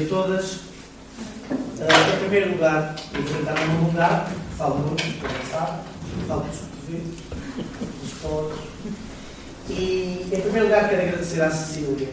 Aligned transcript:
a 0.00 0.08
todas. 0.08 0.52
Uh, 0.54 2.14
em 2.14 2.18
primeiro 2.20 2.52
lugar, 2.52 2.96
eu 3.14 3.22
vou 3.22 3.36
tentar 3.36 3.54
não 3.54 3.76
alongar, 3.76 4.32
falo 4.56 4.78
muito, 4.78 5.20
como 5.20 5.50
sabe, 5.50 5.82
falo 6.26 6.42
dos 6.42 6.58
cotovelos, 6.58 7.16
dos 8.02 8.12
colos. 8.20 8.58
E, 9.68 10.26
em 10.32 10.40
primeiro 10.40 10.66
lugar, 10.66 10.88
quero 10.88 11.02
agradecer 11.02 11.42
à 11.42 11.50
Cecília 11.50 12.08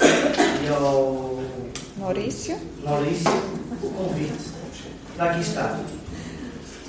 e 0.00 0.68
ao 0.68 1.42
Maurício, 1.96 2.58
Maurício 2.84 3.30
o 3.82 3.90
convite 3.90 4.50
para 5.16 5.30
aqui 5.32 5.40
estar. 5.40 5.78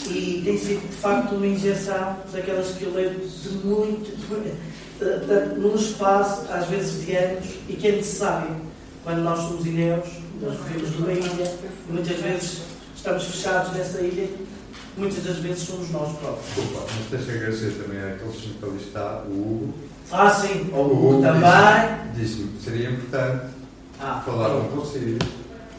E 0.08 0.42
tem 0.44 0.58
sido, 0.58 0.88
de 0.90 0.96
facto, 0.96 1.36
uma 1.36 1.46
injeção 1.46 2.18
daquelas 2.32 2.76
que 2.76 2.84
eu 2.84 2.94
levo 2.94 3.20
de 3.20 3.50
muito, 3.66 4.16
de 4.18 5.60
num 5.60 5.76
espaço, 5.76 6.52
às 6.52 6.68
vezes 6.68 7.06
de 7.06 7.16
anos, 7.16 7.46
e 7.68 7.74
que 7.74 7.88
é 7.88 7.92
necessário 7.94 8.56
quando 9.04 9.20
nós 9.20 9.40
somos 9.40 9.66
ilhéus, 9.66 10.08
nós 10.42 10.58
vivemos 10.68 11.00
numa 11.00 11.12
ilha, 11.14 11.54
e 11.90 11.92
muitas 11.94 12.18
vezes 12.18 12.62
estamos 12.96 13.24
fechados 13.26 13.74
nessa 13.74 14.02
ilha, 14.02 14.28
muitas 14.98 15.24
das 15.24 15.38
vezes 15.38 15.64
somos 15.64 15.90
nós 15.92 16.18
próprios. 16.18 16.46
Desculpa, 16.56 16.86
mas 16.96 17.10
deixa 17.12 17.32
eu 17.32 17.38
agradecer 17.38 17.84
também 17.84 18.00
àquele 18.00 18.32
senhor 18.32 18.56
que 18.60 18.66
ali 18.66 18.78
está, 18.84 19.24
o 19.28 19.32
Hugo. 19.32 19.74
Ah, 20.12 20.30
sim, 20.30 20.70
o 20.74 20.82
Hugo 20.82 21.08
Hugo 21.16 21.22
também. 21.22 21.42
Disse-me 22.16 22.48
que 22.58 22.64
seria 22.64 22.90
importante 22.90 23.46
Ah, 24.02 24.22
falar 24.26 24.50
com 24.50 24.68
vocês, 24.80 25.18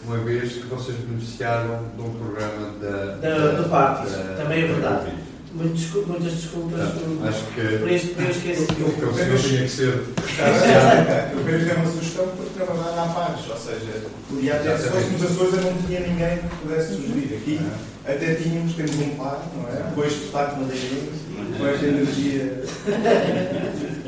uma 0.05 0.19
vez 0.19 0.53
que 0.53 0.67
vocês 0.67 0.97
beneficiaram 0.99 1.85
de 1.97 2.03
um 2.03 2.11
programa 2.11 2.73
da, 2.81 3.17
Da- 3.17 3.51
do 3.57 3.69
da- 3.69 4.35
também 4.37 4.65
é 4.65 4.67
da 4.69 4.73
verdade. 4.75 5.13
Muitas 5.53 5.81
descul- 5.81 6.07
muitas 6.07 6.33
desculpas 6.35 6.91
por, 6.91 7.29
acho 7.29 7.45
que 7.47 7.79
por 7.79 7.91
este 7.91 8.09
que 8.09 8.23
eu 8.23 8.31
esqueci. 8.31 8.63
aquele 8.63 9.15
senhor 9.15 9.39
tinha 9.41 9.63
que 9.63 9.69
ser. 9.69 9.89
Eu 11.35 11.41
apenas 11.41 11.65
dei 11.65 11.75
uma 11.75 11.91
sugestão 11.91 12.29
para 12.29 12.65
trabalhar 12.67 12.95
na 12.97 13.13
pares, 13.13 13.49
ou 13.51 13.57
seja, 13.57 14.03
podia 14.29 14.55
até, 14.55 14.77
se 14.79 14.89
fôssemos 14.91 15.23
Açores 15.25 15.55
eu 15.55 15.61
não 15.63 15.83
tinha 15.83 16.01
ninguém 16.01 16.39
que 16.39 16.57
pudesse 16.63 16.95
sugerir. 16.95 17.37
Aqui 17.37 17.61
até 18.05 18.35
tínhamos, 18.35 18.75
temos 18.75 18.95
um 18.97 19.11
par, 19.17 19.45
não 19.57 19.69
é? 19.69 19.91
Com 19.93 20.05
este 20.05 20.27
sotaque 20.27 20.61
madeirense, 20.61 21.27
com 21.59 21.67
esta 21.67 21.87
energia. 21.87 22.63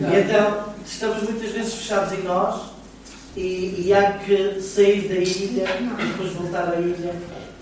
E 0.00 0.16
então, 0.18 0.66
estamos 0.86 1.22
muitas 1.22 1.50
vezes 1.52 1.74
fechados 1.74 2.12
em 2.18 2.22
nós 2.22 2.70
e, 3.36 3.84
e 3.86 3.92
há 3.94 4.12
que 4.12 4.60
sair 4.60 5.08
da 5.08 5.14
ilha 5.16 5.64
e 5.78 6.06
depois 6.06 6.32
voltar 6.32 6.72
à 6.72 6.76
ilha. 6.80 7.14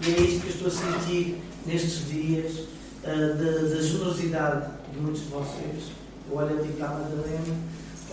E 0.06 0.10
é 0.10 0.20
isto 0.20 0.40
que 0.40 0.46
eu 0.64 0.68
estou 0.68 0.68
a 0.68 0.70
sentir 0.70 1.38
nestes 1.68 2.08
dias, 2.08 2.64
ah, 3.04 3.10
da 3.10 3.74
da 3.74 3.82
generosidade 3.82 4.66
de 4.92 5.00
muitos 5.00 5.22
de 5.22 5.28
vocês. 5.28 5.92
Eu 6.30 6.36
olho 6.36 6.58
ali 6.58 6.72
para 6.72 6.88
a 6.88 6.92
Madalena, 6.92 7.56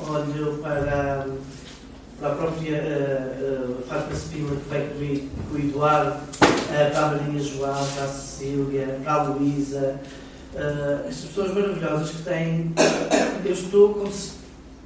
olho 0.07 0.57
para, 0.61 1.27
para 2.19 2.29
a 2.29 2.35
própria 2.35 2.81
uh, 2.81 4.15
Spina 4.15 4.55
que 4.55 4.69
veio 4.69 4.89
comigo, 4.89 5.29
com 5.49 5.55
o 5.55 5.59
Eduardo, 5.59 6.19
para 6.67 6.99
a 6.99 7.11
Maria 7.11 7.39
João, 7.41 7.87
para 7.87 8.03
a 8.03 8.07
Cecília, 8.07 8.99
para 9.03 9.13
a 9.13 9.23
Luísa, 9.23 9.99
estas 11.07 11.25
pessoas 11.25 11.53
maravilhosas 11.53 12.09
que 12.11 12.23
têm. 12.23 12.73
Eu 13.43 13.51
estou 13.51 13.93
como 13.93 14.11
se, 14.11 14.31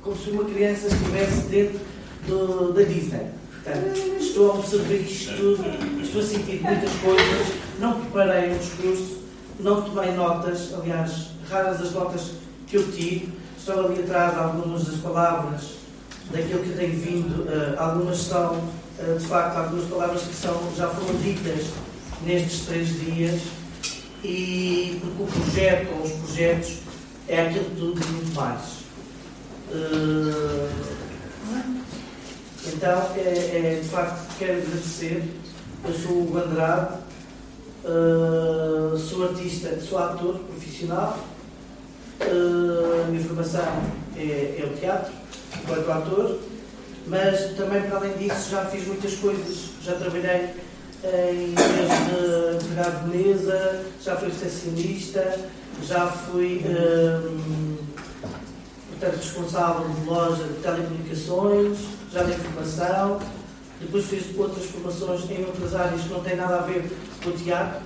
como 0.01 0.17
se 0.17 0.29
uma 0.31 0.45
criança 0.45 0.87
estivesse 0.87 1.41
dentro 1.49 1.79
do, 2.27 2.73
da 2.73 2.81
Disney. 2.81 3.27
Portanto, 3.63 4.17
estou 4.19 4.51
a 4.51 4.55
observar 4.55 4.93
isto 4.93 5.35
tudo, 5.35 6.01
estou 6.01 6.21
a 6.21 6.23
sentir 6.23 6.61
muitas 6.63 6.91
coisas, 6.93 7.58
não 7.79 7.99
preparei 8.01 8.53
um 8.53 8.57
discurso, 8.57 9.17
não 9.59 9.81
tomei 9.81 10.11
notas, 10.11 10.73
aliás, 10.73 11.29
raras 11.49 11.81
as 11.81 11.91
notas 11.91 12.31
que 12.67 12.77
eu 12.77 12.91
tive, 12.91 13.33
estão 13.57 13.85
ali 13.85 14.01
atrás 14.03 14.37
algumas 14.37 14.85
das 14.85 14.97
palavras 14.97 15.79
daquilo 16.31 16.63
que 16.63 16.77
tenho 16.77 16.99
vindo, 16.99 17.47
ah, 17.49 17.83
algumas 17.83 18.17
são, 18.17 18.61
ah, 18.99 19.17
de 19.17 19.25
facto, 19.25 19.57
algumas 19.57 19.85
palavras 19.89 20.21
que 20.21 20.35
são, 20.35 20.55
já 20.77 20.87
foram 20.89 21.19
ditas 21.19 21.67
nestes 22.25 22.65
três 22.65 22.87
dias, 22.99 23.41
e 24.23 24.99
porque 25.01 25.23
o 25.23 25.27
projeto 25.27 25.91
ou 25.97 26.03
os 26.03 26.11
projetos 26.11 26.77
é 27.27 27.47
aquilo 27.47 27.69
tudo 27.77 28.01
e 28.01 28.11
muito 28.11 28.35
mais. 28.35 28.79
Uh, 29.71 30.69
então, 32.65 33.01
é, 33.15 33.19
é, 33.19 33.79
de 33.81 33.87
facto, 33.87 34.37
quero 34.37 34.57
agradecer. 34.61 35.23
Eu 35.85 35.93
sou 35.93 36.29
o 36.29 36.37
Andrade, 36.37 36.97
uh, 37.83 38.97
sou 38.97 39.23
artista, 39.23 39.79
sou 39.81 39.97
ator 39.97 40.39
profissional. 40.39 41.19
Uh, 42.21 43.03
a 43.03 43.07
minha 43.07 43.23
formação 43.23 43.65
é, 44.17 44.59
é 44.59 44.65
o 44.65 44.77
teatro, 44.77 45.13
enquanto 45.61 45.89
ator, 45.89 46.39
mas 47.07 47.55
também, 47.55 47.81
para 47.83 47.97
além 47.97 48.17
disso, 48.17 48.49
já 48.51 48.65
fiz 48.65 48.85
muitas 48.87 49.15
coisas. 49.15 49.69
Já 49.81 49.95
trabalhei 49.95 50.49
em 51.03 51.55
empregado 52.55 53.09
de 53.09 53.17
mesa, 53.17 53.85
já 54.03 54.17
fui 54.17 54.27
recepcionista, 54.27 55.39
já 55.83 56.07
fui 56.07 56.61
hum, 56.65 57.77
portanto, 58.89 59.15
responsável 59.15 59.87
de 59.87 60.05
loja 60.05 60.43
de 60.43 60.53
telecomunicações, 60.55 61.77
já 62.11 62.23
dei 62.23 62.35
formação, 62.35 63.19
depois 63.79 64.05
fiz 64.05 64.37
outras 64.37 64.65
formações 64.65 65.29
em 65.31 65.45
outras 65.45 65.73
áreas 65.73 66.01
que 66.01 66.09
não 66.09 66.19
têm 66.19 66.35
nada 66.35 66.57
a 66.57 66.61
ver 66.63 66.91
o 67.27 67.31
teatro 67.31 67.81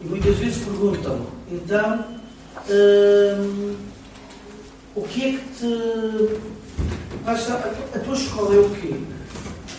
e 0.00 0.06
muitas 0.06 0.36
vezes 0.36 0.64
perguntam, 0.64 1.26
então 1.50 2.04
hum, 2.68 3.76
o 4.94 5.02
que 5.02 5.24
é 5.24 5.32
que 5.32 5.44
te. 5.58 6.52
A 7.24 7.98
tua 8.00 8.14
escola 8.14 8.54
é 8.54 8.58
o 8.58 8.70
quê? 8.70 8.94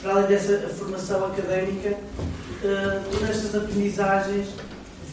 Para 0.02 0.12
além 0.14 0.28
dessa 0.28 0.70
formação 0.70 1.26
académica, 1.26 1.98
Uh, 2.64 3.04
todas 3.12 3.30
estas 3.30 3.56
aprendizagens 3.56 4.48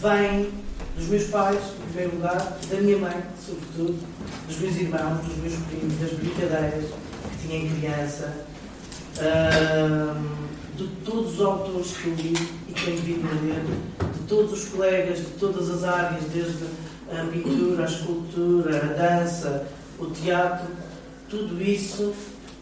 vêm 0.00 0.52
dos 0.96 1.08
meus 1.08 1.24
pais, 1.24 1.58
em 1.58 1.92
primeiro 1.92 2.14
lugar, 2.14 2.58
da 2.70 2.76
minha 2.76 2.98
mãe, 2.98 3.24
sobretudo, 3.44 3.98
dos 4.46 4.58
meus 4.58 4.76
irmãos, 4.76 5.26
dos 5.26 5.36
meus 5.38 5.54
primos, 5.64 5.98
das 5.98 6.12
brincadeiras 6.12 6.84
que 6.84 7.48
tinha 7.48 7.58
em 7.58 7.76
criança, 7.76 8.46
uh, 9.16 10.76
de 10.76 10.86
todos 11.04 11.40
os 11.40 11.40
autores 11.44 11.96
que 11.96 12.06
eu 12.06 12.14
li 12.14 12.34
e 12.70 12.72
que 12.72 12.84
tenho 12.84 13.02
vindo 13.02 13.28
a 13.28 13.42
ler, 13.42 14.12
de 14.12 14.20
todos 14.28 14.52
os 14.52 14.68
colegas 14.68 15.18
de 15.18 15.32
todas 15.38 15.68
as 15.70 15.84
áreas, 15.84 16.24
desde 16.32 16.64
a 17.10 17.24
pintura, 17.26 17.82
a 17.82 17.86
escultura, 17.86 18.76
a 18.76 19.18
dança, 19.20 19.66
o 19.98 20.06
teatro, 20.06 20.68
tudo 21.28 21.60
isso 21.60 22.14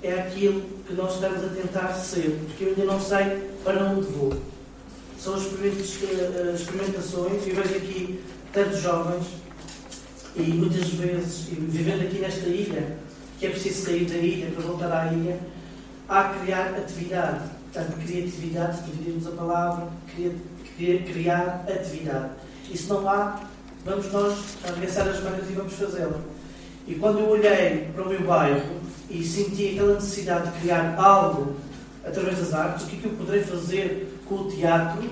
é 0.03 0.15
aquilo 0.15 0.63
que 0.87 0.95
nós 0.95 1.15
estamos 1.15 1.45
a 1.45 1.49
tentar 1.49 1.93
ser, 1.93 2.39
porque 2.47 2.65
eu 2.65 2.69
ainda 2.69 2.85
não 2.85 3.01
sei 3.01 3.51
para 3.63 3.85
onde 3.85 4.07
vou 4.07 4.33
são 5.19 5.35
as 5.35 5.43
eh, 5.43 6.55
experimentações 6.55 7.47
e 7.47 7.51
vejo 7.51 7.77
aqui 7.77 8.21
tantos 8.53 8.81
jovens 8.81 9.27
e 10.37 10.43
muitas 10.43 10.89
vezes, 10.91 11.49
vivendo 11.49 12.03
aqui 12.03 12.21
nesta 12.21 12.47
ilha, 12.47 12.97
que 13.39 13.47
é 13.47 13.51
preciso 13.51 13.87
sair 13.87 14.05
da 14.05 14.17
ilha 14.17 14.51
para 14.53 14.63
voltar 14.63 14.93
à 14.93 15.13
ilha, 15.13 15.41
há 16.09 16.21
a 16.21 16.35
criar 16.35 16.69
atividade. 16.77 17.51
Portanto, 17.73 17.97
criatividade, 18.07 18.77
se 18.79 18.83
dividirmos 18.85 19.27
a 19.27 19.31
palavra, 19.33 19.89
cria- 20.15 20.35
cria- 20.77 21.03
criar 21.03 21.65
atividade. 21.69 22.31
E 22.71 22.77
se 22.79 22.89
não 22.89 23.09
há, 23.09 23.41
vamos 23.85 24.11
nós 24.13 24.39
arregaçar 24.67 25.07
as 25.09 25.23
mangas 25.23 25.49
e 25.51 25.53
vamos 25.53 25.75
fazê-lo. 25.75 26.21
E 26.87 26.95
quando 26.95 27.19
eu 27.21 27.29
olhei 27.29 27.91
para 27.95 28.05
o 28.05 28.09
meu 28.09 28.23
bairro 28.23 28.63
e 29.11 29.23
senti 29.23 29.71
aquela 29.75 29.95
necessidade 29.95 30.51
de 30.53 30.61
criar 30.61 30.95
algo 30.99 31.57
através 32.07 32.39
das 32.39 32.55
artes, 32.55 32.85
o 32.87 32.89
que 32.89 32.97
é 32.97 33.01
que 33.01 33.05
eu 33.07 33.13
poderei 33.13 33.43
fazer 33.45 34.19
com 34.27 34.35
o 34.37 34.51
teatro 34.51 35.11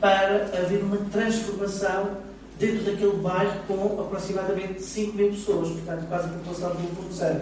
para 0.00 0.44
haver 0.58 0.82
uma 0.82 0.98
transformação 1.10 2.18
dentro 2.58 2.84
daquele 2.84 3.16
bairro 3.16 3.58
com 3.66 4.00
aproximadamente 4.02 4.82
5 4.82 5.16
mil 5.16 5.30
pessoas, 5.30 5.68
portanto, 5.70 6.06
quase 6.08 6.26
a 6.26 6.28
população 6.28 6.76
de 6.76 6.82
1.7. 6.82 7.40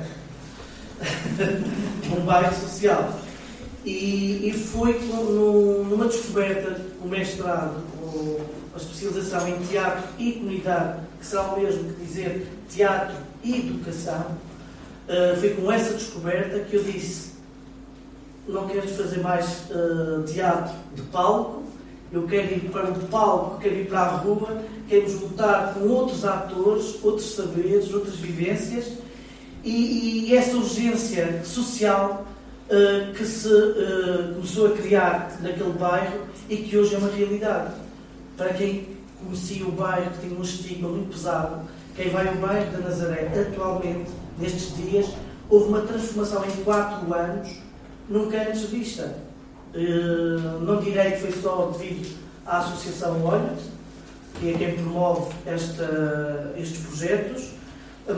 um 2.16 2.24
bairro 2.24 2.54
social. 2.54 3.12
E, 3.84 4.48
e 4.48 4.52
foi 4.52 4.98
no- 5.00 5.84
numa 5.84 6.06
descoberta, 6.06 6.80
o 7.04 7.08
mestrado, 7.08 7.82
com 8.00 8.38
a 8.74 8.76
especialização 8.76 9.48
em 9.48 9.58
teatro 9.66 10.04
e 10.18 10.32
comunidade, 10.32 11.00
que 11.18 11.26
será 11.26 11.42
o 11.42 11.60
mesmo 11.60 11.92
que 11.92 12.04
dizer 12.04 12.46
teatro 12.70 13.16
e 13.42 13.56
educação, 13.56 14.24
eh, 15.08 15.36
foi 15.38 15.50
com 15.54 15.70
essa 15.72 15.94
descoberta 15.94 16.60
que 16.60 16.76
eu 16.76 16.84
disse: 16.84 17.32
não 18.46 18.68
quero 18.68 18.86
fazer 18.88 19.18
mais 19.20 19.64
eh, 19.70 20.22
teatro 20.32 20.74
de 20.94 21.02
palco, 21.02 21.64
eu 22.12 22.22
quero 22.28 22.54
ir 22.54 22.70
para 22.70 22.88
o 22.90 22.94
palco, 23.08 23.58
quero 23.60 23.74
ir 23.74 23.88
para 23.88 24.00
a 24.00 24.16
rua, 24.18 24.62
quero 24.88 25.08
juntar 25.08 25.74
com 25.74 25.88
outros 25.88 26.24
atores, 26.24 26.98
outros 27.02 27.34
saberes, 27.34 27.92
outras 27.92 28.16
vivências. 28.16 28.92
E, 29.64 30.28
e 30.30 30.36
essa 30.36 30.56
urgência 30.56 31.42
social 31.44 32.26
eh, 32.74 33.12
que 33.14 33.26
se 33.26 33.52
eh, 33.52 34.32
começou 34.32 34.68
a 34.68 34.70
criar 34.70 35.30
naquele 35.42 35.74
bairro 35.74 36.20
e 36.48 36.56
que 36.56 36.78
hoje 36.78 36.94
é 36.94 36.98
uma 36.98 37.10
realidade. 37.10 37.74
Para 38.34 38.54
quem 38.54 38.88
conhecia 39.22 39.66
o 39.66 39.72
bairro, 39.72 40.10
que 40.12 40.26
tinha 40.26 40.38
um 40.38 40.42
estigma 40.42 40.88
muito 40.88 41.12
pesado, 41.12 41.68
quem 41.94 42.08
vai 42.08 42.26
ao 42.26 42.36
bairro 42.36 42.72
da 42.72 42.78
Nazaré 42.78 43.30
atualmente, 43.38 44.10
nestes 44.38 44.74
dias, 44.74 45.06
houve 45.50 45.68
uma 45.68 45.82
transformação 45.82 46.42
em 46.46 46.64
quatro 46.64 47.12
anos 47.12 47.58
nunca 48.08 48.40
antes 48.40 48.62
vista. 48.62 49.18
não 50.62 50.80
direi 50.80 51.10
que 51.10 51.20
foi 51.20 51.32
só 51.42 51.66
devido 51.76 52.16
à 52.46 52.60
Associação 52.60 53.22
Olhos, 53.22 53.64
que 54.40 54.48
é 54.48 54.56
quem 54.56 54.76
promove 54.76 55.30
esta, 55.44 56.54
estes 56.56 56.86
projetos, 56.86 57.50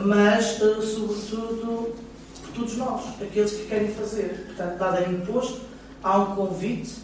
mas, 0.05 0.45
sobretudo, 0.45 1.93
por 1.93 2.04
todos 2.55 2.77
nós, 2.77 3.01
aqueles 3.21 3.51
que 3.51 3.65
querem 3.67 3.87
fazer. 3.89 4.45
Portanto, 4.47 4.77
dado 4.77 4.97
é 4.97 5.09
imposto, 5.09 5.61
há 6.03 6.17
um 6.19 6.35
convite 6.35 6.95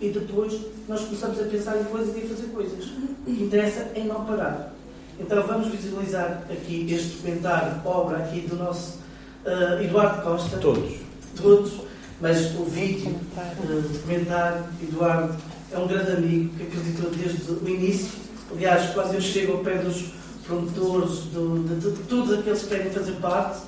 e 0.00 0.08
depois 0.08 0.58
nós 0.88 1.00
começamos 1.02 1.40
a 1.40 1.44
pensar 1.44 1.80
em 1.80 1.84
coisas 1.84 2.16
e 2.16 2.20
a 2.20 2.28
fazer 2.28 2.46
coisas. 2.48 2.84
O 2.86 3.24
que 3.24 3.42
interessa 3.42 3.90
é 3.94 4.04
não 4.04 4.24
parar. 4.24 4.72
Então 5.18 5.46
vamos 5.46 5.68
visualizar 5.68 6.42
aqui 6.50 6.86
este 6.90 7.16
documentário, 7.16 7.80
obra 7.84 8.18
aqui 8.18 8.40
do 8.40 8.56
nosso 8.56 8.98
uh, 9.44 9.82
Eduardo 9.82 10.22
Costa. 10.22 10.56
Todos. 10.58 10.94
Todos. 11.36 11.72
Mas 12.20 12.54
o 12.54 12.64
vídeo, 12.64 13.10
uh, 13.10 13.80
documentário, 13.82 14.64
Eduardo 14.82 15.36
é 15.72 15.78
um 15.78 15.86
grande 15.86 16.12
amigo 16.12 16.56
que 16.56 16.62
acreditou 16.64 17.10
desde 17.10 17.52
o 17.52 17.68
início. 17.68 18.18
Aliás, 18.50 18.90
quando 18.92 19.14
eu 19.14 19.20
chego 19.20 19.52
ao 19.52 19.58
pé 19.58 19.76
dos 19.76 20.12
promotores, 20.46 21.18
do, 21.32 21.62
de, 21.62 21.74
de, 21.76 21.90
de, 21.92 22.02
todos 22.04 22.38
aqueles 22.38 22.62
que 22.62 22.68
querem 22.68 22.90
fazer 22.90 23.12
parte, 23.12 23.60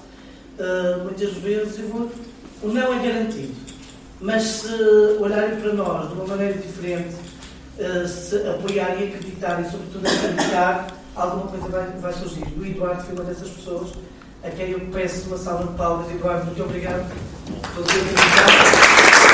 uh, 0.62 1.05
muitas 1.05 1.32
vezes 1.35 1.79
vou. 1.91 2.11
O 2.62 2.69
não 2.69 2.94
é 2.94 3.06
garantido. 3.06 3.55
Mas 4.20 4.43
se 4.43 4.73
olharem 5.19 5.61
para 5.61 5.73
nós 5.73 6.09
de 6.09 6.14
uma 6.14 6.26
maneira 6.26 6.55
diferente, 6.55 7.17
uh, 7.79 8.06
se 8.06 8.37
apoiarem 8.49 9.05
e 9.05 9.09
acreditarem, 9.09 9.69
sobretudo 9.69 10.06
acreditar, 10.06 10.87
alguma 11.17 11.49
coisa 11.49 11.69
vai, 11.69 11.87
vai 12.00 12.12
surgir. 12.12 12.44
O 12.56 12.64
Eduardo 12.64 13.03
foi 13.03 13.14
uma 13.14 13.25
dessas 13.25 13.49
pessoas 13.49 13.91
a 14.44 14.50
quem 14.50 14.70
eu 14.70 14.81
peço 14.93 15.26
uma 15.26 15.38
salva 15.38 15.67
de 15.67 15.75
palmas. 15.75 16.11
Eduardo, 16.11 16.47
muito 16.47 16.62
obrigado 16.62 17.12
por 17.75 17.85
ter 17.85 19.31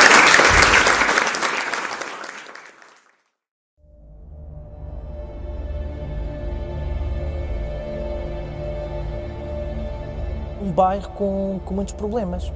um 10.61 10.71
bairro 10.73 11.09
com, 11.11 11.61
com 11.65 11.75
muitos 11.75 11.95
problemas. 11.95 12.53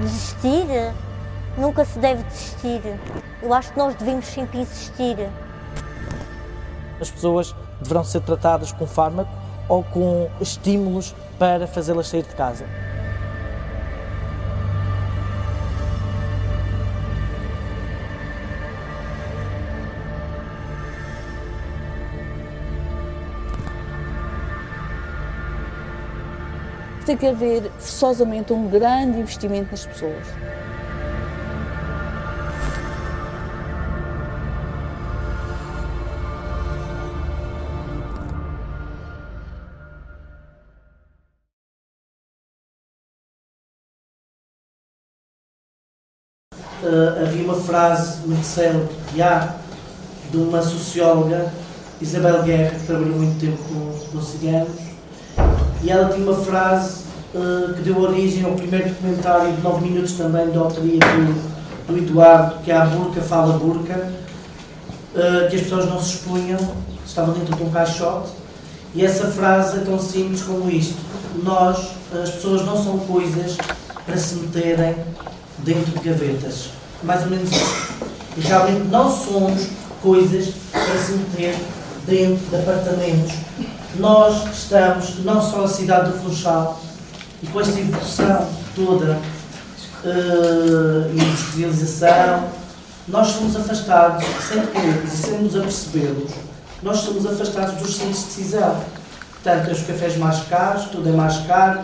Desistir? 0.00 0.94
Nunca 1.58 1.84
se 1.84 1.98
deve 1.98 2.22
desistir. 2.24 2.80
Eu 3.42 3.52
acho 3.52 3.72
que 3.72 3.78
nós 3.78 3.94
devemos 3.94 4.26
sempre 4.26 4.60
insistir. 4.60 5.16
As 7.00 7.10
pessoas 7.10 7.54
deverão 7.80 8.04
ser 8.04 8.20
tratadas 8.20 8.72
com 8.72 8.86
fármaco 8.86 9.30
ou 9.68 9.82
com 9.82 10.28
estímulos 10.40 11.14
para 11.38 11.66
fazê-las 11.66 12.08
sair 12.08 12.22
de 12.22 12.34
casa. 12.34 12.64
Tem 27.04 27.16
que 27.16 27.26
haver 27.26 27.70
forçosamente 27.78 28.52
um 28.52 28.68
grande 28.68 29.20
investimento 29.20 29.70
nas 29.70 29.86
pessoas. 29.86 30.26
Frase 47.76 48.26
muito 48.26 48.46
célebre 48.46 48.88
que 49.12 49.20
há 49.20 49.54
de 50.30 50.38
uma 50.38 50.62
socióloga, 50.62 51.52
Isabel 52.00 52.42
Guerra, 52.42 52.70
que 52.70 52.86
trabalhou 52.86 53.16
muito 53.16 53.38
tempo 53.38 53.58
com, 53.64 54.16
com 54.16 54.22
ciganos, 54.24 54.78
e 55.82 55.90
ela 55.90 56.08
tinha 56.08 56.24
uma 56.24 56.42
frase 56.42 57.02
uh, 57.34 57.74
que 57.74 57.82
deu 57.82 58.00
origem 58.00 58.44
ao 58.44 58.52
primeiro 58.52 58.88
documentário 58.88 59.52
de 59.52 59.60
9 59.60 59.86
minutos 59.86 60.12
também, 60.12 60.48
da 60.48 60.60
autoria 60.60 60.98
do, 60.98 61.86
do 61.86 61.98
Eduardo, 61.98 62.62
que 62.64 62.70
é 62.70 62.76
a 62.76 62.86
Burca 62.86 63.20
Fala 63.20 63.58
Burca, 63.58 64.08
uh, 65.14 65.50
que 65.50 65.56
as 65.56 65.62
pessoas 65.62 65.84
não 65.84 66.00
se 66.00 66.14
expunham, 66.14 66.58
estavam 67.06 67.34
dentro 67.34 67.56
de 67.56 67.62
um 67.62 67.70
caixote, 67.70 68.30
e 68.94 69.04
essa 69.04 69.26
frase 69.26 69.76
é 69.76 69.80
tão 69.80 69.98
simples 69.98 70.42
como 70.42 70.70
isto. 70.70 70.96
Nós, 71.42 71.90
as 72.22 72.30
pessoas 72.30 72.64
não 72.64 72.82
são 72.82 73.00
coisas 73.00 73.58
para 74.06 74.16
se 74.16 74.36
meterem 74.36 74.96
dentro 75.58 75.92
de 75.92 76.08
gavetas. 76.08 76.70
Mais 77.02 77.22
ou 77.22 77.30
menos 77.30 77.50
isso. 77.50 77.86
E 78.36 78.40
realmente 78.40 78.88
não 78.88 79.10
somos 79.10 79.66
coisas 80.02 80.48
para 80.70 80.98
se 80.98 81.12
meter 81.12 81.56
dentro 82.06 82.46
de 82.46 82.56
apartamentos. 82.56 83.32
Nós 83.96 84.46
estamos, 84.52 85.24
não 85.24 85.40
só 85.40 85.62
na 85.62 85.68
cidade 85.68 86.12
do 86.12 86.18
Funchal, 86.18 86.80
e 87.42 87.46
com 87.46 87.60
esta 87.60 87.78
evolução 87.78 88.48
toda, 88.74 89.18
uh, 90.04 91.10
industrialização, 91.12 92.44
nós 93.08 93.28
somos 93.28 93.56
afastados, 93.56 94.24
sem 94.48 94.66
querermos 94.66 95.12
e 95.12 95.16
sem 95.16 95.38
nos 95.38 95.56
apercebermos, 95.56 96.32
nós 96.82 96.98
somos 96.98 97.24
afastados 97.24 97.76
dos 97.76 97.96
centros 97.96 98.18
de 98.18 98.24
decisão. 98.24 98.76
Portanto, 99.42 99.70
os 99.70 99.82
cafés 99.82 100.16
mais 100.16 100.42
caros, 100.48 100.86
tudo 100.86 101.08
é 101.08 101.12
mais 101.12 101.38
caro, 101.46 101.80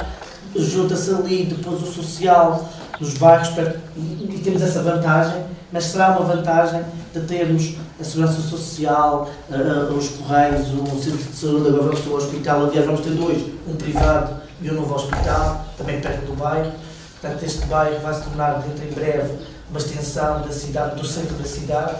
junta-se 0.55 1.11
ali 1.11 1.45
depois 1.45 1.83
o 1.83 1.87
social 1.87 2.69
nos 3.01 3.15
bairros 3.15 3.49
e 3.97 4.39
temos 4.39 4.63
essa 4.63 4.83
vantagem, 4.83 5.45
mas 5.73 5.85
será 5.85 6.11
uma 6.11 6.35
vantagem 6.35 6.83
de 7.13 7.21
termos 7.23 7.75
a 8.01 8.05
segurança 8.05 8.41
social, 8.41 9.31
uh, 9.49 9.95
os 9.95 10.09
correios, 10.09 10.69
o 10.71 11.01
centro 11.01 11.19
de 11.19 11.37
saúde, 11.37 11.69
agora 11.69 11.83
vamos 11.85 12.01
ter 12.01 12.11
o 12.11 12.17
hospital, 12.17 12.65
aliás 12.65 12.87
vamos 12.87 13.01
ter 13.01 13.11
dois, 13.11 13.43
um 13.69 13.77
privado 13.77 14.43
e 14.61 14.71
um 14.71 14.75
novo 14.75 14.95
hospital, 14.95 15.65
também 15.79 16.01
perto 16.01 16.27
do 16.27 16.35
bairro. 16.35 16.73
Portanto, 17.21 17.43
este 17.45 17.65
bairro 17.67 18.01
vai 18.01 18.15
se 18.15 18.23
tornar 18.23 18.63
dentro 18.63 18.85
em 18.85 18.91
breve 18.93 19.39
uma 19.71 19.79
extensão 19.79 20.43
da 20.43 20.53
cidade, 20.53 21.01
do 21.01 21.07
centro 21.07 21.35
da 21.37 21.45
cidade, 21.45 21.95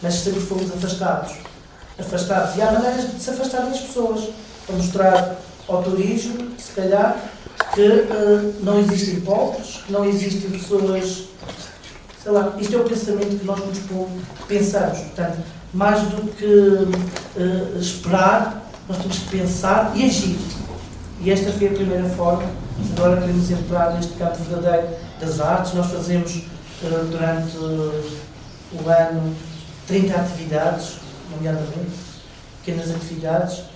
mas 0.00 0.14
sempre 0.14 0.40
fomos 0.40 0.70
afastados. 0.72 1.32
Afastados. 1.98 2.56
E 2.56 2.62
há 2.62 2.72
maneiras 2.72 3.12
de 3.12 3.20
se 3.20 3.30
afastar 3.30 3.62
das 3.62 3.80
pessoas, 3.80 4.28
para 4.66 4.76
mostrar 4.76 5.36
ao 5.68 5.82
turismo, 5.82 6.50
se 6.58 6.72
calhar, 6.72 7.16
que 7.74 7.82
uh, 7.82 8.54
não 8.62 8.80
existem 8.80 9.20
povos, 9.20 9.82
que 9.86 9.92
não 9.92 10.04
existem 10.04 10.50
pessoas. 10.50 11.24
Sei 12.22 12.32
lá, 12.32 12.54
isto 12.58 12.74
é 12.74 12.78
o 12.78 12.84
pensamento 12.84 13.38
que 13.38 13.46
nós 13.46 13.58
nos 13.60 13.78
pensamos. 14.46 14.98
Portanto, 14.98 15.38
mais 15.72 16.02
do 16.08 16.30
que 16.32 16.44
uh, 16.44 17.78
esperar, 17.78 18.70
nós 18.88 18.98
temos 18.98 19.18
que 19.18 19.38
pensar 19.38 19.92
e 19.94 20.04
agir. 20.04 20.38
E 21.20 21.30
esta 21.30 21.52
foi 21.52 21.68
a 21.68 21.72
primeira 21.72 22.08
forma. 22.10 22.48
Agora 22.96 23.20
queremos 23.20 23.50
entrar 23.50 23.94
neste 23.94 24.12
campo 24.14 24.36
verdadeiro 24.42 24.88
das 25.20 25.40
artes. 25.40 25.74
Nós 25.74 25.90
fazemos 25.90 26.36
uh, 26.82 27.04
durante 27.10 27.56
o 27.56 28.88
ano 28.88 29.34
30 29.86 30.14
atividades, 30.14 30.94
nomeadamente, 31.30 31.90
pequenas 32.62 32.90
atividades 32.90 33.69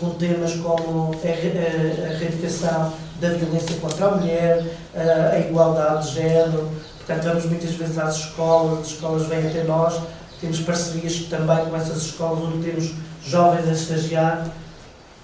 com 0.00 0.10
temas 0.10 0.54
como 0.54 1.14
a, 1.14 1.26
a 1.26 2.12
erradicação 2.12 2.92
da 3.20 3.28
violência 3.28 3.76
contra 3.76 4.06
a 4.06 4.16
mulher, 4.16 4.64
uh, 4.94 5.34
a 5.34 5.38
igualdade 5.38 6.08
de 6.08 6.14
género. 6.14 6.70
Portanto, 6.96 7.24
vamos 7.24 7.44
muitas 7.44 7.70
vezes 7.72 7.98
às 7.98 8.16
escolas, 8.16 8.80
as 8.80 8.86
escolas 8.88 9.26
vêm 9.26 9.46
até 9.46 9.64
nós, 9.64 10.00
temos 10.40 10.60
parcerias 10.60 11.18
também 11.28 11.66
com 11.66 11.76
essas 11.76 12.02
escolas 12.02 12.42
onde 12.44 12.70
temos 12.70 12.92
jovens 13.22 13.68
a 13.68 13.72
estagiar 13.72 14.46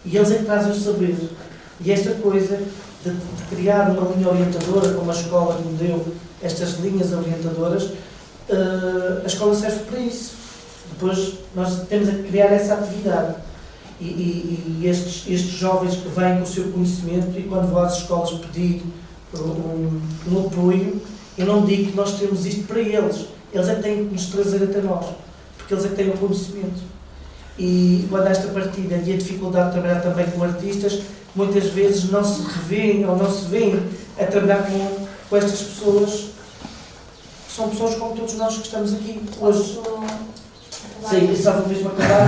e 0.04 0.16
eles 0.16 0.30
é 0.30 0.38
que 0.38 0.44
trazem 0.44 0.72
o 0.72 0.74
saber. 0.74 1.16
E 1.80 1.90
esta 1.90 2.10
coisa 2.14 2.58
de, 3.02 3.10
de, 3.10 3.44
criar 3.48 3.90
uma 3.90 4.12
linha 4.12 4.28
orientadora, 4.28 4.92
como 4.92 5.10
a 5.10 5.14
escola 5.14 5.56
que 5.56 5.68
me 5.68 5.78
deu 5.78 6.14
estas 6.42 6.78
linhas 6.80 7.12
orientadoras, 7.12 7.84
uh, 7.84 9.22
a 9.24 9.26
escola 9.26 9.54
serve 9.54 9.84
para 9.84 9.98
isso. 10.00 10.34
Depois 10.92 11.34
nós 11.54 11.80
temos 11.88 12.08
a 12.08 12.12
criar 12.12 12.52
essa 12.52 12.74
atividade 12.74 13.45
e, 14.00 14.04
e, 14.04 14.78
e 14.80 14.86
estes, 14.86 15.24
estes 15.28 15.52
jovens 15.52 15.96
que 15.96 16.08
vêm 16.08 16.36
com 16.36 16.42
o 16.42 16.46
seu 16.46 16.70
conhecimento 16.70 17.38
e 17.38 17.42
quando 17.44 17.70
vão 17.70 17.82
às 17.82 17.98
escolas 17.98 18.30
pedir 18.32 18.82
um, 19.34 20.00
um 20.30 20.46
apoio, 20.46 21.00
eu 21.36 21.46
não 21.46 21.64
digo 21.64 21.90
que 21.90 21.96
nós 21.96 22.18
temos 22.18 22.44
isto 22.46 22.66
para 22.66 22.80
eles, 22.80 23.26
eles 23.52 23.68
é 23.68 23.74
que 23.74 23.82
têm 23.82 24.06
que 24.06 24.14
nos 24.14 24.26
trazer 24.26 24.62
até 24.62 24.80
nós, 24.80 25.06
porque 25.56 25.74
eles 25.74 25.84
é 25.84 25.88
que 25.88 25.94
têm 25.94 26.08
o 26.10 26.16
conhecimento. 26.16 26.82
E 27.58 28.06
quando 28.10 28.26
há 28.26 28.30
esta 28.30 28.48
partida 28.48 28.96
e 28.96 29.14
a 29.14 29.16
dificuldade 29.16 29.68
de 29.68 29.72
trabalhar 29.72 30.00
também 30.00 30.26
com 30.30 30.42
artistas, 30.42 31.02
muitas 31.34 31.64
vezes 31.66 32.10
não 32.10 32.22
se 32.22 32.42
revêem 32.42 33.06
ou 33.06 33.16
não 33.16 33.30
se 33.30 33.46
veem 33.46 33.82
a 34.18 34.24
trabalhar 34.24 34.66
com, 34.66 35.06
com 35.28 35.36
estas 35.36 35.60
pessoas 35.60 36.26
que 37.46 37.54
são 37.54 37.70
pessoas 37.70 37.94
como 37.94 38.14
todos 38.14 38.34
nós 38.34 38.56
que 38.58 38.66
estamos 38.66 38.92
aqui 38.92 39.20
hoje. 39.40 39.78
Sim, 41.08 41.32
isso 41.32 41.42
só 41.44 41.52
vou 41.52 41.68
mesmo 41.68 41.88
acabar. 41.90 42.26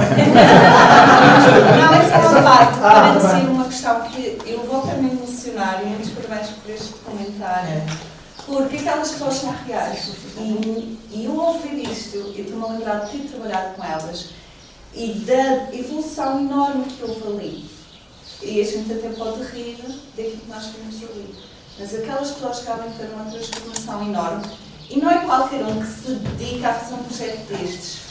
Não, 1.79 1.95
essa 1.95 2.15
é 2.15 2.19
uma 2.19 2.43
parte. 2.43 2.79
Ah, 2.79 2.81
Para 2.81 3.13
tá 3.13 3.19
dizer 3.19 3.35
bem. 3.35 3.49
uma 3.49 3.65
questão 3.65 4.01
que 4.03 4.39
eu 4.47 4.65
volto 4.65 4.91
a 4.91 4.95
me 4.95 5.11
emocionar 5.11 5.83
e 5.85 5.95
antes 5.95 6.11
parabéns 6.11 6.49
por 6.51 6.71
este 6.71 6.95
comentário. 7.05 7.69
É. 7.71 7.87
Porque 8.47 8.77
aquelas 8.77 9.11
pessoas 9.11 9.35
são 9.35 9.55
reais. 9.67 10.11
E, 10.39 10.99
e 11.11 11.25
eu 11.25 11.37
ouvir 11.37 11.91
isto, 11.91 12.17
eu 12.17 12.45
estou-me 12.45 12.65
a 12.65 12.69
lembrar 12.69 13.05
de 13.05 13.19
ter 13.19 13.29
trabalhado 13.29 13.75
com 13.75 13.85
elas 13.85 14.31
e 14.95 15.13
da 15.27 15.75
evolução 15.75 16.41
enorme 16.41 16.85
que 16.85 17.03
houve 17.05 17.27
ali. 17.29 17.71
E 18.43 18.61
a 18.61 18.65
gente 18.65 18.93
até 18.93 19.09
pode 19.11 19.43
rir 19.53 19.77
daquilo 20.17 20.37
que 20.39 20.49
nós 20.49 20.67
vimos 20.67 20.97
ali. 21.11 21.35
Mas 21.79 21.95
aquelas 21.95 22.31
pessoas 22.31 22.59
que 22.61 22.67
realmente 22.67 22.93
fizeram 22.93 23.15
uma 23.17 23.31
transformação 23.31 24.03
enorme. 24.03 24.45
E 24.91 24.99
não 24.99 25.11
é 25.11 25.19
qualquer 25.19 25.63
um 25.65 25.81
que 25.81 25.87
se 25.87 26.13
dedica 26.15 26.69
a 26.69 26.75
fazer 26.75 26.95
um 26.95 27.03
projeto 27.05 27.47
destes. 27.49 28.08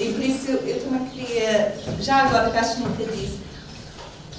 E 0.00 0.12
por 0.14 0.22
isso 0.22 0.50
eu, 0.50 0.82
também 0.82 1.06
queria, 1.10 1.76
já 2.00 2.24
agora 2.24 2.50
que 2.50 2.56
acho 2.56 2.76
que 2.76 2.80
nunca 2.80 3.04
disse, 3.04 3.38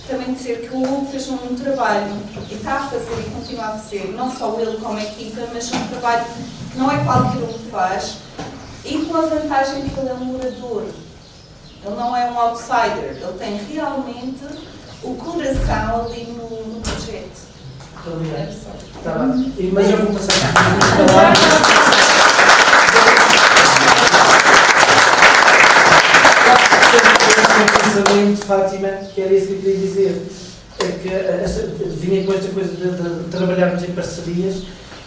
também 0.07 0.33
dizer 0.33 0.67
que 0.67 0.75
o 0.75 0.81
Hugo 0.81 1.11
fez 1.11 1.29
um, 1.29 1.55
trabalho 1.55 2.07
e 2.49 2.55
está 2.55 2.77
a 2.77 2.87
fazer 2.87 3.19
e 3.19 3.29
continua 3.29 3.65
a 3.65 3.71
fazer, 3.73 4.11
não 4.17 4.35
só 4.35 4.59
ele 4.59 4.77
como 4.77 4.97
a 4.97 5.03
equipa, 5.03 5.41
mas 5.53 5.71
um 5.71 5.87
trabalho 5.87 6.25
que 6.71 6.77
não 6.79 6.91
é 6.91 7.03
qualquer 7.03 7.43
um 7.43 7.53
que 7.53 7.69
faz 7.69 8.17
e 8.83 8.97
com 9.05 9.15
a 9.15 9.21
vantagem 9.21 9.83
de 9.83 9.89
que 9.91 9.99
ele 9.99 10.09
é 10.09 10.13
um 10.13 10.25
morador. 10.25 10.87
Ele 11.83 11.95
não 11.95 12.17
é 12.17 12.31
um 12.31 12.39
outsider, 12.39 13.17
ele 13.21 13.37
tem 13.37 13.57
realmente 13.71 14.43
o 15.03 15.15
coração 15.15 16.05
ali 16.05 16.23
no, 16.25 16.73
no 16.73 16.81
projeto. 16.81 17.51
Muito 17.93 18.17
obrigado. 18.17 18.41
Era 18.41 18.51
só. 18.51 18.69
Tá 19.03 19.19
bem. 19.19 19.71
Mas 19.71 19.91
eu 19.91 19.97
vou 19.97 20.13
passar 20.13 21.71
O 28.21 28.23
pensamento, 28.23 28.45
Fátima, 28.45 28.87
que 29.13 29.21
era 29.21 29.33
isso 29.33 29.47
que 29.47 29.53
eu 29.53 29.59
queria 29.61 29.77
dizer. 29.77 30.27
É 30.79 30.85
que 30.85 31.09
eh, 31.09 31.45
vinha 31.97 32.23
com 32.23 32.33
esta 32.33 32.49
coisa 32.49 32.69
de, 32.69 33.23
de 33.23 33.29
trabalharmos 33.31 33.83
em 33.83 33.91
parcerias 33.93 34.63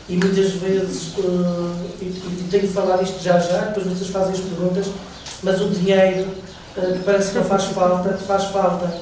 e 0.09 0.17
muitas 0.17 0.51
vezes, 0.53 1.13
eh, 1.19 2.03
e, 2.03 2.05
e 2.07 2.49
tenho 2.51 2.69
falado 2.69 3.05
isto 3.05 3.23
já 3.23 3.39
já, 3.39 3.67
depois 3.67 3.87
vocês 3.87 4.11
fazem 4.11 4.33
as 4.33 4.41
perguntas, 4.41 4.87
mas 5.45 5.61
o 5.61 5.69
dinheiro 5.69 6.27
que 6.75 7.05
parece 7.05 7.31
que 7.31 7.39
não 7.39 7.45
faz 7.45 7.65
falta, 7.67 8.17
faz 8.17 8.45
falta. 8.47 8.93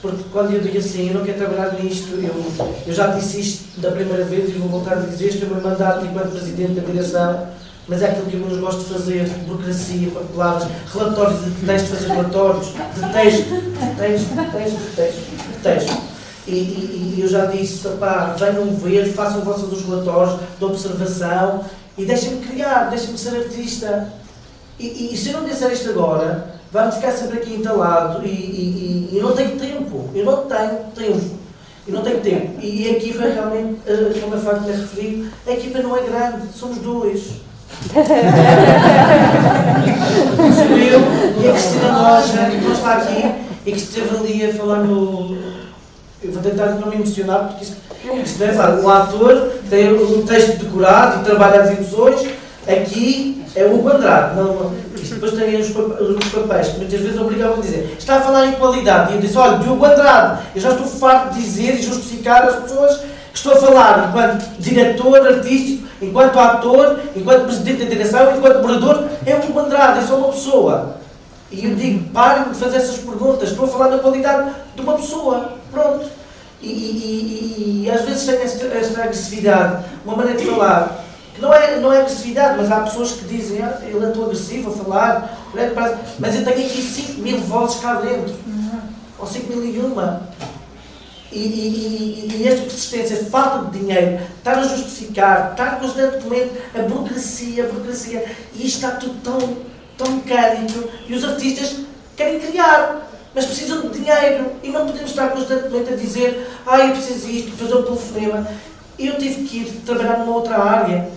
Porque 0.00 0.24
quando 0.32 0.54
eu 0.54 0.60
digo 0.62 0.78
assim, 0.78 1.08
eu 1.08 1.14
não 1.14 1.24
quero 1.24 1.38
trabalhar 1.38 1.74
nisto, 1.74 2.14
eu, 2.14 2.34
eu 2.86 2.94
já 2.94 3.08
disse 3.08 3.40
isto 3.40 3.80
da 3.80 3.90
primeira 3.90 4.24
vez 4.24 4.48
e 4.48 4.52
vou 4.52 4.68
voltar 4.70 4.94
a 4.94 5.00
dizer 5.00 5.28
isto, 5.28 5.44
é 5.44 5.46
o 5.46 5.50
meu 5.50 5.62
mandato 5.62 6.06
enquanto 6.06 6.30
Presidente 6.30 6.80
da 6.80 6.82
Direção, 6.82 7.46
mas 7.88 8.02
é 8.02 8.10
aquilo 8.10 8.26
que 8.26 8.34
eu 8.34 8.40
menos 8.40 8.58
gosto 8.58 8.80
de 8.80 8.92
fazer, 8.92 9.28
burocracia, 9.46 10.10
papeladas, 10.10 10.68
relatórios, 10.92 11.40
detesto 11.40 11.88
fazer 11.88 12.08
relatórios, 12.08 12.66
detesto, 12.96 13.54
detesto, 13.54 14.34
detesto, 14.34 14.78
detesto, 14.78 15.20
detesto. 15.54 16.10
E, 16.46 16.52
e, 16.52 17.14
e 17.16 17.20
eu 17.20 17.28
já 17.28 17.46
disse, 17.46 17.88
pá, 18.00 18.34
venham 18.38 18.74
ver, 18.74 19.12
façam 19.12 19.42
vossos 19.42 19.72
os 19.72 19.84
relatórios 19.84 20.40
de 20.58 20.64
observação 20.64 21.64
e 21.96 22.04
deixem-me 22.04 22.46
criar, 22.46 22.90
deixem-me 22.90 23.18
ser 23.18 23.36
artista. 23.36 24.12
E, 24.78 25.12
e, 25.12 25.16
se 25.16 25.30
eu 25.30 25.40
não 25.40 25.48
disser 25.48 25.70
isto 25.72 25.90
agora, 25.90 26.54
vamos 26.72 26.94
ficar 26.94 27.12
sempre 27.12 27.38
aqui 27.38 27.54
entalado 27.54 28.24
e, 28.26 29.10
eu 29.12 29.22
não 29.22 29.32
tenho 29.32 29.58
tempo, 29.58 30.08
eu 30.14 30.24
não 30.24 30.46
tenho 30.46 30.78
tempo. 30.94 31.40
Eu 31.86 31.94
não 31.94 32.02
tenho 32.02 32.20
tempo. 32.20 32.60
E 32.60 32.88
a 32.88 32.92
equipa 32.92 33.24
realmente, 33.24 33.80
eh, 33.86 34.20
como 34.20 34.34
a 34.34 34.38
Fátima 34.38 34.70
referiu, 34.70 35.28
a 35.46 35.50
equipa 35.50 35.80
não 35.80 35.96
é 35.96 36.02
grande, 36.02 36.46
somos 36.54 36.78
dois. 36.78 37.40
Sou 40.54 40.76
eu 40.76 41.00
e 41.42 41.48
a 41.48 41.52
Cristina 41.52 41.92
Roja, 41.92 42.50
que 42.50 42.56
não 42.64 42.72
está 42.72 42.92
aqui 42.94 43.32
e 43.66 43.72
que 43.72 43.78
esteve 43.78 44.16
ali 44.16 44.50
a 44.50 44.54
falar 44.54 44.78
no. 44.78 45.36
Eu 46.22 46.32
vou 46.32 46.42
tentar 46.42 46.66
não 46.66 46.88
me 46.88 46.96
emocionar 46.96 47.48
porque 47.48 47.64
isto, 47.64 47.76
isto 48.24 48.44
é 48.44 48.52
fácil. 48.52 48.84
O 48.84 48.90
ator 48.90 49.52
tem 49.70 49.90
o 49.92 50.22
texto 50.22 50.58
decorado 50.58 51.20
e 51.20 51.24
trabalha 51.24 51.62
as 51.62 51.70
emoções. 51.70 52.28
Aqui 52.68 53.42
é 53.56 53.64
o 53.64 53.74
Hugo 53.78 53.88
Andrade. 53.90 54.36
Não, 54.36 54.72
isto 54.96 55.14
depois 55.14 55.32
tem 55.32 55.58
os, 55.58 55.70
pap- 55.70 55.98
os 56.00 56.24
papéis 56.28 56.68
que 56.68 56.76
muitas 56.78 57.00
vezes 57.00 57.18
obrigavam 57.18 57.56
a 57.56 57.60
dizer. 57.60 57.96
Está 57.98 58.16
a 58.16 58.20
falar 58.20 58.46
em 58.48 58.52
qualidade. 58.52 59.12
E 59.12 59.14
eu 59.16 59.20
disse: 59.20 59.38
olha, 59.38 59.58
Diogo 59.58 59.84
Andrade, 59.84 60.42
eu 60.54 60.60
já 60.60 60.70
estou 60.70 60.86
farto 60.86 61.34
de 61.34 61.40
dizer 61.42 61.76
e 61.76 61.82
justificar 61.82 62.44
às 62.44 62.56
pessoas 62.56 63.00
estou 63.34 63.52
a 63.52 63.56
falar 63.56 64.08
enquanto 64.08 64.58
diretor 64.58 65.26
artístico, 65.26 65.88
enquanto 66.02 66.38
ator, 66.38 67.00
enquanto 67.14 67.44
presidente 67.44 67.84
da 67.84 67.90
direção, 67.90 68.36
enquanto 68.36 68.62
morador. 68.62 69.08
É 69.26 69.34
o 69.36 69.38
Hugo 69.50 69.60
Andrade, 69.60 70.00
eu 70.00 70.06
sou 70.06 70.18
uma 70.18 70.28
pessoa. 70.28 70.96
E 71.50 71.64
eu 71.64 71.74
digo, 71.74 72.08
parem 72.10 72.44
de 72.52 72.54
fazer 72.58 72.76
essas 72.76 72.98
perguntas, 72.98 73.50
estou 73.50 73.64
a 73.64 73.68
falar 73.68 73.88
na 73.88 73.98
qualidade 73.98 74.52
de 74.74 74.80
uma 74.82 74.94
pessoa. 74.94 75.52
Pronto. 75.70 76.06
E, 76.62 76.66
e- 76.68 76.70
e- 76.72 77.86
e 77.86 77.90
às 77.90 78.02
vezes 78.02 78.24
tem 78.26 78.36
esta, 78.42 78.66
esta 78.66 79.02
agressividade, 79.02 79.84
uma 80.04 80.14
maneira 80.16 80.38
de 80.38 80.46
falar, 80.46 81.04
que 81.34 81.40
não 81.40 81.52
é, 81.54 81.78
não 81.80 81.92
é 81.92 82.00
agressividade, 82.02 82.56
mas 82.58 82.70
há 82.70 82.80
pessoas 82.80 83.12
que 83.12 83.24
dizem, 83.24 83.62
ah, 83.62 83.78
ele 83.82 84.04
é 84.04 84.10
tão 84.10 84.24
agressivo 84.24 84.70
a 84.70 84.84
falar, 84.84 85.38
mas 86.18 86.34
eu 86.34 86.44
tenho 86.44 86.66
aqui 86.66 86.82
5 86.82 87.20
mil 87.22 87.38
vozes 87.40 87.80
cá 87.80 87.94
dentro, 87.94 88.34
ou 89.18 89.26
5 89.26 89.50
mil 89.52 89.64
e 89.64 89.78
uma. 89.78 90.22
E, 91.32 91.38
e- 91.38 92.28
e- 92.28 92.42
e 92.42 92.48
esta 92.48 92.62
persistência, 92.62 93.16
falta 93.30 93.70
de 93.70 93.78
dinheiro, 93.78 94.18
estar 94.38 94.58
a 94.58 94.62
justificar, 94.62 95.52
estar 95.52 95.78
constantemente 95.78 96.50
a 96.74 96.82
burocracia, 96.82 97.64
a 97.64 97.68
burocracia, 97.68 98.24
e 98.54 98.66
isto 98.66 98.76
está 98.76 98.90
tudo 98.92 99.14
tão, 99.22 99.56
tão 99.96 100.16
mecânico, 100.16 100.88
e 101.08 101.14
os 101.14 101.24
artistas 101.24 101.76
querem 102.16 102.40
criar, 102.40 103.08
mas 103.32 103.46
precisam 103.46 103.80
de 103.82 103.98
dinheiro, 104.00 104.52
e 104.62 104.70
não 104.70 104.86
podemos 104.86 105.10
estar 105.10 105.28
constantemente 105.28 105.92
a 105.92 105.96
dizer, 105.96 106.48
ah, 106.66 106.80
eu 106.80 106.92
preciso 106.94 107.26
disto, 107.28 107.56
fazer 107.56 107.74
um 107.76 107.82
telefonema. 107.84 108.48
Eu 108.98 109.16
tive 109.16 109.44
que 109.44 109.58
ir 109.58 109.82
trabalhar 109.86 110.18
numa 110.18 110.34
outra 110.34 110.58
área, 110.58 111.08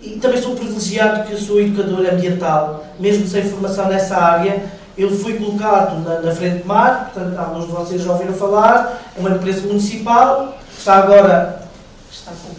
e 0.00 0.10
também 0.20 0.40
sou 0.40 0.54
privilegiado 0.54 1.26
que 1.26 1.32
eu 1.32 1.38
sou 1.38 1.60
educador 1.60 2.06
ambiental, 2.06 2.86
mesmo 3.00 3.26
sem 3.26 3.42
formação 3.42 3.88
nessa 3.88 4.16
área, 4.16 4.62
eu 4.98 5.10
fui 5.10 5.34
colocado 5.34 5.98
na, 6.04 6.20
na 6.20 6.34
frente 6.34 6.62
de 6.62 6.68
mar, 6.68 7.10
portanto, 7.12 7.38
alguns 7.38 7.66
de 7.66 7.72
vocês 7.72 8.02
já 8.02 8.12
ouviram 8.12 8.34
falar, 8.34 9.00
é 9.16 9.20
uma 9.20 9.30
empresa 9.30 9.66
municipal, 9.66 10.58
está 10.76 10.96
agora, 10.96 11.62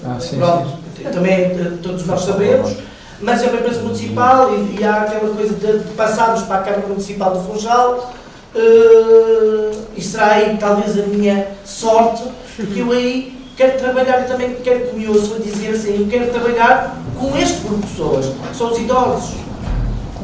Ah, 0.05 0.17
sim, 0.19 0.37
pronto, 0.37 0.69
também 1.11 1.33
eh, 1.33 1.77
todos 1.81 2.05
nós 2.05 2.21
sabemos, 2.21 2.75
mas 3.19 3.43
é 3.43 3.47
uma 3.47 3.59
empresa 3.59 3.81
municipal 3.81 4.49
e, 4.53 4.79
e 4.79 4.83
há 4.83 5.01
aquela 5.01 5.33
coisa 5.35 5.53
de, 5.53 5.79
de 5.79 5.93
passarmos 5.93 6.43
para 6.43 6.55
a 6.55 6.63
Câmara 6.63 6.87
Municipal 6.87 7.33
do 7.33 7.41
Funchal, 7.41 8.11
eh, 8.55 9.71
e 9.95 10.01
será 10.01 10.31
aí 10.33 10.57
talvez 10.59 10.99
a 10.99 11.03
minha 11.03 11.47
sorte, 11.65 12.23
que 12.55 12.79
eu 12.79 12.91
aí 12.91 13.39
quero 13.55 13.77
trabalhar, 13.77 14.25
também 14.25 14.55
quero 14.63 14.87
que 14.87 14.95
me 14.95 15.07
ouçam 15.07 15.35
a 15.37 15.39
dizer 15.39 15.69
assim, 15.75 15.99
eu 16.01 16.07
quero 16.07 16.31
trabalhar 16.31 16.97
com 17.19 17.37
este 17.37 17.61
grupo 17.61 17.81
de 17.81 17.87
pessoas, 17.87 18.25
que 18.49 18.57
são 18.57 18.71
os 18.71 18.79
idosos. 18.79 19.35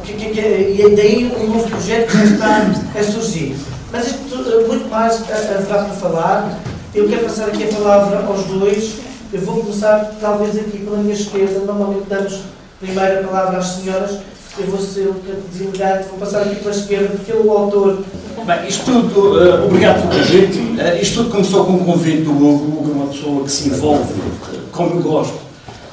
Que, 0.04 0.12
que, 0.14 0.30
que, 0.30 0.40
e 0.40 0.82
é 0.82 0.88
daí 0.90 1.32
um 1.38 1.46
novo 1.48 1.68
projeto 1.68 2.10
que 2.10 2.24
está 2.24 2.66
a 2.98 3.02
surgir. 3.02 3.56
Mas 3.92 4.06
isto, 4.06 4.34
eh, 4.34 4.66
muito 4.66 4.88
mais 4.88 5.22
eh, 5.28 5.56
haverá 5.58 5.84
para 5.84 5.94
falar. 5.94 6.58
Eu 6.94 7.08
quero 7.08 7.24
passar 7.24 7.46
aqui 7.46 7.64
a 7.64 7.68
palavra 7.68 8.24
aos 8.26 8.44
dois. 8.44 8.94
Eu 9.32 9.40
vou 9.42 9.56
começar, 9.62 10.16
talvez, 10.20 10.56
aqui 10.56 10.78
pela 10.78 10.98
minha 10.98 11.14
esquerda. 11.14 11.60
Normalmente 11.60 12.06
damos 12.08 12.40
primeiro 12.80 13.20
a 13.20 13.28
palavra 13.28 13.58
às 13.58 13.66
senhoras. 13.66 14.18
Eu 14.58 14.66
vou 14.66 14.80
ser 14.80 15.08
um 15.08 15.12
bocadinho 15.12 15.42
deselegante, 15.52 16.08
vou 16.08 16.18
passar 16.18 16.42
aqui 16.42 16.56
pela 16.56 16.74
esquerda, 16.74 17.08
porque 17.08 17.30
é 17.30 17.34
o 17.36 17.50
autor. 17.52 18.02
Bem, 18.44 18.68
isto 18.68 18.84
tudo, 18.86 19.40
eh, 19.40 19.64
obrigado 19.64 20.08
pelo 20.08 20.20
convite. 20.20 20.80
Eh, 20.80 21.00
isto 21.00 21.18
tudo 21.18 21.30
começou 21.30 21.64
com 21.64 21.74
o 21.74 21.84
convite 21.84 22.22
do 22.22 22.32
Hugo. 22.32 22.80
Hugo 22.80 22.90
é 22.90 22.94
uma 22.94 23.06
pessoa 23.06 23.44
que 23.44 23.50
se 23.52 23.68
envolve, 23.68 24.12
eh, 24.52 24.56
como 24.72 24.96
eu 24.98 25.02
gosto, 25.02 25.38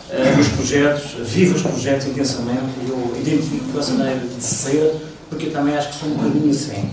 eh, 0.09 0.33
nos 0.35 0.47
projetos, 0.47 1.03
vive 1.19 1.53
os 1.55 1.61
projetos 1.61 2.07
intensamente. 2.07 2.63
Eu 2.89 3.04
identifico 3.29 3.71
com 3.71 3.79
essa 3.79 3.93
maneira 3.93 4.19
de 4.19 4.43
ser, 4.43 4.95
porque 5.29 5.47
eu 5.47 5.51
também 5.51 5.75
acho 5.75 5.89
que 5.89 5.95
sou 5.95 6.09
um 6.09 6.13
bocadinho 6.13 6.51
assim. 6.51 6.89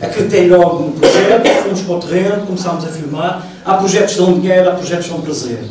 Acreditei 0.00 0.48
logo 0.48 0.84
no 0.84 0.92
projeto, 0.92 1.48
fomos 1.62 1.80
para 1.82 1.94
o 1.94 1.98
terreno, 2.00 2.46
começámos 2.46 2.84
a 2.84 2.88
filmar. 2.88 3.46
Há 3.64 3.74
projetos 3.74 4.14
que 4.14 4.20
dão 4.20 4.38
dinheiro, 4.38 4.70
há 4.70 4.72
projetos 4.72 5.06
que 5.06 5.12
dão 5.12 5.20
prazer. 5.20 5.64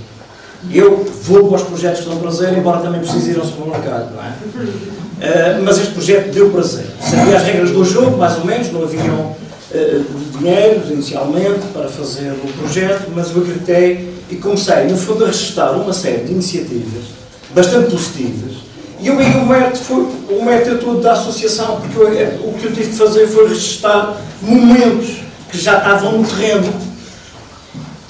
Eu 0.71 1.03
vou 1.23 1.47
para 1.47 1.55
os 1.57 1.63
projetos 1.63 2.01
que 2.01 2.09
dão 2.09 2.17
prazer, 2.19 2.55
embora 2.57 2.79
também 2.79 3.01
precise 3.01 3.31
ir 3.31 3.39
ao 3.39 3.45
supermercado, 3.45 4.13
não 4.13 4.23
é? 4.23 4.29
Uh, 4.29 5.63
mas 5.63 5.79
este 5.79 5.93
projeto 5.93 6.31
deu 6.31 6.49
prazer. 6.49 6.85
Sabia 7.01 7.37
as 7.37 7.43
regras 7.43 7.71
do 7.71 7.83
jogo, 7.83 8.17
mais 8.17 8.37
ou 8.37 8.45
menos, 8.45 8.71
não 8.71 8.83
haviam 8.83 9.15
uh, 9.15 10.05
dinheiros 10.37 10.89
inicialmente 10.91 11.65
para 11.73 11.87
fazer 11.89 12.31
o 12.31 12.53
projeto, 12.59 13.09
mas 13.15 13.35
eu 13.35 13.41
acreditei 13.41 14.13
e 14.29 14.35
comecei, 14.35 14.85
no 14.85 14.97
fundo, 14.97 15.23
a 15.23 15.27
registrar 15.27 15.71
uma 15.71 15.93
série 15.93 16.23
de 16.25 16.33
iniciativas 16.33 17.19
bastante 17.53 17.89
positivas. 17.89 18.68
E 19.01 19.07
eu 19.07 19.17
aí 19.17 19.35
o 19.35 19.45
mérito 19.45 19.79
foi 19.79 20.07
o 20.29 20.43
mérito 20.43 20.71
é 20.71 20.75
todo 20.75 21.01
da 21.01 21.13
associação, 21.13 21.79
porque 21.81 21.97
eu, 21.97 22.13
eh, 22.13 22.37
o 22.43 22.53
que 22.53 22.65
eu 22.65 22.73
tive 22.73 22.89
de 22.89 22.97
fazer 22.97 23.27
foi 23.27 23.47
registrar 23.47 24.17
momentos 24.41 25.17
que 25.49 25.57
já 25.57 25.77
estavam 25.77 26.19
no 26.19 26.27
terreno 26.27 26.89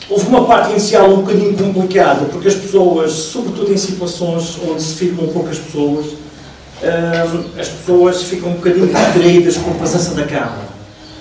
Houve 0.09 0.25
uma 0.25 0.45
parte 0.45 0.71
inicial 0.71 1.07
um 1.07 1.17
bocadinho 1.17 1.55
complicada, 1.55 2.25
porque 2.25 2.47
as 2.47 2.55
pessoas, 2.55 3.11
sobretudo 3.11 3.71
em 3.71 3.77
situações 3.77 4.57
onde 4.67 4.81
se 4.81 4.95
filmam 4.95 5.27
poucas 5.27 5.59
pessoas, 5.59 6.07
as 7.59 7.67
pessoas 7.67 8.23
ficam 8.23 8.49
um 8.49 8.53
bocadinho 8.53 8.91
retraídas 8.91 9.57
com 9.57 9.69
a 9.69 9.73
presença 9.75 10.15
da 10.15 10.23
câmara. 10.23 10.67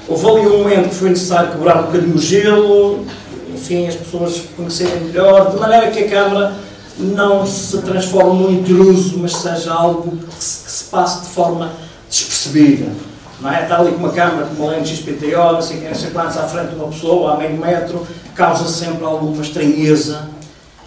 Houve 0.09 0.27
ali 0.27 0.47
um 0.47 0.59
momento 0.61 0.89
que 0.89 0.95
foi 0.95 1.11
necessário 1.11 1.51
quebrar 1.51 1.81
um 1.81 1.87
bocadinho 1.89 2.15
o 2.15 2.19
gelo, 2.19 3.05
enfim, 3.55 3.89
as 3.89 3.95
pessoas 3.95 4.43
conhecerem 4.57 5.01
melhor, 5.01 5.51
de 5.51 5.59
maneira 5.59 5.91
que 5.91 6.05
a 6.05 6.09
câmara 6.09 6.55
não 6.99 7.47
se 7.47 7.79
transforme 7.83 8.43
num 8.43 8.53
intruso, 8.53 9.19
mas 9.19 9.37
seja 9.37 9.73
algo 9.73 10.17
que 10.17 10.45
se, 10.45 10.65
que 10.65 10.71
se 10.71 10.85
passe 10.85 11.23
de 11.23 11.29
forma 11.29 11.73
despercebida. 12.09 12.91
Não 13.41 13.53
é? 13.53 13.63
Está 13.63 13.79
ali 13.79 13.93
com 13.93 13.99
uma 13.99 14.13
câmara, 14.13 14.47
com 14.47 14.63
uma 14.63 14.73
lente 14.73 14.97
XPTO, 14.97 15.53
não 15.53 15.63
sei, 15.63 15.81
não 15.81 15.95
sei 15.95 16.11
quantos, 16.11 16.37
à 16.37 16.49
frente 16.49 16.71
de 16.71 16.75
uma 16.75 16.89
pessoa, 16.89 17.35
a 17.35 17.37
meio 17.37 17.57
metro, 17.57 18.05
causa 18.35 18.69
sempre 18.69 19.05
alguma 19.05 19.41
estranheza. 19.43 20.29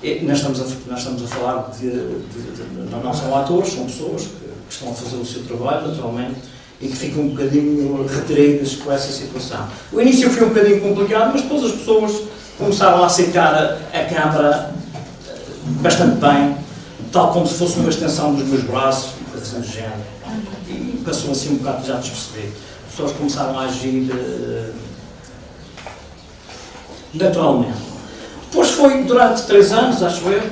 E 0.03 0.19
nós, 0.25 0.37
estamos 0.37 0.59
a, 0.59 0.65
nós 0.87 0.99
estamos 0.99 1.23
a 1.23 1.27
falar 1.27 1.69
de, 1.79 1.89
de, 1.89 2.51
de, 2.55 3.03
não 3.03 3.13
são 3.13 3.35
atores, 3.37 3.71
são 3.71 3.85
pessoas 3.85 4.23
que, 4.23 4.29
que 4.29 4.73
estão 4.73 4.91
a 4.91 4.93
fazer 4.93 5.15
o 5.15 5.25
seu 5.25 5.43
trabalho, 5.43 5.87
naturalmente, 5.87 6.35
e 6.81 6.87
que 6.87 6.95
ficam 6.95 7.23
um 7.23 7.29
bocadinho 7.29 8.05
retraídas 8.07 8.75
com 8.75 8.91
essa 8.91 9.11
situação. 9.11 9.67
O 9.93 10.01
início 10.01 10.29
foi 10.31 10.45
um 10.45 10.49
bocadinho 10.49 10.81
complicado, 10.81 11.31
mas 11.31 11.43
depois 11.43 11.63
as 11.63 11.71
pessoas 11.73 12.23
começaram 12.57 13.03
a 13.03 13.05
aceitar 13.05 13.53
a, 13.53 13.97
a 13.97 14.05
Câmara 14.05 14.73
bastante 15.79 16.17
bem, 16.17 16.57
tal 17.11 17.31
como 17.31 17.47
se 17.47 17.55
fosse 17.55 17.79
uma 17.79 17.89
extensão 17.89 18.33
dos 18.33 18.47
meus 18.47 18.63
braços, 18.63 19.11
coisas 19.31 19.49
do 19.49 19.63
género. 19.63 20.11
E 20.67 21.01
passou 21.05 21.31
assim 21.31 21.53
um 21.53 21.57
bocado 21.57 21.85
já 21.85 21.95
a 21.95 21.99
desperceber. 21.99 22.51
As 22.85 22.91
pessoas 22.91 23.11
começaram 23.13 23.59
a 23.59 23.63
agir 23.63 24.11
uh, 24.11 24.73
naturalmente. 27.13 27.77
Depois 28.49 28.71
foi 28.71 29.03
durante 29.03 29.43
três 29.43 29.71
anos, 29.71 30.03
acho 30.03 30.21
eu, 30.27 30.43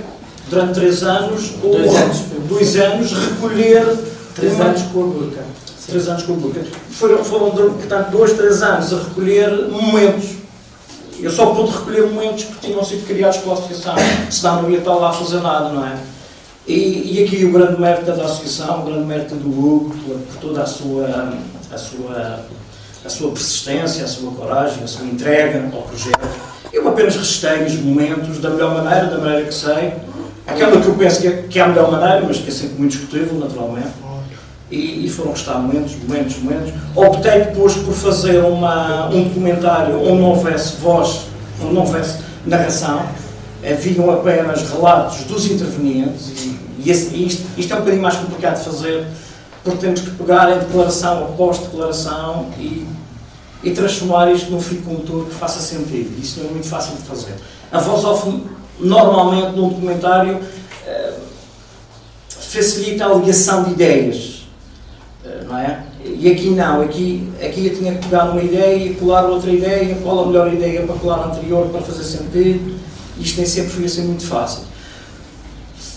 durante 0.50 0.74
três 0.74 1.04
anos, 1.04 1.50
dois, 1.62 1.96
anos, 1.96 2.18
dois 2.48 2.76
anos 2.78 3.12
recolher. 3.12 3.98
Três 4.36 4.54
uma, 4.54 4.66
anos 4.66 4.82
com 4.84 5.04
a 5.04 5.08
burca 5.08 5.44
três 5.90 6.08
anos 6.08 6.24
com 6.24 6.34
o 6.34 6.40
Lucas. 6.40 6.68
Foram, 6.92 7.24
foram, 7.24 7.52
portanto, 7.52 8.12
dois, 8.12 8.34
três 8.34 8.62
anos 8.62 8.94
a 8.94 8.98
recolher 8.98 9.70
momentos. 9.70 10.39
Eu 11.22 11.30
só 11.30 11.48
pude 11.48 11.72
recolher 11.72 12.08
momentos 12.08 12.46
que 12.46 12.68
tinham 12.68 12.84
sido 12.84 13.06
criados 13.06 13.38
pela 13.38 13.54
associação, 13.54 13.96
senão 14.30 14.64
não 14.64 14.70
ia 14.72 14.78
estar 14.78 14.94
lá 14.94 15.10
a 15.10 15.14
fazer 15.14 15.42
nada, 15.42 15.70
não 15.70 15.86
é? 15.86 15.98
E, 16.66 17.18
e 17.18 17.24
aqui 17.24 17.44
o 17.46 17.52
grande 17.52 17.80
mérito 17.80 18.06
da 18.06 18.24
associação, 18.24 18.82
o 18.82 18.86
grande 18.86 19.06
mérito 19.06 19.36
do 19.36 19.50
Hugo, 19.50 19.90
por, 19.90 20.18
por 20.18 20.36
toda 20.40 20.64
a 20.64 20.66
sua, 20.66 21.34
a, 21.74 21.78
sua, 21.78 22.40
a 23.04 23.10
sua 23.10 23.32
persistência, 23.32 24.06
a 24.06 24.08
sua 24.08 24.32
coragem, 24.32 24.84
a 24.84 24.88
sua 24.88 25.06
entrega 25.06 25.70
ao 25.74 25.82
projeto. 25.82 26.20
Eu 26.72 26.88
apenas 26.88 27.16
registei 27.16 27.66
os 27.66 27.74
momentos 27.76 28.40
da 28.40 28.52
melhor 28.52 28.76
maneira, 28.76 29.08
da 29.08 29.18
maneira 29.18 29.46
que 29.46 29.54
sei, 29.54 29.94
aquela 30.48 30.80
que 30.80 30.88
eu 30.88 30.96
penso 30.96 31.22
que 31.22 31.28
é, 31.28 31.32
que 31.50 31.60
é 31.60 31.64
a 31.64 31.68
melhor 31.68 31.92
maneira, 31.92 32.24
mas 32.26 32.38
que 32.38 32.50
é 32.50 32.54
sempre 32.54 32.78
muito 32.78 32.92
discutível, 32.92 33.40
naturalmente 33.40 34.09
e, 34.72 35.06
e 35.06 35.10
foram 35.10 35.32
restar 35.32 35.60
momentos, 35.60 35.96
momentos, 36.08 36.38
momentos. 36.38 36.74
Optei 36.96 37.44
depois 37.46 37.76
por 37.76 37.94
fazer 37.94 38.40
uma, 38.44 39.10
um 39.10 39.24
documentário 39.24 40.00
onde 40.00 40.22
não 40.22 40.30
houvesse 40.30 40.78
voz, 40.78 41.22
onde 41.62 41.74
não 41.74 41.82
houvesse 41.82 42.20
narração, 42.46 43.06
haviam 43.64 44.10
apenas 44.12 44.70
relatos 44.70 45.24
dos 45.24 45.46
intervenientes 45.46 46.30
e, 46.44 46.60
e 46.80 46.92
esse, 46.92 47.16
isto, 47.24 47.44
isto 47.58 47.74
é 47.74 47.76
um 47.76 47.80
bocadinho 47.80 48.02
mais 48.02 48.16
complicado 48.16 48.58
de 48.58 48.66
fazer 48.66 49.06
porque 49.64 49.80
temos 49.80 50.02
que 50.02 50.12
pegar 50.12 50.56
em 50.56 50.60
declaração 50.60 51.26
após 51.26 51.60
declaração 51.60 52.48
e, 52.58 52.88
e 53.64 53.72
transformar 53.72 54.32
isto 54.32 54.50
num 54.52 54.62
fio 54.62 54.82
condutor 54.82 55.26
que 55.26 55.34
faça 55.36 55.60
sentido. 55.60 56.18
Isso 56.22 56.40
não 56.40 56.50
é 56.50 56.52
muito 56.54 56.68
fácil 56.68 56.96
de 56.96 57.02
fazer. 57.04 57.36
A 57.72 57.80
voz 57.80 58.06
off, 58.06 58.42
normalmente, 58.80 59.58
num 59.58 59.68
documentário, 59.68 60.40
eh, 60.88 61.14
facilita 62.30 63.06
a 63.06 63.14
ligação 63.14 63.64
de 63.64 63.72
ideias 63.72 64.39
não 65.50 65.58
é? 65.58 65.84
E 66.06 66.32
aqui 66.32 66.52
não, 66.52 66.82
aqui, 66.82 67.28
aqui 67.44 67.68
eu 67.68 67.76
tinha 67.76 67.96
que 67.96 68.04
pegar 68.06 68.26
uma 68.26 68.42
ideia 68.42 68.92
e 68.92 68.94
colar 68.94 69.26
outra 69.26 69.50
ideia, 69.50 69.96
qual 69.96 70.24
a 70.24 70.28
melhor 70.28 70.54
ideia 70.54 70.84
para 70.84 70.96
colar 70.96 71.24
a 71.24 71.28
anterior 71.28 71.68
para 71.70 71.82
fazer 71.82 72.04
sentido. 72.04 72.80
Isto 73.20 73.38
nem 73.38 73.46
sempre 73.46 73.72
foi 73.72 73.86
assim 73.86 74.04
muito 74.04 74.26
fácil. 74.26 74.64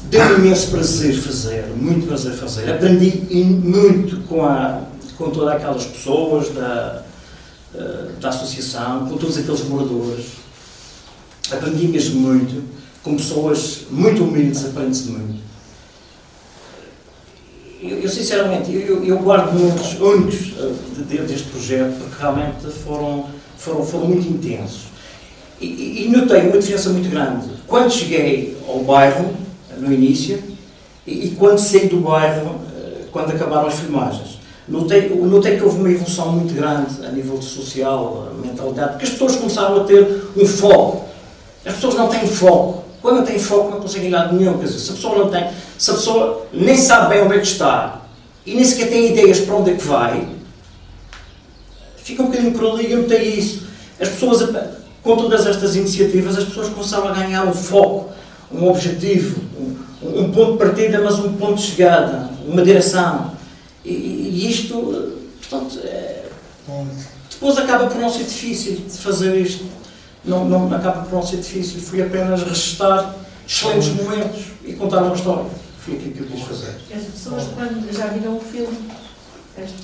Deu 0.05 0.39
imenso 0.39 0.71
prazer 0.71 1.15
fazer, 1.15 1.67
muito 1.77 2.07
prazer 2.07 2.33
fazer. 2.33 2.71
Aprendi 2.71 3.25
muito 3.35 4.27
com, 4.27 4.45
a, 4.45 4.83
com 5.17 5.31
todas 5.31 5.55
aquelas 5.55 5.85
pessoas 5.85 6.49
da, 6.53 7.03
eh, 7.75 8.09
da 8.21 8.29
associação, 8.31 9.07
com 9.07 9.17
todos 9.17 9.39
aqueles 9.39 9.63
moradores. 9.69 10.27
Aprendi 11.51 11.87
mesmo 11.87 12.21
muito, 12.21 12.65
com 13.03 13.17
pessoas 13.17 13.83
muito 13.91 14.25
humildes, 14.25 14.65
aprende-se 14.65 15.09
muito 15.11 15.32
eu, 17.83 17.99
eu 17.99 18.09
sinceramente, 18.09 18.73
eu, 18.73 19.05
eu, 19.05 19.19
guardo 19.19 19.53
momentos 19.53 19.99
únicos 20.01 20.53
eh, 20.57 20.73
de, 21.03 21.19
deste 21.19 21.49
projeto, 21.49 21.99
porque 21.99 22.15
realmente 22.21 22.67
foram, 22.85 23.27
foram, 23.57 23.85
foram 23.85 24.07
muito 24.07 24.29
intensos. 24.29 24.83
E, 25.61 26.07
e, 26.07 26.09
notei 26.09 26.43
uma 26.43 26.59
diferença 26.59 26.91
muito 26.91 27.11
grande. 27.11 27.49
Quando 27.67 27.91
cheguei 27.91 28.57
ao 28.69 28.81
bairro, 28.81 29.33
no 29.79 29.93
início, 29.93 30.41
e, 31.07 31.27
e 31.27 31.31
quando 31.37 31.59
saí 31.59 31.89
do 31.89 31.99
bairro, 31.99 32.61
eh, 32.77 33.05
quando 33.11 33.31
acabaram 33.31 33.67
as 33.67 33.75
filmagens. 33.75 34.39
Notei, 34.69 35.09
notei 35.09 35.57
que 35.57 35.65
houve 35.65 35.79
uma 35.79 35.91
evolução 35.91 36.33
muito 36.33 36.55
grande 36.55 37.05
a 37.05 37.11
nível 37.11 37.43
social, 37.43 38.33
mentalidade, 38.41 38.91
porque 38.91 39.05
as 39.07 39.11
pessoas 39.11 39.35
começaram 39.35 39.81
a 39.81 39.85
ter 39.85 40.23
um 40.37 40.47
foco. 40.47 41.09
As 41.67 41.75
pessoas 41.75 41.97
não 41.97 42.07
têm 42.07 42.27
foco. 42.29 42.85
Quando 43.03 43.17
não 43.17 43.25
têm 43.25 43.39
foco, 43.41 43.71
não 43.71 43.81
conseguem 43.81 44.09
ir 44.09 44.13
lado 44.13 44.37
nenhum. 44.37 44.57
Quer 44.59 44.67
dizer, 44.67 44.79
se 44.79 44.91
a 44.91 44.95
pessoa 44.95 45.19
não 45.19 45.29
tem, 45.29 45.51
se 45.83 45.91
a 45.91 45.95
pessoa 45.95 46.47
nem 46.53 46.77
sabe 46.77 47.09
bem 47.09 47.25
onde 47.25 47.35
é 47.35 47.39
que 47.41 47.47
está 47.49 48.03
e 48.47 48.55
nem 48.55 48.65
sequer 48.65 48.89
tem 48.89 49.11
ideias 49.11 49.41
para 49.41 49.57
onde 49.57 49.73
é 49.73 49.75
que 49.75 49.85
vai, 49.85 50.29
fica 51.97 52.23
um 52.23 52.27
bocadinho 52.27 52.53
por 52.53 52.71
ali. 52.71 52.93
Eu 52.93 53.03
notei 53.03 53.31
isso. 53.31 53.65
As 54.01 54.11
pessoas, 54.11 54.49
com 55.03 55.17
todas 55.17 55.45
estas 55.45 55.75
iniciativas, 55.75 56.39
as 56.39 56.45
pessoas 56.45 56.69
começaram 56.69 57.09
a 57.09 57.13
ganhar 57.13 57.45
um 57.45 57.53
foco, 57.53 58.13
um 58.53 58.69
objetivo, 58.69 59.41
um, 59.59 60.21
um 60.21 60.31
ponto 60.31 60.53
de 60.53 60.59
partida, 60.59 61.01
mas 61.03 61.19
um 61.19 61.33
ponto 61.33 61.57
de 61.57 61.63
chegada, 61.63 62.31
uma 62.47 62.63
direção. 62.63 63.33
E, 63.85 63.91
e 63.91 64.51
isto, 64.53 65.19
portanto, 65.41 65.81
é, 65.83 66.27
depois 67.29 67.59
acaba 67.59 67.89
por 67.89 68.01
não 68.01 68.09
ser 68.09 68.23
difícil 68.23 68.77
de 68.89 68.99
fazer 68.99 69.37
isto 69.37 69.65
não, 70.25 70.45
não 70.45 70.73
acaba 70.73 71.03
por 71.03 71.13
não 71.13 71.27
ser 71.27 71.39
difícil, 71.39 71.81
fui 71.81 72.01
apenas 72.01 72.41
restar 72.45 73.17
excelentes 73.49 73.89
momentos 73.89 74.43
e 74.65 74.75
contar 74.75 75.03
uma 75.03 75.17
história. 75.17 75.62
Foi 75.85 75.95
aquilo 75.95 76.13
que 76.13 76.21
eu 76.21 76.27
quis 76.27 76.41
fazer. 76.43 76.77
As 76.95 77.05
pessoas, 77.05 77.45
quando 77.55 77.93
já 77.93 78.07
viram 78.07 78.37
o 78.37 78.41
filme, 78.41 78.77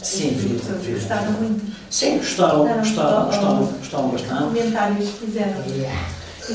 Sim, 0.03 0.31
vi, 0.31 0.59
vi. 0.83 0.93
Gostaram 0.93 1.33
muito? 1.33 1.63
Sim, 1.91 2.19
gostaram, 2.19 2.67
gostaram, 2.67 3.27
gostaram, 3.27 3.67
gostaram 3.67 4.09
bastante. 4.09 4.43
Comentários 4.45 5.11
que 5.11 5.27
fizeram. 5.27 5.63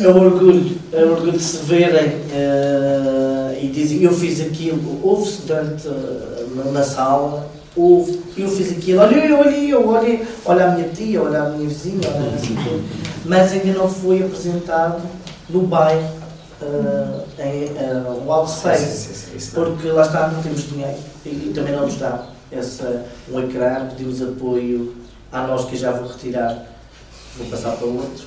É 0.02 0.08
um 0.08 0.26
orgulho, 0.26 0.78
é 0.92 1.06
um 1.06 1.12
orgulho 1.12 1.34
de 1.34 1.44
se 1.44 1.58
verem 1.58 2.08
uh, 2.08 3.56
e 3.62 3.68
dizem 3.68 4.02
eu 4.02 4.12
fiz 4.12 4.42
aquilo. 4.42 5.00
Houve-se 5.04 5.44
durante 5.44 5.88
uh, 5.88 6.72
na 6.72 6.84
sala 6.84 7.48
houve, 7.76 8.22
eu 8.38 8.50
fiz 8.50 8.72
aquilo, 8.72 9.02
olha, 9.02 9.16
eu 9.16 9.40
olhei, 9.40 9.74
eu 9.74 9.88
olhei, 9.88 10.28
olha 10.46 10.66
a 10.66 10.76
minha 10.76 10.90
tia, 10.90 11.22
olha 11.22 11.42
a 11.42 11.50
minha 11.50 11.68
vizinha, 11.68 12.08
olha 12.08 12.36
assim 12.36 12.56
tudo, 12.56 12.84
mas 13.26 13.52
ainda 13.52 13.74
não 13.74 13.90
foi 13.90 14.24
apresentado 14.24 15.02
no 15.50 15.62
bairro, 15.62 16.08
uh, 16.62 17.24
em 17.40 17.66
uh, 17.66 18.26
Wall 18.26 18.48
Space, 18.48 19.52
porque 19.54 19.88
lá 19.88 20.04
está, 20.04 20.28
não 20.28 20.42
temos 20.42 20.70
dinheiro 20.70 20.98
e, 21.26 21.30
e 21.30 21.52
também 21.54 21.74
não 21.74 21.86
nos 21.86 21.98
dá 21.98 22.26
essa, 22.52 23.06
um 23.32 23.40
ecrã, 23.40 23.88
pedimos 23.90 24.22
apoio 24.22 24.96
a 25.32 25.48
nós 25.48 25.66
que 25.66 25.76
já 25.76 25.92
vou 25.92 26.08
retirar, 26.08 26.66
vou 27.38 27.48
passar 27.48 27.72
para 27.72 27.88
outro. 27.88 28.26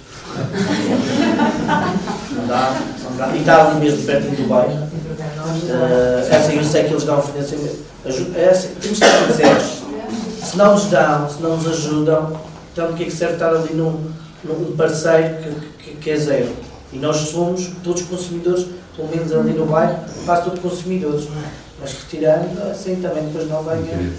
Não 2.33 2.47
dá, 2.47 2.81
não 3.05 3.17
dá. 3.17 3.29
E 3.29 3.39
está 3.39 3.69
ali 3.69 3.81
mesmo 3.81 4.05
pertinho 4.05 4.37
do 4.37 4.49
bairro. 4.49 4.73
Uh, 4.75 6.35
essa 6.35 6.53
eu 6.53 6.65
sei 6.65 6.85
que 6.85 6.93
eles 6.93 7.05
dão 7.05 7.23
financiamento 7.23 7.87
essa, 8.37 8.69
temos 8.81 8.99
que 8.99 9.05
ser 9.05 9.27
sinceros. 9.27 9.83
Se 10.45 10.57
não 10.57 10.75
nos 10.75 10.85
dão, 10.85 11.29
se 11.29 11.43
não 11.43 11.57
nos 11.57 11.67
ajudam, 11.67 12.41
então 12.73 12.91
o 12.91 12.95
que 12.95 13.03
é 13.03 13.07
que 13.07 13.13
serve 13.13 13.35
estar 13.35 13.49
ali 13.49 13.75
num, 13.75 14.11
num 14.45 14.77
parceiro 14.77 15.37
que, 15.43 15.85
que, 15.85 15.97
que 15.97 16.11
é 16.11 16.17
zero? 16.17 16.66
E 16.97 16.99
nós 16.99 17.17
somos 17.17 17.73
todos 17.85 18.01
consumidores, 18.05 18.69
pelo 18.97 19.09
menos 19.09 19.31
ali 19.31 19.53
no 19.53 19.67
bairro, 19.67 19.99
quase 20.25 20.45
todos 20.45 20.61
consumidores. 20.61 21.29
Mas 21.79 21.93
retirando, 21.93 22.63
assim 22.71 22.97
também 22.97 23.25
depois 23.25 23.47
não 23.51 23.63
venha. 23.63 24.15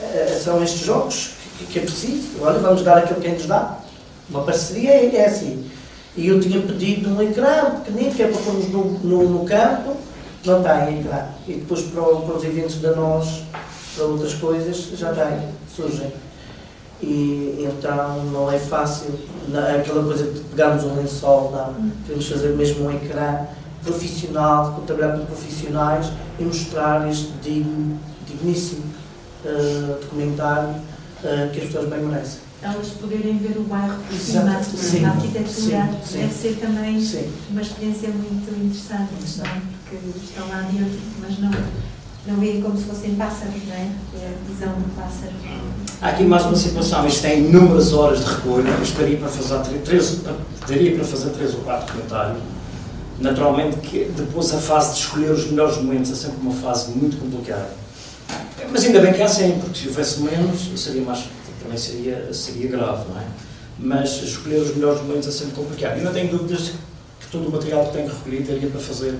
É, 0.00 0.40
são 0.42 0.60
estes 0.60 0.80
jogos 0.80 1.30
que, 1.70 1.78
é 1.78 1.82
preciso. 1.82 2.30
Olha, 2.40 2.58
vamos 2.58 2.82
dar 2.82 2.98
aquilo 2.98 3.20
que 3.20 3.28
nos 3.28 3.46
dá. 3.46 3.78
Uma 4.28 4.42
parceria 4.42 4.90
é, 4.90 5.14
é 5.14 5.26
assim. 5.26 5.70
E 6.16 6.26
eu 6.26 6.40
tinha 6.40 6.60
pedido 6.60 7.08
um 7.08 7.22
ecrã 7.22 7.82
pequenino, 7.84 8.12
que 8.12 8.22
é 8.24 8.26
para 8.26 8.42
pormos 8.42 8.68
no, 8.68 8.84
no, 8.98 9.28
no 9.28 9.44
campo, 9.44 9.96
não 10.44 10.60
têm 10.60 10.98
ecrã. 10.98 11.24
E 11.46 11.52
depois 11.52 11.82
para, 11.82 12.02
para 12.02 12.36
os 12.36 12.42
eventos 12.42 12.80
da 12.80 12.96
nós, 12.96 13.44
para 13.94 14.06
outras 14.06 14.34
coisas, 14.34 14.88
já 14.96 15.12
têm, 15.12 15.50
surgem. 15.76 16.12
E 17.02 17.66
então 17.66 18.24
não 18.26 18.50
é 18.50 18.58
fácil 18.58 19.10
aquela 19.80 20.02
coisa 20.02 20.24
de 20.24 20.40
pegarmos 20.40 20.84
um 20.84 20.96
lençol, 20.96 21.50
não. 21.52 21.90
Queremos 22.04 22.28
fazer 22.28 22.48
mesmo 22.56 22.86
um 22.86 22.92
ecrã 22.92 23.46
profissional, 23.82 24.82
trabalhar 24.86 25.18
com 25.18 25.26
profissionais 25.26 26.10
e 26.38 26.44
mostrar 26.44 27.08
este 27.08 27.32
digno, 27.42 27.98
digníssimo 28.26 28.84
uh, 29.44 30.00
documentário 30.00 30.70
uh, 30.70 31.50
que 31.52 31.60
as 31.60 31.66
pessoas 31.66 31.88
bem 31.88 32.00
merecem. 32.00 32.40
Elas 32.60 32.88
poderem 32.88 33.38
ver 33.38 33.56
o 33.56 33.62
bairro 33.62 33.96
por 34.02 34.16
cima, 34.16 34.60
sim, 34.62 35.04
a 35.04 35.10
arquitetura, 35.10 35.90
sim, 36.04 36.18
deve 36.18 36.34
ser 36.34 36.56
também 36.56 37.26
uma 37.50 37.62
experiência 37.62 38.08
muito 38.08 38.50
interessante, 38.50 39.12
não? 39.38 39.78
porque 39.88 40.18
estão 40.24 40.48
lá 40.48 40.62
dentro, 40.62 40.98
mas 41.20 41.38
não, 41.38 41.52
não 42.28 42.36
veem 42.36 42.60
como 42.60 42.76
se 42.76 42.84
fossem 42.84 43.14
pássaros, 43.14 43.62
não 43.66 43.74
é? 43.74 43.88
É 44.14 44.34
a 44.34 44.52
visão 44.52 44.68
do 44.74 44.94
pássaro. 44.94 45.32
Há 46.00 46.08
aqui 46.10 46.24
mais 46.24 46.44
uma 46.44 46.56
situação, 46.56 47.06
isto 47.06 47.22
tem 47.22 47.46
inúmeras 47.46 47.92
horas 47.92 48.20
de 48.20 48.26
recolha, 48.26 48.70
estaria 48.82 49.16
para 49.16 49.28
fazer 49.28 49.78
três, 49.78 50.20
teria 50.66 50.94
para 50.94 51.04
fazer 51.04 51.30
três 51.30 51.54
ou 51.54 51.60
quatro 51.60 51.90
comentários. 51.92 52.42
Naturalmente 53.18 53.78
que 53.78 54.12
depois 54.14 54.54
a 54.54 54.58
fase 54.58 54.92
de 54.92 55.00
escolher 55.00 55.30
os 55.30 55.50
melhores 55.50 55.78
momentos 55.78 56.12
é 56.12 56.14
sempre 56.14 56.38
uma 56.42 56.52
fase 56.52 56.90
muito 56.90 57.18
complicada. 57.18 57.70
Mas 58.70 58.84
ainda 58.84 59.00
bem 59.00 59.12
que 59.14 59.22
é 59.22 59.24
assim, 59.24 59.58
porque 59.60 59.78
se 59.78 59.88
houvesse 59.88 60.20
menos, 60.20 60.70
seria 60.76 61.02
mais, 61.02 61.24
também 61.62 61.78
seria, 61.78 62.32
seria 62.32 62.68
grave, 62.70 63.08
não 63.08 63.18
é? 63.18 63.24
Mas 63.78 64.22
escolher 64.22 64.60
os 64.60 64.76
melhores 64.76 65.00
momentos 65.00 65.26
é 65.26 65.30
sempre 65.30 65.54
complicado. 65.54 65.98
E 65.98 66.02
não 66.02 66.12
tenho 66.12 66.28
dúvidas 66.30 66.72
que 67.18 67.26
todo 67.32 67.48
o 67.48 67.50
material 67.50 67.86
que 67.86 67.92
tenho 67.94 68.08
recolhido 68.08 68.46
teria 68.46 68.68
para 68.68 68.80
fazer 68.80 69.14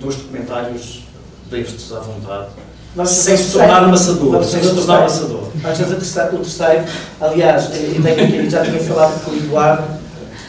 dois 0.00 0.16
documentários 0.16 1.04
destes 1.50 1.92
à 1.92 2.00
vontade. 2.00 2.48
Vamos 2.94 3.10
sem 3.10 3.36
se 3.36 3.52
tornar 3.52 3.82
amassador. 3.82 4.44
Sem 4.44 4.62
se 4.62 4.74
tornar 4.74 4.98
amassador. 4.98 5.48
Vamos 5.54 5.78
fazer 5.78 5.94
o 5.94 6.38
terceiro. 6.38 6.84
Aliás, 7.20 7.64
e 7.74 8.00
tenho 8.00 8.50
já 8.50 8.64
tinha 8.64 8.80
falado 8.80 9.24
com 9.24 9.32
o 9.32 9.36
Eduardo, 9.36 9.82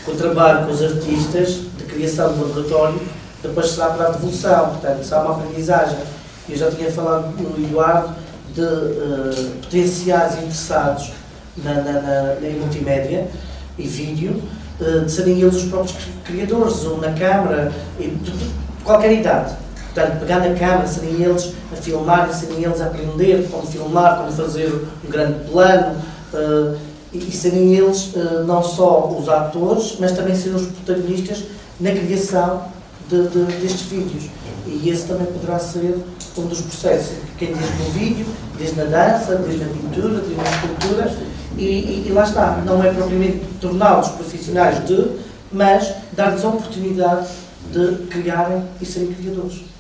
com 0.06 0.12
o 0.12 0.16
trabalho 0.16 0.68
com 0.68 0.72
os 0.72 0.84
artistas 0.84 1.62
de 1.76 1.84
criação 1.86 2.34
do 2.34 2.48
laboratório, 2.48 3.02
depois 3.42 3.72
será 3.72 3.88
para 3.88 4.08
a 4.08 4.12
devolução, 4.12 4.70
portanto, 4.70 5.04
será 5.04 5.22
uma 5.22 5.36
aprendizagem. 5.36 5.98
Eu 6.48 6.56
já 6.56 6.70
tinha 6.70 6.92
falado 6.92 7.36
com 7.36 7.44
o 7.44 7.66
Eduardo 7.66 8.14
de 8.54 8.62
uh, 8.62 9.52
potenciais 9.64 10.36
interessados 10.36 11.12
na, 11.58 11.74
na, 11.74 11.92
na, 11.94 12.24
na 12.36 12.50
multimédia 12.60 13.28
e 13.78 13.88
vídeo, 13.88 14.42
uh, 14.80 15.02
de 15.02 15.12
serem 15.12 15.42
eles 15.42 15.56
os 15.56 15.64
próprios 15.64 15.98
criadores, 16.24 16.84
ou 16.86 16.98
na 16.98 17.12
câmara, 17.14 17.72
de, 17.98 18.08
de 18.08 18.52
qualquer 18.84 19.12
idade 19.14 19.65
Portanto, 19.96 20.20
pegar 20.20 20.40
na 20.40 20.54
câmera, 20.56 20.86
serem 20.86 21.24
eles 21.24 21.54
a 21.72 21.76
filmar, 21.78 22.34
serem 22.34 22.66
eles 22.66 22.82
a 22.82 22.88
aprender 22.88 23.48
como 23.50 23.66
filmar, 23.66 24.18
como 24.18 24.32
fazer 24.34 24.70
um 25.06 25.10
grande 25.10 25.50
plano, 25.50 25.96
uh, 26.34 26.78
e, 27.14 27.18
e 27.18 27.32
serem 27.32 27.74
eles 27.74 28.14
uh, 28.14 28.44
não 28.46 28.62
só 28.62 29.08
os 29.08 29.30
atores, 29.30 29.96
mas 29.98 30.12
também 30.12 30.36
serem 30.36 30.58
os 30.58 30.68
protagonistas 30.68 31.46
na 31.80 31.92
criação 31.92 32.64
de, 33.10 33.26
de, 33.30 33.46
destes 33.62 33.84
vídeos. 33.84 34.26
E 34.68 34.90
esse 34.90 35.08
também 35.08 35.28
poderá 35.28 35.58
ser 35.60 35.98
um 36.38 36.42
dos 36.42 36.60
processos, 36.60 37.16
quem 37.38 37.54
desde 37.54 37.84
no 37.84 37.90
vídeo, 37.92 38.26
desde 38.58 38.76
na 38.76 38.84
dança, 38.84 39.36
desde 39.36 39.64
na 39.64 39.72
pintura, 39.72 40.20
desde 40.20 40.36
na 40.36 40.44
escultura, 40.44 41.16
e, 41.58 41.64
e, 41.64 42.06
e 42.10 42.12
lá 42.12 42.24
está, 42.24 42.62
não 42.66 42.84
é 42.84 42.92
propriamente 42.92 43.46
torná-los 43.62 44.10
profissionais 44.10 44.86
de, 44.86 45.08
mas 45.54 45.94
dar-lhes 46.12 46.44
a 46.44 46.50
oportunidade 46.50 47.28
de 47.72 48.08
criarem 48.08 48.62
e 48.82 48.86
serem 48.86 49.14
criadores. 49.14 49.75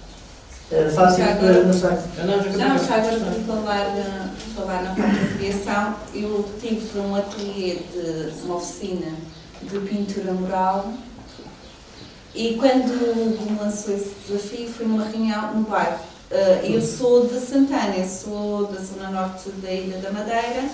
Uh, 0.75 0.91
fácil, 0.91 1.23
agora, 1.23 1.63
não 1.63 1.73
sei. 1.73 1.89
Não, 2.25 2.43
já 2.77 2.95
agora 2.95 3.17
para 3.17 3.55
falar, 3.55 4.35
falar 4.53 4.83
na 4.83 4.93
parte 4.93 5.19
da 5.19 5.37
criação, 5.37 5.95
eu 6.13 6.49
tive 6.59 6.99
um 6.99 7.15
ateliê 7.15 7.75
de 7.93 8.43
uma 8.43 8.55
oficina 8.55 9.13
de 9.61 9.79
pintura 9.79 10.33
mural 10.33 10.91
e 12.33 12.55
quando 12.55 13.49
me 13.49 13.57
lançou 13.57 13.95
esse 13.95 14.13
desafio 14.27 14.67
foi 14.67 14.85
numa 14.85 15.05
reunião 15.05 15.55
no 15.55 15.61
bairro. 15.61 15.97
Uh, 16.29 16.65
eu 16.65 16.81
sou 16.81 17.25
de 17.25 17.39
Santana, 17.39 18.05
sou 18.05 18.65
da 18.65 18.81
zona 18.81 19.11
norte 19.11 19.49
da 19.61 19.71
Ilha 19.71 19.99
da 19.99 20.11
Madeira 20.11 20.65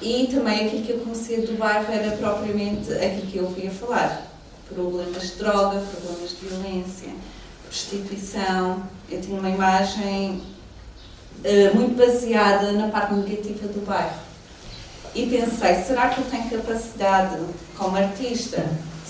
e 0.00 0.28
também 0.28 0.66
aquilo 0.66 0.84
que 0.84 0.92
eu 0.92 0.98
conhecia 1.00 1.44
do 1.44 1.58
bairro 1.58 1.92
era 1.92 2.16
propriamente 2.16 2.92
aquilo 2.92 3.26
que 3.26 3.38
eu 3.38 3.44
ouvia 3.46 3.72
falar. 3.72 4.30
Problemas 4.72 5.32
de 5.32 5.36
droga, 5.38 5.80
problemas 5.80 6.30
de 6.30 6.46
violência 6.46 7.10
prostituição. 7.66 8.82
Eu 9.10 9.20
tinha 9.20 9.38
uma 9.38 9.50
imagem 9.50 10.42
uh, 11.44 11.76
muito 11.76 11.96
baseada 11.96 12.72
na 12.72 12.88
parte 12.88 13.14
negativa 13.14 13.68
do 13.68 13.84
bairro. 13.86 14.26
E 15.14 15.26
pensei, 15.26 15.82
será 15.82 16.10
que 16.10 16.20
eu 16.20 16.24
tenho 16.26 16.50
capacidade, 16.50 17.38
como 17.78 17.96
artista, 17.96 18.62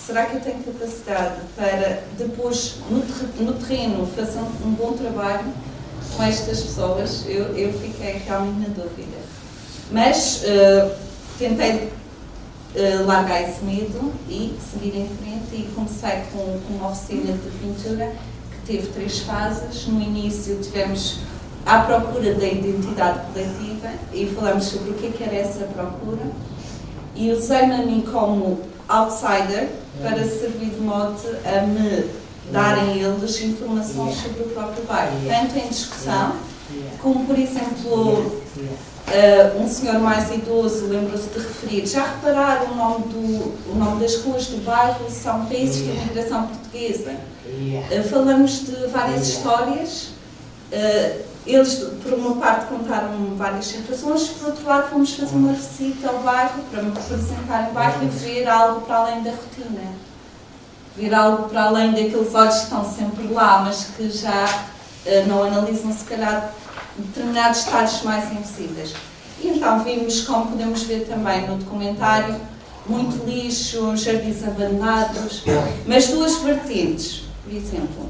será 0.06 0.26
que 0.26 0.36
eu 0.36 0.40
tenho 0.40 0.62
capacidade 0.62 1.40
para 1.56 2.04
depois, 2.16 2.76
no, 2.88 2.98
no 3.44 3.54
terreno, 3.54 4.06
fazer 4.14 4.38
um, 4.38 4.68
um, 4.68 4.74
bom 4.74 4.92
trabalho 4.92 5.52
com 6.16 6.22
estas 6.22 6.60
pessoas? 6.60 7.24
Eu, 7.26 7.56
eu 7.56 7.72
fiquei 7.72 8.22
realmente 8.24 8.68
na 8.68 8.68
dúvida. 8.68 9.16
Mas 9.90 10.42
uh, 10.44 10.94
tentei 11.38 11.90
uh, 12.76 13.04
largar 13.04 13.42
esse 13.42 13.64
medo 13.64 14.12
e 14.28 14.56
seguir 14.72 14.96
em 14.96 15.08
frente 15.08 15.54
e 15.54 15.72
comecei 15.74 16.22
com, 16.32 16.60
com 16.60 16.74
uma 16.74 16.90
oficina 16.90 17.32
de 17.32 17.50
pintura 17.58 18.12
teve 18.66 18.88
três 18.88 19.20
fases. 19.20 19.86
No 19.86 20.00
início 20.00 20.58
tivemos 20.60 21.20
à 21.64 21.80
procura 21.80 22.34
da 22.34 22.46
identidade 22.46 23.20
coletiva 23.32 23.88
e 24.12 24.26
falamos 24.26 24.64
sobre 24.64 24.90
o 24.90 25.06
é 25.06 25.10
que 25.10 25.22
era 25.22 25.36
essa 25.36 25.64
procura. 25.64 26.22
E 27.14 27.30
usei-me 27.30 27.74
a 27.74 27.78
mim 27.78 28.04
como 28.12 28.60
outsider 28.88 29.68
para 30.02 30.22
servir 30.24 30.70
de 30.70 30.80
mote 30.80 31.26
a 31.44 31.66
me 31.66 32.10
darem 32.52 33.00
eles 33.00 33.40
informações 33.40 34.16
sobre 34.16 34.42
o 34.42 34.48
próprio 34.50 34.84
bairro, 34.84 35.16
tanto 35.26 35.58
em 35.58 35.68
discussão, 35.68 36.36
como 37.02 37.24
por 37.26 37.38
exemplo 37.38 38.40
Uh, 39.06 39.62
um 39.62 39.68
senhor 39.68 40.00
mais 40.00 40.34
idoso 40.34 40.86
lembrou-se 40.88 41.28
de 41.28 41.38
referir. 41.38 41.86
Já 41.86 42.04
repararam 42.04 42.72
o 42.72 42.74
nome, 42.74 43.04
do, 43.04 43.72
o 43.72 43.74
nome 43.76 44.00
das 44.00 44.16
ruas 44.22 44.46
do 44.46 44.64
bairro? 44.64 45.08
São 45.08 45.46
países 45.46 45.76
de 45.76 45.90
imigração 45.90 46.48
portuguesa. 46.48 47.12
Uh, 47.46 48.08
falamos 48.08 48.66
de 48.66 48.74
várias 48.88 49.28
histórias. 49.28 50.08
Uh, 50.72 51.24
eles, 51.46 51.74
por 52.02 52.14
uma 52.14 52.34
parte, 52.34 52.66
contaram 52.66 53.36
várias 53.36 53.66
situações, 53.66 54.26
por 54.30 54.48
outro 54.48 54.66
lado, 54.66 54.90
fomos 54.90 55.14
fazer 55.14 55.36
uma 55.36 55.52
visita 55.52 56.08
ao 56.08 56.18
bairro 56.18 56.60
para 56.68 56.82
me 56.82 56.90
representar 56.92 57.68
o 57.70 57.72
bairro 57.72 58.02
e 58.02 58.08
ver 58.08 58.48
algo 58.48 58.80
para 58.80 58.96
além 58.96 59.22
da 59.22 59.30
rotina. 59.30 59.92
Ver 60.96 61.14
algo 61.14 61.48
para 61.48 61.62
além 61.62 61.92
daqueles 61.92 62.34
olhos 62.34 62.56
que 62.56 62.62
estão 62.64 62.84
sempre 62.84 63.28
lá, 63.32 63.62
mas 63.64 63.84
que 63.96 64.10
já 64.10 64.66
não 65.28 65.44
analisam, 65.44 65.92
se 65.92 66.04
calhar, 66.04 66.52
determinados 66.98 67.64
detalhes 67.64 68.02
mais 68.02 68.32
invisíveis. 68.32 68.94
E 69.40 69.48
então 69.48 69.82
vimos, 69.84 70.22
como 70.22 70.46
podemos 70.46 70.82
ver 70.82 71.06
também 71.06 71.46
no 71.46 71.56
documentário, 71.56 72.40
muito 72.88 73.24
lixo, 73.26 73.96
jardins 73.96 74.42
abandonados, 74.46 75.42
mas 75.86 76.08
duas 76.08 76.36
vertentes, 76.36 77.24
por 77.44 77.52
exemplo, 77.52 78.08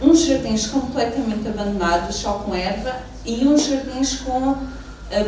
uns 0.00 0.20
jardins 0.20 0.66
completamente 0.68 1.48
abandonados, 1.48 2.16
só 2.16 2.34
com 2.34 2.54
erva, 2.54 2.94
e 3.26 3.46
uns 3.46 3.66
jardins 3.66 4.20
com 4.20 4.50
uh, 4.50 4.58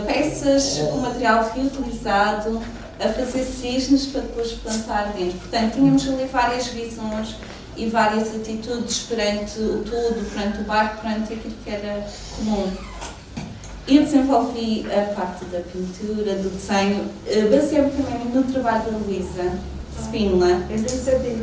peças, 0.07 0.79
com 0.91 0.99
material 0.99 1.51
reutilizado, 1.55 2.63
a 3.01 3.09
fazer 3.09 3.45
cisnes 3.45 4.07
para 4.07 4.21
depois 4.21 4.53
plantar 4.53 5.13
dentro. 5.17 5.39
Portanto, 5.39 5.75
tínhamos 5.75 6.07
ali 6.07 6.29
várias 6.31 6.67
visões 6.69 7.35
e 7.81 7.89
várias 7.89 8.29
atitudes 8.35 9.07
perante 9.09 9.59
o 9.59 9.83
todo, 9.83 10.31
perante 10.35 10.61
o 10.61 10.65
bairro, 10.65 10.99
perante 11.01 11.33
aquilo 11.33 11.55
que 11.65 11.71
era 11.71 12.07
comum. 12.37 12.71
Eu 13.89 14.03
desenvolvi 14.03 14.87
a 14.93 15.15
parte 15.15 15.47
da 15.47 15.61
pintura, 15.61 16.35
do 16.35 16.51
desenho, 16.51 17.09
eh, 17.27 17.49
baseei-me 17.51 17.91
também 17.91 18.27
no 18.35 18.43
trabalho 18.53 18.83
da 18.85 18.99
Luísa 18.99 19.59
Spínola. 19.99 20.63
Eu 20.69 20.79
nem 20.79 20.89
sabia. 20.89 21.37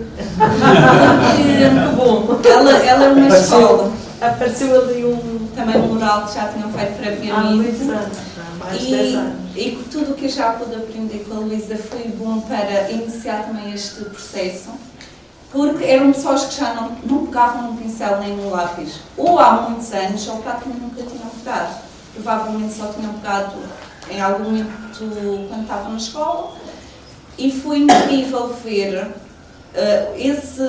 Bom. 1.96 2.40
Ela, 2.46 2.72
ela 2.72 3.04
é 3.04 3.10
uma 3.10 3.26
apareceu, 3.26 3.60
escola. 3.60 3.94
Apareceu 4.22 4.82
ali 4.82 5.06
um, 5.06 5.48
também 5.56 5.78
um 5.78 5.88
mural 5.94 6.28
que 6.28 6.36
já 6.36 6.48
tinham 6.50 6.72
feito 6.72 6.98
previamente. 7.00 7.78
Ah, 8.62 8.76
e, 8.76 9.60
e 9.60 9.84
tudo 9.92 10.12
o 10.12 10.14
que 10.14 10.26
eu 10.26 10.30
já 10.30 10.52
pude 10.52 10.76
aprender 10.76 11.26
com 11.28 11.36
a 11.36 11.40
Luísa 11.40 11.76
foi 11.76 12.08
bom 12.10 12.40
para 12.42 12.92
iniciar 12.92 13.48
também 13.48 13.74
este 13.74 14.06
processo 14.06 14.70
porque 15.52 15.84
eram 15.86 16.12
pessoas 16.12 16.46
que 16.46 16.60
já 16.60 16.74
não, 16.74 16.92
não 17.04 17.26
pegavam 17.28 17.72
no 17.72 17.78
pincel 17.78 18.20
nem 18.20 18.36
no 18.36 18.50
lápis, 18.50 19.00
ou 19.16 19.40
há 19.40 19.70
muitos 19.70 19.92
anos, 19.94 20.28
ou 20.28 20.38
praticamente 20.38 20.82
nunca 20.82 21.04
tinham 21.04 21.30
pegado. 21.30 21.76
Provavelmente 22.14 22.74
só 22.74 22.88
tinham 22.88 23.14
pegado 23.14 23.56
em 24.10 24.20
algum 24.22 24.46
momento 24.46 24.70
quando 25.48 25.62
estavam 25.62 25.92
na 25.92 25.98
escola, 25.98 26.54
e 27.38 27.52
foi 27.52 27.80
incrível 27.80 28.48
ver 28.64 29.04
uh, 29.04 30.16
esse, 30.18 30.64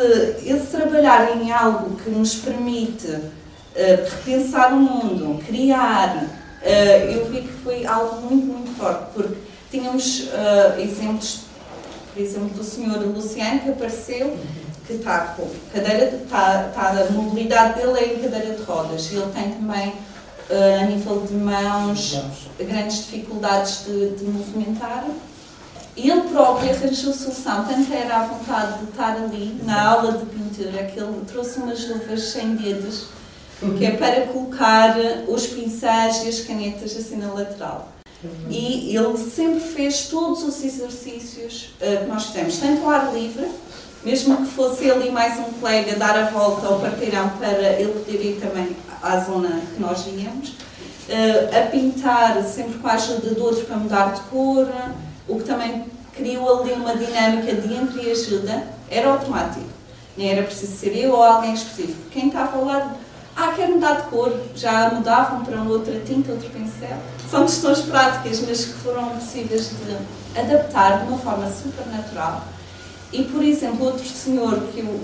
esse 0.45 0.67
trabalhar 0.71 1.37
em 1.37 1.51
algo 1.51 1.97
que 1.97 2.11
nos 2.11 2.35
permite 2.35 3.07
uh, 3.09 3.31
repensar 3.75 4.73
o 4.75 4.77
mundo, 4.77 5.43
criar. 5.47 6.25
Uh, 6.61 7.11
eu 7.11 7.31
vi 7.31 7.43
que 7.43 7.53
foi 7.65 7.87
algo 7.87 8.21
muito, 8.23 8.47
muito 8.47 8.77
forte, 8.77 9.07
porque 9.15 9.49
Tínhamos 9.71 10.29
exemplos, 10.79 11.41
por 12.15 12.23
exemplo, 12.23 12.49
do 12.49 12.65
senhor 12.65 12.97
Luciano 13.15 13.61
que 13.61 13.69
apareceu, 13.69 14.35
que 14.89 14.95
está 14.95 15.35
com 15.37 15.47
cadeira, 15.71 16.07
está, 16.17 16.69
está, 16.69 16.89
a 16.89 17.13
mobilidade 17.13 17.79
dele 17.79 17.99
é 17.99 18.15
em 18.15 18.23
cadeira 18.23 18.55
de 18.55 18.63
rodas. 18.63 19.13
Ele 19.13 19.31
tem 19.35 19.53
também, 19.53 19.89
uh, 19.91 20.83
a 20.83 20.87
nível 20.87 21.27
de 21.27 21.35
mãos, 21.35 22.19
grandes 22.59 23.05
dificuldades 23.05 23.85
de, 23.85 24.17
de 24.17 24.25
movimentar. 24.25 25.05
Ele 25.95 26.21
próprio 26.23 26.71
arranjou 26.71 27.13
solução, 27.13 27.65
tanto 27.65 27.93
era 27.93 28.17
a 28.17 28.27
vontade 28.27 28.79
de 28.79 28.85
estar 28.85 29.17
ali 29.17 29.61
na 29.65 29.91
aula 29.91 30.13
de 30.13 30.27
pintura, 30.27 30.85
que 30.85 30.99
ele 30.99 31.21
trouxe 31.27 31.59
umas 31.59 31.87
luvas 31.87 32.23
sem 32.23 32.55
dedos, 32.57 33.09
que 33.77 33.85
é 33.85 33.91
para 33.91 34.27
colocar 34.29 34.97
os 35.27 35.49
pincéis 35.49 36.25
e 36.25 36.29
as 36.29 36.41
canetas 36.41 36.97
assim 36.97 37.17
na 37.17 37.33
lateral. 37.33 37.93
E 38.49 38.97
ele 38.97 39.17
sempre 39.19 39.61
fez 39.61 40.07
todos 40.07 40.43
os 40.43 40.65
exercícios 40.65 41.75
uh, 41.81 42.05
que 42.05 42.07
nós 42.07 42.27
fizemos, 42.27 42.57
tanto 42.59 42.83
ao 42.85 42.91
ar 42.91 43.15
livre, 43.15 43.49
mesmo 44.05 44.37
que 44.39 44.47
fosse 44.53 44.85
ele 44.85 45.09
e 45.09 45.11
mais 45.11 45.39
um 45.39 45.53
colega 45.61 45.97
dar 45.97 46.17
a 46.17 46.31
volta 46.31 46.67
ao 46.67 46.81
parteirão 46.81 47.29
para 47.31 47.51
ele 47.73 47.93
poder 47.93 48.25
ir 48.25 48.41
também 48.41 48.77
à 49.03 49.19
zona 49.19 49.61
que 49.75 49.81
nós 49.81 50.07
íamos, 50.07 50.51
uh, 50.51 51.59
a 51.59 51.71
pintar 51.71 52.43
sempre 52.45 52.79
com 52.79 52.89
a 52.89 52.93
ajuda 52.93 53.35
de 53.35 53.41
outros 53.41 53.65
para 53.65 53.77
mudar 53.77 54.15
de 54.15 54.21
cor, 54.23 54.69
o 55.27 55.37
que 55.37 55.45
também 55.45 55.87
criou 56.15 56.61
ali 56.61 56.73
uma 56.73 56.97
dinâmica 56.97 57.55
de 57.55 57.75
entre 57.75 58.11
ajuda, 58.11 58.67
era 58.91 59.09
automático. 59.09 59.67
Nem 60.17 60.33
era 60.33 60.43
preciso 60.43 60.77
ser 60.77 60.97
eu 60.97 61.13
ou 61.13 61.23
alguém 61.23 61.55
específico. 61.55 62.11
Quem 62.11 62.27
estava 62.27 62.57
ao 62.57 62.65
lado, 62.65 62.91
ah, 63.37 63.53
quer 63.55 63.69
mudar 63.69 64.01
de 64.01 64.09
cor, 64.09 64.33
já 64.57 64.91
mudavam 64.91 65.45
para 65.45 65.63
outra 65.63 66.01
tinta, 66.01 66.33
outro 66.33 66.51
pincel. 66.51 66.97
São 67.31 67.43
questões 67.43 67.81
práticas, 67.83 68.41
mas 68.41 68.65
que 68.65 68.73
foram 68.73 69.11
possíveis 69.11 69.71
de 69.71 70.41
adaptar 70.41 71.01
de 71.01 71.09
uma 71.09 71.19
forma 71.19 71.49
super 71.49 71.87
natural. 71.87 72.43
E, 73.13 73.25
por 73.25 73.43
exemplo, 73.43 73.87
outro 73.87 74.05
senhor 74.05 74.61
que 74.73 74.81
eu 74.81 75.01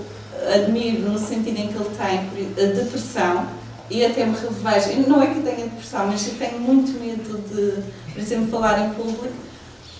admiro 0.53 1.09
no 1.09 1.19
sentido 1.19 1.57
em 1.57 1.67
que 1.67 1.75
ele 1.75 1.89
tem 1.97 2.73
depressão, 2.73 3.47
e 3.89 4.03
até 4.03 4.25
me 4.25 4.35
revejo, 4.35 5.07
não 5.07 5.21
é 5.21 5.27
que 5.27 5.41
tenha 5.41 5.67
depressão, 5.67 6.07
mas 6.07 6.27
eu 6.27 6.35
tenho 6.35 6.59
muito 6.59 6.99
medo 6.99 7.37
de, 7.49 7.83
por 8.13 8.19
exemplo, 8.19 8.47
falar 8.47 8.87
em 8.87 8.93
público, 8.93 9.33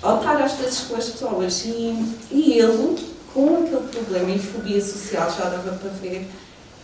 ao 0.01 0.17
estar 0.17 0.41
às 0.41 0.53
vezes 0.53 0.81
com 0.81 0.95
as 0.95 1.09
pessoas 1.09 1.65
e, 1.65 2.15
e 2.31 2.53
ele, 2.53 2.97
com 3.33 3.57
aquele 3.57 3.87
problema 3.91 4.31
e 4.31 4.39
fobia 4.39 4.83
social, 4.83 5.31
já 5.35 5.49
dava 5.49 5.77
para 5.77 5.89
ver, 5.89 6.27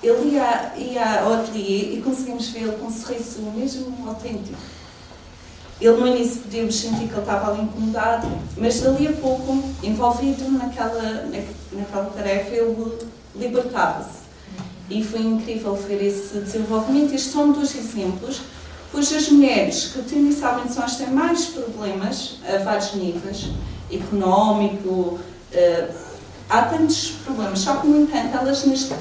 ele 0.04 0.36
ia, 0.36 0.74
ia 0.78 1.22
ao 1.22 1.34
ateliê 1.34 1.96
e 1.96 2.02
conseguimos 2.04 2.50
vê-lo 2.50 2.74
com 2.74 2.88
um 2.88 2.92
sorriso 2.92 3.42
mesmo 3.56 4.08
autêntico. 4.08 4.58
Ele 5.82 5.98
no 5.98 6.08
início 6.08 6.42
podíamos 6.42 6.80
sentir 6.80 7.08
que 7.08 7.14
ele 7.14 7.20
estava 7.20 7.52
ali 7.52 7.64
incomodado, 7.64 8.28
mas 8.56 8.80
dali 8.80 9.08
a 9.08 9.14
pouco, 9.14 9.64
envolvido 9.82 10.50
naquela, 10.52 11.28
naquela 11.74 12.06
tarefa, 12.16 12.56
ele 12.56 12.98
libertava-se. 13.36 14.22
E 14.90 15.04
foi 15.04 15.22
incrível 15.22 15.76
ver 15.76 16.06
esse 16.06 16.38
desenvolvimento. 16.38 17.16
Estes 17.16 17.32
são 17.32 17.52
dois 17.52 17.76
exemplos 17.76 18.42
pois 18.92 19.12
as 19.14 19.30
mulheres 19.30 19.94
que 19.94 20.16
inicialmente 20.16 20.74
são 20.74 20.84
as 20.84 20.98
que 20.98 21.06
têm 21.06 21.14
mais 21.14 21.46
problemas 21.46 22.36
a 22.46 22.58
vários 22.58 22.94
níveis, 22.94 23.48
económico, 23.92 25.20
uh, 25.54 25.94
há 26.50 26.62
tantos 26.64 27.12
problemas, 27.24 27.60
só 27.60 27.78
que, 27.78 27.88
no 27.88 28.02
entanto, 28.02 28.38
elas 28.38 28.66
neste, 28.66 28.94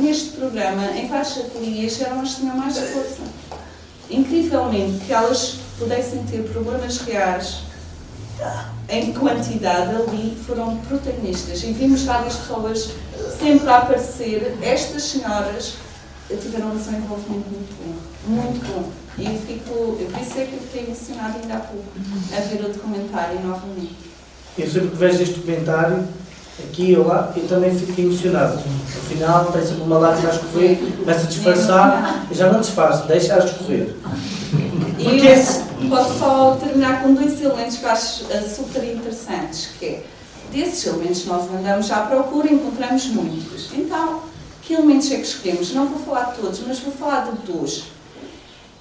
neste 0.00 0.30
programa, 0.30 0.86
em 0.92 1.06
vários 1.06 1.38
ateliês, 1.38 2.00
eram 2.00 2.20
as 2.20 2.34
que 2.34 2.40
tinham 2.40 2.56
mais 2.56 2.76
força. 2.76 3.22
Incrivelmente, 4.10 5.04
que 5.04 5.12
elas 5.12 5.58
pudessem 5.78 6.22
ter 6.24 6.42
problemas 6.50 6.98
reais 6.98 7.60
em 8.88 9.12
quantidade 9.12 9.94
ali, 9.96 10.36
foram 10.46 10.76
protagonistas. 10.78 11.62
E 11.62 11.72
vimos 11.72 12.02
várias 12.02 12.36
pessoas 12.36 12.90
sempre 13.38 13.68
a 13.68 13.78
aparecer. 13.78 14.56
Estas 14.62 15.02
senhoras 15.02 15.74
tiveram 16.40 16.68
um 16.68 16.76
desenvolvimento 16.76 17.46
muito 17.48 17.74
bom, 17.78 17.94
muito 18.26 18.66
bom. 18.66 18.90
E 19.18 19.24
eu 19.24 19.40
fico, 19.46 19.70
eu 19.98 20.10
isso 20.20 20.38
é 20.38 20.44
que 20.44 20.54
eu 20.54 20.60
fiquei 20.60 20.84
emocionada 20.84 21.38
ainda 21.40 21.54
há 21.54 21.60
pouco 21.60 21.84
a 22.36 22.40
ver 22.40 22.64
o 22.64 22.68
documentário 22.68 23.40
novamente. 23.40 23.96
Eu 24.58 24.70
sempre 24.70 24.88
que 24.88 24.96
vejo 24.96 25.22
este 25.22 25.34
documentário, 25.34 26.06
aqui 26.58 26.96
ou 26.96 27.06
lá, 27.06 27.32
eu 27.34 27.48
também 27.48 27.74
fico 27.78 27.98
emocionado. 27.98 28.58
Afinal, 28.98 29.46
tem 29.52 29.62
sempre 29.62 29.82
uma 29.82 29.98
lágrima 29.98 30.30
a 30.30 30.34
escorrer, 30.34 30.78
começa 30.98 31.20
a 31.20 31.28
disfarçar, 31.28 32.26
e 32.30 32.34
já 32.34 32.52
não 32.52 32.60
disfarça, 32.60 33.04
deixa-a 33.04 33.38
escorrer. 33.38 33.94
E 34.98 35.26
eu 35.26 35.88
posso 35.90 36.18
só 36.18 36.56
terminar 36.56 37.02
com 37.02 37.14
dois 37.14 37.40
elementos 37.40 37.78
que 37.78 37.84
eu 37.84 37.90
acho 37.90 38.24
uh, 38.24 38.54
super 38.54 38.82
interessantes, 38.84 39.70
que 39.78 39.86
é, 39.86 40.04
desses 40.50 40.86
elementos 40.86 41.24
nós 41.26 41.50
andamos 41.50 41.90
à 41.90 42.00
procura 42.00 42.48
e 42.48 42.54
encontramos 42.54 43.06
muitos. 43.06 43.70
Então, 43.74 44.22
que 44.62 44.74
elementos 44.74 45.10
é 45.12 45.16
que 45.16 45.22
escolhemos? 45.22 45.72
Não 45.72 45.86
vou 45.86 45.98
falar 45.98 46.32
de 46.32 46.40
todos, 46.40 46.60
mas 46.66 46.78
vou 46.80 46.92
falar 46.92 47.30
de 47.30 47.52
dois 47.52 47.96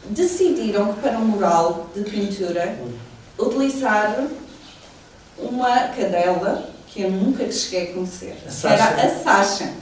decidiram 0.09 0.93
que 0.93 1.01
para 1.01 1.17
um 1.17 1.25
mural 1.25 1.87
de 1.95 2.03
pintura 2.03 2.77
utilizar 3.37 4.27
uma 5.37 5.87
cadela 5.89 6.69
que 6.87 7.01
eu 7.01 7.11
nunca 7.11 7.51
cheguei 7.51 7.89
a 7.89 7.93
conhecer. 7.93 8.37
A 8.45 8.67
Era 8.67 8.85
a 8.85 9.23
Sasha. 9.23 9.73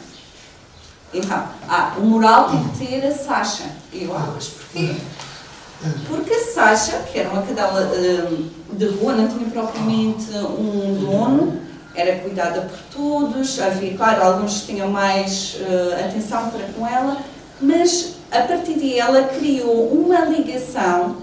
Então, 1.13 1.47
ah, 1.67 1.93
o 1.97 2.01
mural 2.01 2.49
tem 2.49 2.69
que 2.69 2.85
ter 2.85 3.05
a 3.05 3.11
Sasha. 3.11 3.65
E 3.91 4.03
eu, 4.03 4.15
ah, 4.15 4.31
mas 4.33 4.47
porquê? 4.47 4.95
Porque 6.07 6.33
Sasha, 6.35 6.99
que 7.11 7.19
era 7.19 7.29
uma 7.29 7.41
cadela 7.41 7.91
hum, 7.95 8.49
de 8.71 8.85
rua, 8.85 9.13
não 9.13 9.27
tinha 9.27 9.49
propriamente 9.49 10.31
um 10.31 10.97
dono, 10.99 11.61
era 11.95 12.19
cuidada 12.19 12.61
por 12.61 12.79
todos, 12.91 13.59
havia, 13.59 13.95
claro, 13.95 14.23
alguns 14.23 14.63
tinham 14.65 14.89
mais 14.89 15.57
uh, 15.61 16.05
atenção 16.05 16.49
para 16.49 16.65
com 16.67 16.87
ela, 16.87 17.17
mas 17.61 18.15
a 18.31 18.41
partir 18.41 18.73
daí 18.73 18.97
ela 18.97 19.23
criou 19.23 19.89
uma 19.89 20.25
ligação 20.25 21.17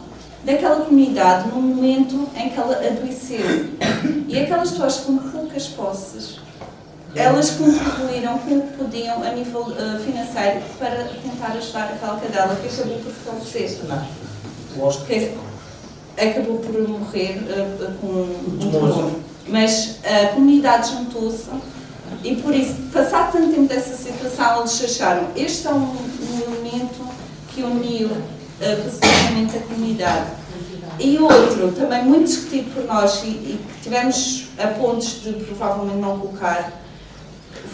daquela 0.45 0.85
comunidade 0.85 1.49
no 1.49 1.61
momento 1.61 2.29
em 2.37 2.51
que 2.51 2.59
ela 2.59 2.77
adoeceu. 2.77 3.71
E 4.29 4.39
aquelas 4.39 4.71
pessoas 4.71 4.99
com 4.99 5.17
poucas 5.19 5.67
posses, 5.69 6.39
elas 7.15 7.51
contribuíram 7.51 8.39
com 8.39 8.59
o 8.59 8.63
que 8.63 8.77
podiam 8.77 9.23
a 9.25 9.33
nível 9.33 9.63
uh, 9.63 9.99
financeiro 10.05 10.63
para 10.79 11.05
tentar 11.23 11.49
ajudar 11.57 11.85
aquela 11.85 12.21
cadela 12.21 12.55
que 12.55 12.69
acabou 12.69 12.99
por 12.99 13.13
falecer. 13.13 13.79
Não. 14.77 14.91
Que 15.07 15.35
acabou 16.19 16.59
por 16.59 16.89
morrer 16.89 17.39
uh, 17.39 17.93
com 18.01 18.07
um 18.07 18.59
tumor. 18.59 19.13
Mas 19.49 19.99
a 20.05 20.29
comunidade 20.29 20.91
juntou-se 20.91 21.51
e 22.23 22.37
por 22.37 22.55
isso, 22.55 22.75
passado 22.93 23.33
tanto 23.33 23.55
tempo 23.55 23.67
dessa 23.67 23.97
situação, 23.97 24.61
eles 24.61 24.85
acharam 24.85 25.29
este 25.35 25.67
é 25.67 25.71
um, 25.71 25.85
um 25.85 26.43
elemento 26.47 27.09
que 27.49 27.63
uniu 27.63 28.09
uh, 28.09 28.17
a 28.61 29.61
comunidade. 29.61 30.31
E 30.99 31.19
outro, 31.19 31.73
também 31.73 32.05
muito 32.05 32.27
discutido 32.27 32.71
por 32.75 32.85
nós 32.85 33.23
e, 33.25 33.29
e 33.29 33.61
que 33.67 33.83
tivemos 33.85 34.49
a 34.59 34.67
pontos 34.67 35.23
de 35.23 35.33
provavelmente 35.33 35.97
não 35.97 36.19
colocar, 36.19 36.73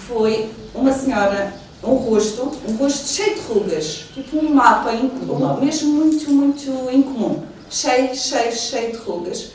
foi 0.06 0.48
uma 0.72 0.92
senhora, 0.92 1.52
um 1.82 1.94
rosto, 1.94 2.50
um 2.68 2.76
rosto 2.76 3.08
cheio 3.08 3.34
de 3.34 3.40
rugas, 3.42 4.04
tipo 4.14 4.38
um 4.38 4.54
mapa, 4.54 4.90
um, 4.90 5.60
mesmo 5.60 5.92
muito, 5.92 6.30
muito 6.30 6.70
incomum, 6.90 7.42
cheio, 7.70 8.14
cheio, 8.14 8.52
cheio 8.52 8.92
de 8.92 8.98
rugas, 8.98 9.52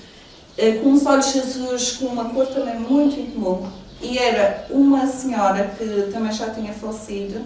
uh, 0.58 0.80
com 0.84 0.94
os 0.94 1.06
olhos 1.06 1.36
azuis, 1.36 1.92
com 1.94 2.06
uma 2.06 2.26
cor 2.26 2.48
também 2.48 2.80
muito 2.80 3.20
incomum. 3.20 3.68
E 4.02 4.18
era 4.18 4.66
uma 4.70 5.06
senhora 5.06 5.76
que 5.78 6.10
também 6.12 6.32
já 6.32 6.50
tinha 6.50 6.74
falecido, 6.74 7.42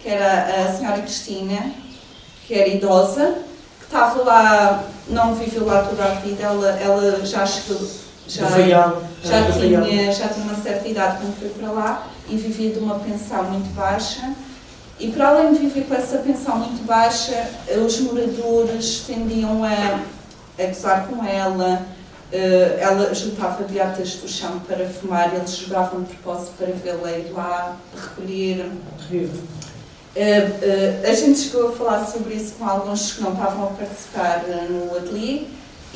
que 0.00 0.08
era 0.08 0.66
a 0.66 0.74
senhora 0.74 1.00
Cristina, 1.00 1.72
que 2.46 2.54
era 2.54 2.68
idosa, 2.68 3.38
que 3.78 3.86
estava 3.86 4.22
lá, 4.22 4.84
não 5.08 5.34
viveu 5.34 5.64
lá 5.64 5.82
toda 5.82 6.04
a 6.04 6.14
vida, 6.16 6.42
ela, 6.42 6.68
ela 6.78 7.24
já 7.24 7.46
chegou, 7.46 7.80
já, 8.26 8.48
já, 9.22 9.52
tinha, 9.52 10.12
já 10.12 10.28
tinha 10.28 10.46
uma 10.46 10.54
certa 10.54 10.88
idade 10.88 11.18
quando 11.18 11.38
foi 11.38 11.48
para 11.50 11.70
lá 11.70 12.08
e 12.28 12.36
vivia 12.36 12.70
de 12.70 12.78
uma 12.78 12.98
pensão 12.98 13.44
muito 13.44 13.74
baixa. 13.74 14.32
E 14.98 15.10
para 15.10 15.28
além 15.28 15.52
de 15.52 15.58
viver 15.60 15.86
com 15.86 15.94
essa 15.94 16.18
pensão 16.18 16.58
muito 16.58 16.84
baixa, 16.86 17.50
os 17.84 18.00
moradores 18.00 19.04
tendiam 19.06 19.62
a, 19.64 20.00
a 20.58 20.66
gozar 20.66 21.06
com 21.06 21.24
ela, 21.24 21.86
Uh, 22.32 22.80
ela 22.80 23.14
juntava 23.14 23.62
beatas 23.62 24.14
do 24.14 24.26
chão 24.26 24.58
para 24.66 24.88
fumar, 24.88 25.32
eles 25.32 25.56
jogavam 25.56 26.02
de 26.02 26.16
propósito 26.16 26.54
para 26.58 26.72
vê-la 26.72 27.12
ir 27.12 27.30
lá 27.30 27.76
recolher. 27.94 28.72
Uh, 29.12 29.28
uh, 30.16 31.08
a 31.08 31.14
gente 31.14 31.38
chegou 31.38 31.68
a 31.68 31.72
falar 31.72 32.04
sobre 32.04 32.34
isso 32.34 32.54
com 32.54 32.68
alguns 32.68 33.12
que 33.12 33.22
não 33.22 33.34
estavam 33.34 33.66
a 33.66 33.66
participar 33.68 34.42
no 34.68 34.96
ateliê 34.96 35.44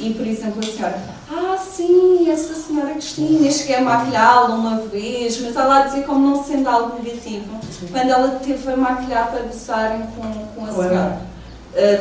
e, 0.00 0.14
por 0.14 0.26
exemplo, 0.26 0.60
a 0.60 0.66
senhora, 0.66 1.02
ah, 1.30 1.58
sim, 1.58 2.30
essa 2.30 2.54
senhora 2.54 2.92
Cristina, 2.92 3.50
cheguei 3.50 3.76
a 3.76 3.82
maquilhá-la 3.82 4.54
uma 4.54 4.80
vez, 4.82 5.40
mas 5.40 5.56
ela 5.56 5.82
dizia 5.82 6.02
como 6.02 6.26
não 6.26 6.44
sendo 6.44 6.68
algo 6.68 7.02
negativo, 7.02 7.58
sim. 7.70 7.88
quando 7.90 8.08
ela 8.10 8.28
teve 8.42 8.72
a 8.72 8.76
maquilhar 8.76 9.30
para 9.30 9.42
gozarem 9.42 10.02
com, 10.14 10.46
com 10.54 10.64
a 10.66 10.72
senhora, 10.72 11.20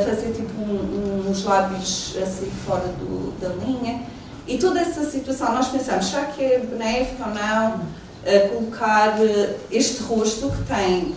fazer 0.05 0.33
tipo 0.33 0.61
um, 0.61 1.29
uns 1.29 1.43
lábios 1.43 2.15
assim 2.21 2.49
fora 2.65 2.87
do, 2.99 3.31
da 3.39 3.49
linha 3.63 4.01
E 4.47 4.57
toda 4.57 4.79
essa 4.79 5.03
situação, 5.03 5.53
nós 5.53 5.67
pensamos, 5.67 6.05
será 6.05 6.25
que 6.25 6.41
é 6.41 6.59
benéfico 6.59 7.23
ou 7.27 7.35
não 7.35 7.75
uh, 7.75 8.49
colocar 8.49 9.19
uh, 9.19 9.55
este 9.69 10.01
rosto 10.03 10.49
que 10.49 10.63
tem, 10.63 11.15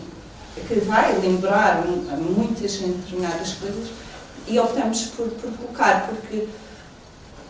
que 0.67 0.81
vai 0.81 1.17
lembrar 1.21 1.85
a 2.13 2.17
muita 2.17 2.67
gente 2.67 2.99
determinadas 2.99 3.55
coisas, 3.55 3.89
e 4.49 4.59
optamos 4.59 5.03
por, 5.17 5.29
por 5.29 5.51
colocar, 5.53 6.09
porque 6.09 6.49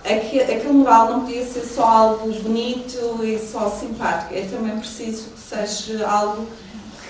aquele, 0.04 0.42
aquele 0.42 0.72
mural 0.72 1.10
não 1.10 1.20
podia 1.20 1.44
ser 1.44 1.62
só 1.62 1.84
algo 1.84 2.32
bonito 2.40 3.24
e 3.24 3.38
só 3.38 3.68
simpático, 3.70 4.34
é 4.34 4.42
também 4.42 4.78
preciso 4.78 5.24
que 5.30 5.40
seja 5.40 6.06
algo 6.06 6.46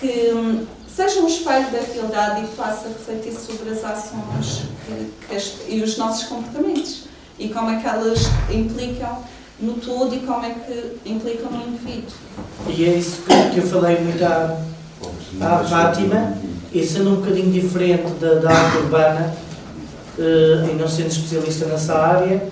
que 0.00 0.32
hum, 0.34 0.66
seja 0.88 1.20
um 1.20 1.26
espelho 1.26 1.70
da 1.70 1.80
realidade 1.80 2.44
e 2.44 2.56
faça 2.56 2.88
refletir 2.88 3.32
sobre 3.32 3.70
as 3.70 3.84
ações 3.84 4.62
que, 4.86 5.26
que 5.28 5.36
as, 5.36 5.56
e 5.68 5.82
os 5.82 5.96
nossos 5.96 6.24
comportamentos. 6.24 7.04
E 7.38 7.48
como 7.48 7.70
é 7.70 7.80
que 7.80 7.86
elas 7.86 8.20
implicam 8.50 9.18
no 9.60 9.74
todo 9.74 10.14
e 10.14 10.20
como 10.20 10.44
é 10.44 10.50
que 10.50 10.96
implicam 11.06 11.50
no 11.50 11.68
indivíduo. 11.68 12.12
E 12.68 12.84
é 12.84 12.94
isso 12.94 13.22
que, 13.22 13.58
eu 13.58 13.66
falei 13.66 14.00
muito 14.00 14.22
à, 14.24 14.58
à 15.40 15.58
Fátima, 15.64 16.36
e 16.72 16.86
sendo 16.86 17.10
um 17.10 17.16
bocadinho 17.16 17.50
diferente 17.50 18.10
da, 18.20 18.34
da 18.34 18.50
arte 18.50 18.78
urbana, 18.78 19.34
uh, 20.18 20.70
e 20.70 20.74
não 20.74 20.88
sendo 20.88 21.08
especialista 21.08 21.66
nessa 21.66 21.94
área, 21.94 22.42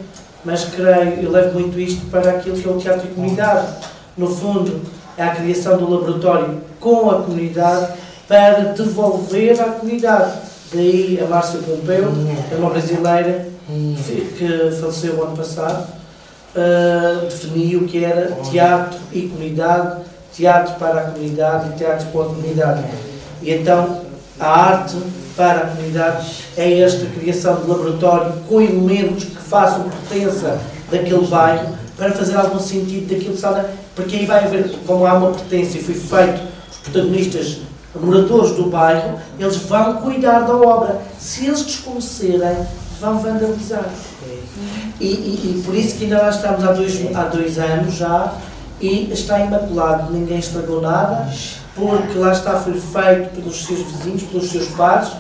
mas 0.45 0.65
creio, 0.65 1.23
eu 1.23 1.31
levo 1.31 1.59
muito 1.59 1.79
isto 1.79 2.07
para 2.11 2.31
aquilo 2.31 2.57
que 2.57 2.69
é 2.69 2.71
o 2.71 2.79
teatro 2.79 3.09
e 3.09 3.15
comunidade. 3.15 3.67
No 4.17 4.29
fundo, 4.29 4.81
é 5.17 5.23
a 5.23 5.35
criação 5.35 5.77
do 5.79 5.91
laboratório 5.91 6.61
com 6.79 7.11
a 7.11 7.23
comunidade 7.23 7.93
para 8.27 8.73
devolver 8.73 9.61
à 9.61 9.65
comunidade. 9.65 10.33
Daí 10.73 11.19
a 11.23 11.27
Márcia 11.27 11.61
Pompeu, 11.61 12.13
é 12.53 12.57
uma 12.57 12.71
brasileira 12.71 13.49
que 14.37 14.71
faleceu 14.81 15.15
o 15.15 15.25
ano 15.25 15.37
passado, 15.37 15.89
uh, 16.55 17.27
definiu 17.27 17.85
que 17.87 18.05
era 18.05 18.33
teatro 18.51 18.99
e 19.13 19.23
comunidade, 19.23 20.03
teatro 20.33 20.75
para 20.75 21.01
a 21.01 21.05
comunidade 21.11 21.71
e 21.71 21.79
teatro 21.79 22.07
com 22.09 22.23
a 22.23 22.25
comunidade. 22.27 22.85
E 23.43 23.53
então 23.53 24.08
a 24.41 24.49
arte 24.49 24.97
para 25.37 25.61
a 25.61 25.67
comunidade 25.69 26.45
é 26.57 26.81
esta 26.81 27.07
criação 27.07 27.57
de 27.57 27.69
laboratório 27.69 28.33
com 28.49 28.61
elementos 28.61 29.25
que 29.25 29.37
façam 29.37 29.89
pertença 29.89 30.61
daquele 30.91 31.27
bairro 31.27 31.77
para 31.97 32.13
fazer 32.13 32.37
algum 32.37 32.61
sentido 32.61 33.09
daquilo 33.09 33.31
que 33.31 33.37
está 33.37 33.65
porque 33.95 34.15
aí 34.15 34.27
vai 34.27 34.45
haver, 34.45 34.71
como 34.87 35.05
há 35.05 35.15
uma 35.15 35.33
pertença 35.33 35.77
e 35.77 35.83
foi 35.83 35.95
feito, 35.97 36.41
os 36.71 36.79
protagonistas 36.79 37.59
moradores 38.01 38.53
do 38.53 38.71
bairro, 38.71 39.19
eles 39.37 39.57
vão 39.57 39.97
cuidar 39.97 40.41
da 40.41 40.55
obra. 40.55 41.01
Se 41.19 41.47
eles 41.47 41.65
desconhecerem, 41.65 42.57
vão 43.01 43.19
vandalizar. 43.19 43.89
E, 45.01 45.05
e, 45.05 45.59
e, 45.59 45.63
por 45.65 45.75
isso 45.75 45.97
que 45.97 46.05
ainda 46.05 46.23
lá 46.23 46.31
estamos 46.31 46.65
há 46.65 46.73
dois, 46.73 47.17
há 47.17 47.25
dois 47.25 47.59
anos 47.59 47.95
já 47.95 48.35
e 48.81 49.11
está 49.13 49.41
imaculado, 49.41 50.13
ninguém 50.13 50.39
estragou 50.39 50.81
nada, 50.81 51.29
porque 51.79 52.19
lá 52.19 52.33
está, 52.33 52.57
foi 52.61 52.75
feito 52.75 53.35
pelos 53.35 53.65
seus 53.65 53.81
vizinhos, 53.81 54.23
pelos 54.25 54.51
seus 54.51 54.69
pares, 54.69 55.11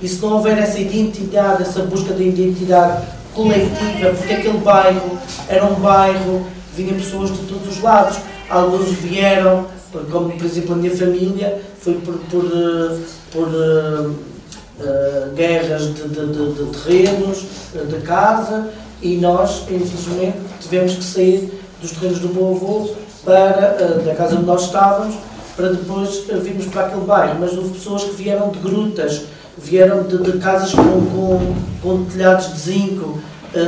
e 0.00 0.08
se 0.08 0.20
não 0.20 0.32
houver 0.32 0.58
essa 0.58 0.78
identidade, 0.78 1.62
essa 1.62 1.82
busca 1.82 2.12
de 2.12 2.28
identidade 2.28 3.02
coletiva, 3.34 4.10
porque 4.16 4.34
aquele 4.34 4.58
bairro 4.58 5.18
era 5.48 5.64
um 5.64 5.74
bairro, 5.74 6.46
vinham 6.76 6.96
pessoas 6.96 7.30
de 7.30 7.46
todos 7.46 7.68
os 7.68 7.82
lados, 7.82 8.18
alguns 8.50 8.88
vieram, 8.90 9.66
como 10.10 10.30
por 10.30 10.44
exemplo 10.44 10.74
a 10.74 10.76
minha 10.76 10.94
família, 10.94 11.62
foi 11.80 11.94
por, 11.94 12.14
por, 12.30 12.44
eh, 12.44 12.98
por, 13.32 13.48
uh, 13.48 14.10
uh, 14.10 15.34
guerras 15.34 15.94
de, 15.94 16.08
de, 16.08 16.26
de, 16.26 16.52
de 16.52 16.78
terrenos, 16.78 17.44
de 17.72 18.00
casa, 18.02 18.68
e 19.00 19.16
nós, 19.16 19.62
infelizmente, 19.70 20.38
tivemos 20.60 20.94
que 20.94 21.04
sair 21.04 21.62
dos 21.80 21.90
terrenos 21.92 22.20
do 22.20 22.28
meu 22.28 22.54
avô 22.54 22.90
para, 23.24 23.76
uh, 23.80 24.02
da 24.04 24.14
casa 24.14 24.36
onde 24.36 24.46
nós 24.46 24.62
estávamos, 24.62 25.14
para 25.56 25.68
depois 25.70 26.24
virmos 26.42 26.66
para 26.66 26.86
aquele 26.86 27.04
bairro. 27.04 27.38
Mas 27.40 27.56
houve 27.56 27.70
pessoas 27.70 28.04
que 28.04 28.14
vieram 28.14 28.50
de 28.50 28.58
grutas, 28.58 29.22
vieram 29.58 30.04
de, 30.04 30.18
de 30.18 30.38
casas 30.38 30.72
com, 30.72 30.82
com, 30.82 31.54
com, 31.82 32.04
telhados 32.04 32.52
de 32.52 32.58
zinco, 32.58 33.20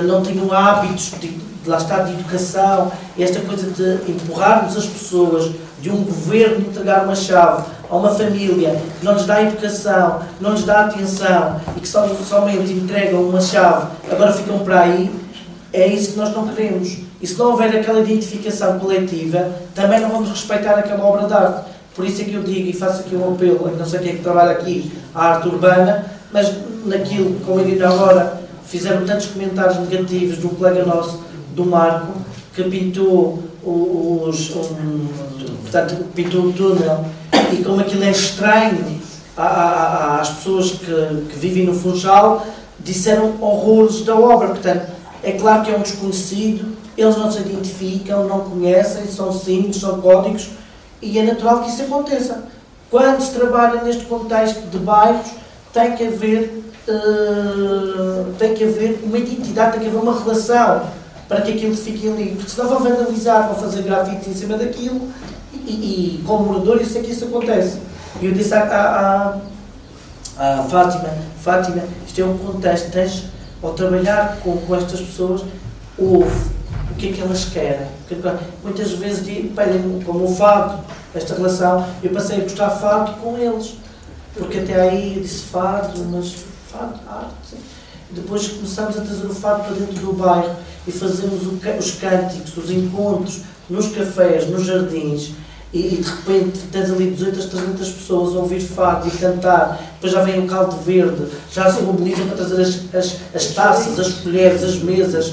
não 0.05 0.23
tinham 0.23 0.51
hábitos 0.53 1.13
de, 1.21 1.39
lá 1.67 1.77
está, 1.77 2.03
de 2.03 2.13
educação, 2.13 2.91
esta 3.19 3.41
coisa 3.41 3.71
de 3.71 4.11
empurrarmos 4.11 4.77
as 4.77 4.87
pessoas 4.87 5.53
de 5.81 5.91
um 5.91 6.03
governo 6.03 6.67
entregar 6.67 7.05
uma 7.05 7.15
chave 7.15 7.65
a 7.91 7.97
uma 7.97 8.15
família 8.15 8.81
que 8.99 9.05
não 9.05 9.13
lhes 9.13 9.27
dá 9.27 9.43
educação, 9.43 10.23
não 10.41 10.53
lhes 10.53 10.65
dá 10.65 10.87
atenção 10.87 11.61
e 11.77 11.81
que 11.81 11.89
só, 11.89 12.09
somente 12.27 12.73
entregam 12.73 13.23
uma 13.23 13.41
chave, 13.41 13.89
agora 14.11 14.33
ficam 14.33 14.61
para 14.61 14.81
aí, 14.81 15.11
é 15.73 15.87
isso 15.87 16.13
que 16.13 16.19
nós 16.19 16.33
não 16.35 16.49
queremos. 16.49 17.04
E 17.21 17.27
se 17.27 17.39
não 17.39 17.53
houver 17.53 17.75
aquela 17.75 18.01
identificação 18.01 18.79
coletiva, 18.79 19.51
também 19.75 20.01
não 20.01 20.11
vamos 20.11 20.31
respeitar 20.31 20.73
aquela 20.73 21.05
obra 21.05 21.27
de 21.27 21.33
arte. 21.33 21.71
Por 21.95 22.05
isso 22.05 22.23
é 22.23 22.25
que 22.25 22.35
eu 22.35 22.43
digo 22.43 22.69
e 22.69 22.73
faço 22.73 23.01
aqui 23.01 23.15
um 23.15 23.33
apelo, 23.33 23.71
não 23.77 23.87
sei 23.87 24.01
quem 24.01 24.11
é 24.11 24.15
que 24.17 24.23
trabalha 24.23 24.51
aqui, 24.51 24.93
a 25.15 25.35
arte 25.35 25.49
urbana, 25.49 26.07
mas 26.33 26.53
naquilo, 26.85 27.39
como 27.47 27.61
eu 27.61 27.65
digo 27.65 27.85
agora, 27.85 28.41
fizeram 28.67 29.07
tantos 29.07 29.27
comentários 29.27 29.79
negativos 29.79 30.39
de 30.39 30.47
um 30.47 30.51
colega 30.51 30.85
nosso, 30.85 31.23
do 31.55 31.65
Marco, 31.65 32.13
que 32.55 32.65
pintou 32.65 33.45
os, 33.63 34.51
um, 34.57 35.07
portanto, 35.63 36.05
pintou 36.15 36.47
o 36.47 36.53
túnel 36.53 37.05
e 37.53 37.63
como 37.63 37.81
aquilo 37.81 38.05
é 38.05 38.11
estranho 38.11 39.01
às 39.37 40.29
pessoas 40.31 40.71
que, 40.73 41.27
que 41.31 41.39
vivem 41.39 41.65
no 41.65 41.75
Funchal, 41.75 42.47
disseram 42.81 43.35
horrores 43.41 44.05
da 44.05 44.17
obra. 44.17 44.49
Portanto, 44.49 44.87
é 45.23 45.33
claro 45.33 45.63
que 45.63 45.71
é 45.71 45.77
um 45.77 45.81
desconhecido, 45.81 46.77
eles 46.97 47.17
não 47.17 47.31
se 47.31 47.41
identificam, 47.41 48.29
não 48.29 48.41
conhecem, 48.41 49.07
são 49.07 49.33
símbolos, 49.33 49.81
são 49.81 50.01
códigos 50.01 50.51
e 51.03 51.19
é 51.19 51.23
natural 51.23 51.63
que 51.63 51.71
isso 51.71 51.83
aconteça. 51.83 52.45
Quando 52.91 53.21
se 53.21 53.33
trabalha 53.33 53.83
neste 53.83 54.05
contexto 54.05 54.63
de 54.71 54.79
bairros, 54.79 55.27
tem 55.73 55.97
que 55.97 56.07
haver, 56.07 56.65
uh, 56.89 58.33
tem 58.39 58.55
que 58.55 58.65
haver 58.65 59.01
uma 59.03 59.19
identidade, 59.19 59.73
tem 59.73 59.81
que 59.81 59.87
haver 59.89 60.01
uma 60.01 60.19
relação 60.19 60.83
para 61.29 61.41
que 61.41 61.53
aquilo 61.53 61.75
fique 61.75 62.09
ali. 62.09 62.37
Porque 62.37 62.51
senão 62.51 62.69
vão 62.69 62.79
vandalizar, 62.81 63.49
vão 63.49 63.57
fazer 63.57 63.83
grafites 63.83 64.29
em 64.29 64.35
cima 64.35 64.57
daquilo 64.57 65.09
e, 65.53 66.19
e 66.19 66.23
como 66.25 66.45
morador 66.45 66.79
eu 66.79 66.87
sei 66.87 67.03
que 67.03 67.11
isso 67.11 67.25
acontece. 67.25 67.79
E 68.21 68.27
eu 68.27 68.33
disse 68.33 68.55
à, 68.55 69.41
à, 70.39 70.59
à 70.59 70.63
Fátima, 70.65 71.11
Fátima, 71.43 71.83
isto 72.07 72.21
é 72.21 72.25
um 72.25 72.39
contexto, 72.39 72.93
tens, 72.93 73.25
ao 73.61 73.73
trabalhar 73.73 74.39
com, 74.43 74.57
com 74.59 74.77
estas 74.77 75.01
pessoas, 75.01 75.43
ouve 75.99 76.55
o 76.95 76.97
que 76.97 77.09
é 77.09 77.13
que 77.13 77.21
elas 77.21 77.45
querem. 77.47 77.87
Muitas 78.63 78.93
vezes 78.93 79.27
pedem, 79.55 80.01
como 80.05 80.25
o 80.25 80.35
fado, 80.35 80.85
esta 81.15 81.35
relação, 81.35 81.87
eu 82.03 82.11
passei 82.11 82.39
a 82.39 82.43
gostar 82.43 82.71
fado 82.71 83.21
com 83.21 83.37
eles. 83.37 83.75
Porque 84.35 84.59
até 84.59 84.81
aí 84.81 85.17
eu 85.17 85.23
disse 85.23 85.45
fado, 85.45 85.99
mas 86.11 86.35
fado, 86.71 86.99
arte. 87.09 87.57
Depois 88.11 88.47
começamos 88.49 88.97
a 88.97 89.01
trazer 89.01 89.27
o 89.27 89.35
fado 89.35 89.65
para 89.65 89.75
dentro 89.75 89.95
do 89.95 90.13
bairro 90.13 90.55
e 90.87 90.93
fazemos 90.93 91.47
os 91.47 91.91
cânticos, 91.93 92.57
os 92.57 92.71
encontros 92.71 93.43
nos 93.69 93.89
cafés, 93.95 94.49
nos 94.49 94.65
jardins, 94.65 95.33
e, 95.73 95.95
e, 95.95 95.97
de 95.97 96.09
repente 96.09 96.61
tens 96.71 96.91
ali 96.91 97.11
200, 97.11 97.47
300 97.47 97.89
pessoas 97.91 98.37
a 98.37 98.39
ouvir 98.39 98.61
fado 98.61 99.09
e 99.09 99.11
cantar, 99.11 99.83
depois 99.95 100.13
já 100.13 100.23
vem 100.23 100.45
o 100.45 100.47
caldo 100.47 100.77
verde, 100.77 101.27
já 101.51 101.69
se 101.69 101.83
mobilizam 101.83 102.29
para 102.29 102.37
trazer 102.37 102.63
as, 102.63 102.95
as, 102.95 103.17
as 103.35 103.47
taças, 103.55 103.99
as 103.99 104.13
colheres, 104.15 104.63
as 104.63 104.77
mesas. 104.77 105.33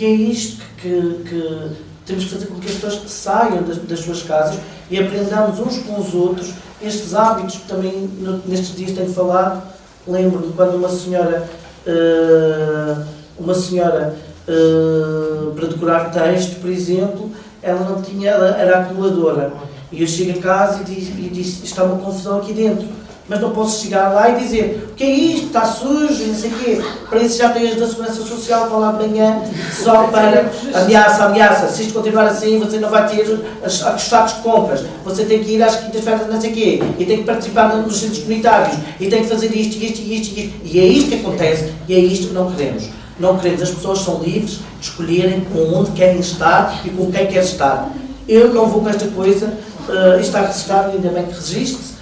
E, 0.00 0.04
é 0.04 0.10
isto 0.10 0.62
que, 0.80 0.88
que, 0.88 1.28
que, 1.28 1.70
temos 2.06 2.24
que 2.24 2.30
fazer 2.30 2.46
com 2.46 2.58
que 2.58 2.66
as 2.66 2.74
pessoas 2.74 3.10
saiam 3.10 3.62
das, 3.62 3.76
das 3.78 4.00
suas 4.00 4.22
casas 4.22 4.58
e 4.90 4.98
aprendamos 4.98 5.60
uns 5.60 5.78
com 5.78 6.00
os 6.00 6.14
outros 6.14 6.54
estes 6.82 7.14
hábitos 7.14 7.56
que 7.56 7.68
também 7.68 8.10
no, 8.18 8.38
nestes 8.46 8.74
dias 8.74 8.92
tenho 8.92 9.12
falado. 9.12 9.62
Lembro-me 10.06 10.52
quando 10.54 10.76
uma 10.76 10.88
senhora. 10.88 11.48
Uh, 11.86 13.20
uma 13.40 13.54
senhora 13.54 14.14
uh, 14.46 15.52
para 15.52 15.66
decorar 15.66 16.10
texto, 16.10 16.60
por 16.60 16.68
exemplo, 16.70 17.30
ela 17.62 17.88
não 17.88 18.02
tinha, 18.02 18.30
ela 18.30 18.48
era 18.56 18.80
acumuladora. 18.80 19.52
E 19.90 20.02
eu 20.02 20.06
chego 20.06 20.38
a 20.38 20.42
casa 20.42 20.84
e 20.88 20.92
e 20.92 21.30
disse 21.32 21.64
está 21.64 21.84
uma 21.84 21.96
confusão 21.96 22.38
aqui 22.38 22.52
dentro. 22.52 22.86
Mas 23.30 23.40
não 23.40 23.50
posso 23.50 23.80
chegar 23.80 24.08
lá 24.08 24.28
e 24.30 24.40
dizer 24.40 24.88
o 24.90 24.94
que 24.96 25.04
é 25.04 25.08
isto, 25.08 25.46
está 25.46 25.64
sujo, 25.64 26.26
não 26.26 26.34
sei 26.34 26.50
o 26.50 26.54
quê. 26.54 26.82
Para 27.08 27.22
isso 27.22 27.38
já 27.38 27.50
tem 27.50 27.70
as 27.70 27.78
da 27.78 27.86
Segurança 27.86 28.22
Social 28.24 28.68
vão 28.68 28.80
lá 28.80 28.90
de 28.90 29.06
manhã 29.06 29.40
só 29.72 30.08
para 30.08 30.50
ameaça, 30.74 31.26
ameaça. 31.26 31.68
Se 31.68 31.82
isto 31.82 31.94
continuar 31.94 32.26
assim, 32.26 32.58
você 32.58 32.78
não 32.80 32.90
vai 32.90 33.08
ter 33.08 33.22
os 33.64 33.82
acostados 33.84 34.34
de 34.34 34.40
compras. 34.40 34.84
Você 35.04 35.24
tem 35.26 35.44
que 35.44 35.52
ir 35.52 35.62
às 35.62 35.76
quintas-feiras, 35.76 36.26
não 36.26 36.40
sei 36.40 36.50
o 36.50 36.54
quê. 36.54 36.82
E 36.98 37.04
tem 37.04 37.18
que 37.18 37.22
participar 37.22 37.68
nos 37.76 37.98
centros 37.98 38.18
comunitários. 38.18 38.76
E 38.98 39.06
tem 39.06 39.22
que 39.22 39.28
fazer 39.28 39.46
isto, 39.54 39.76
isto, 39.76 40.00
isto, 40.00 40.36
isto. 40.36 40.52
E 40.64 40.80
é 40.80 40.86
isto 40.86 41.10
que 41.10 41.14
acontece. 41.20 41.72
E 41.86 41.94
é 41.94 41.98
isto 42.00 42.26
que 42.26 42.34
não 42.34 42.50
queremos. 42.50 42.88
Não 43.20 43.38
queremos, 43.38 43.62
as 43.62 43.70
pessoas 43.70 44.00
são 44.00 44.20
livres 44.20 44.58
de 44.80 44.88
escolherem 44.88 45.46
com 45.52 45.72
onde 45.72 45.92
querem 45.92 46.18
estar 46.18 46.82
e 46.84 46.90
com 46.90 47.12
quem 47.12 47.28
querem 47.28 47.48
estar. 47.48 47.92
Eu 48.28 48.52
não 48.52 48.66
vou 48.66 48.80
com 48.80 48.88
esta 48.88 49.06
coisa, 49.06 49.54
uh, 49.88 50.18
está 50.18 50.40
registrado, 50.40 50.90
ainda 50.90 51.10
bem 51.10 51.26
que 51.26 51.34
registre-se, 51.34 51.99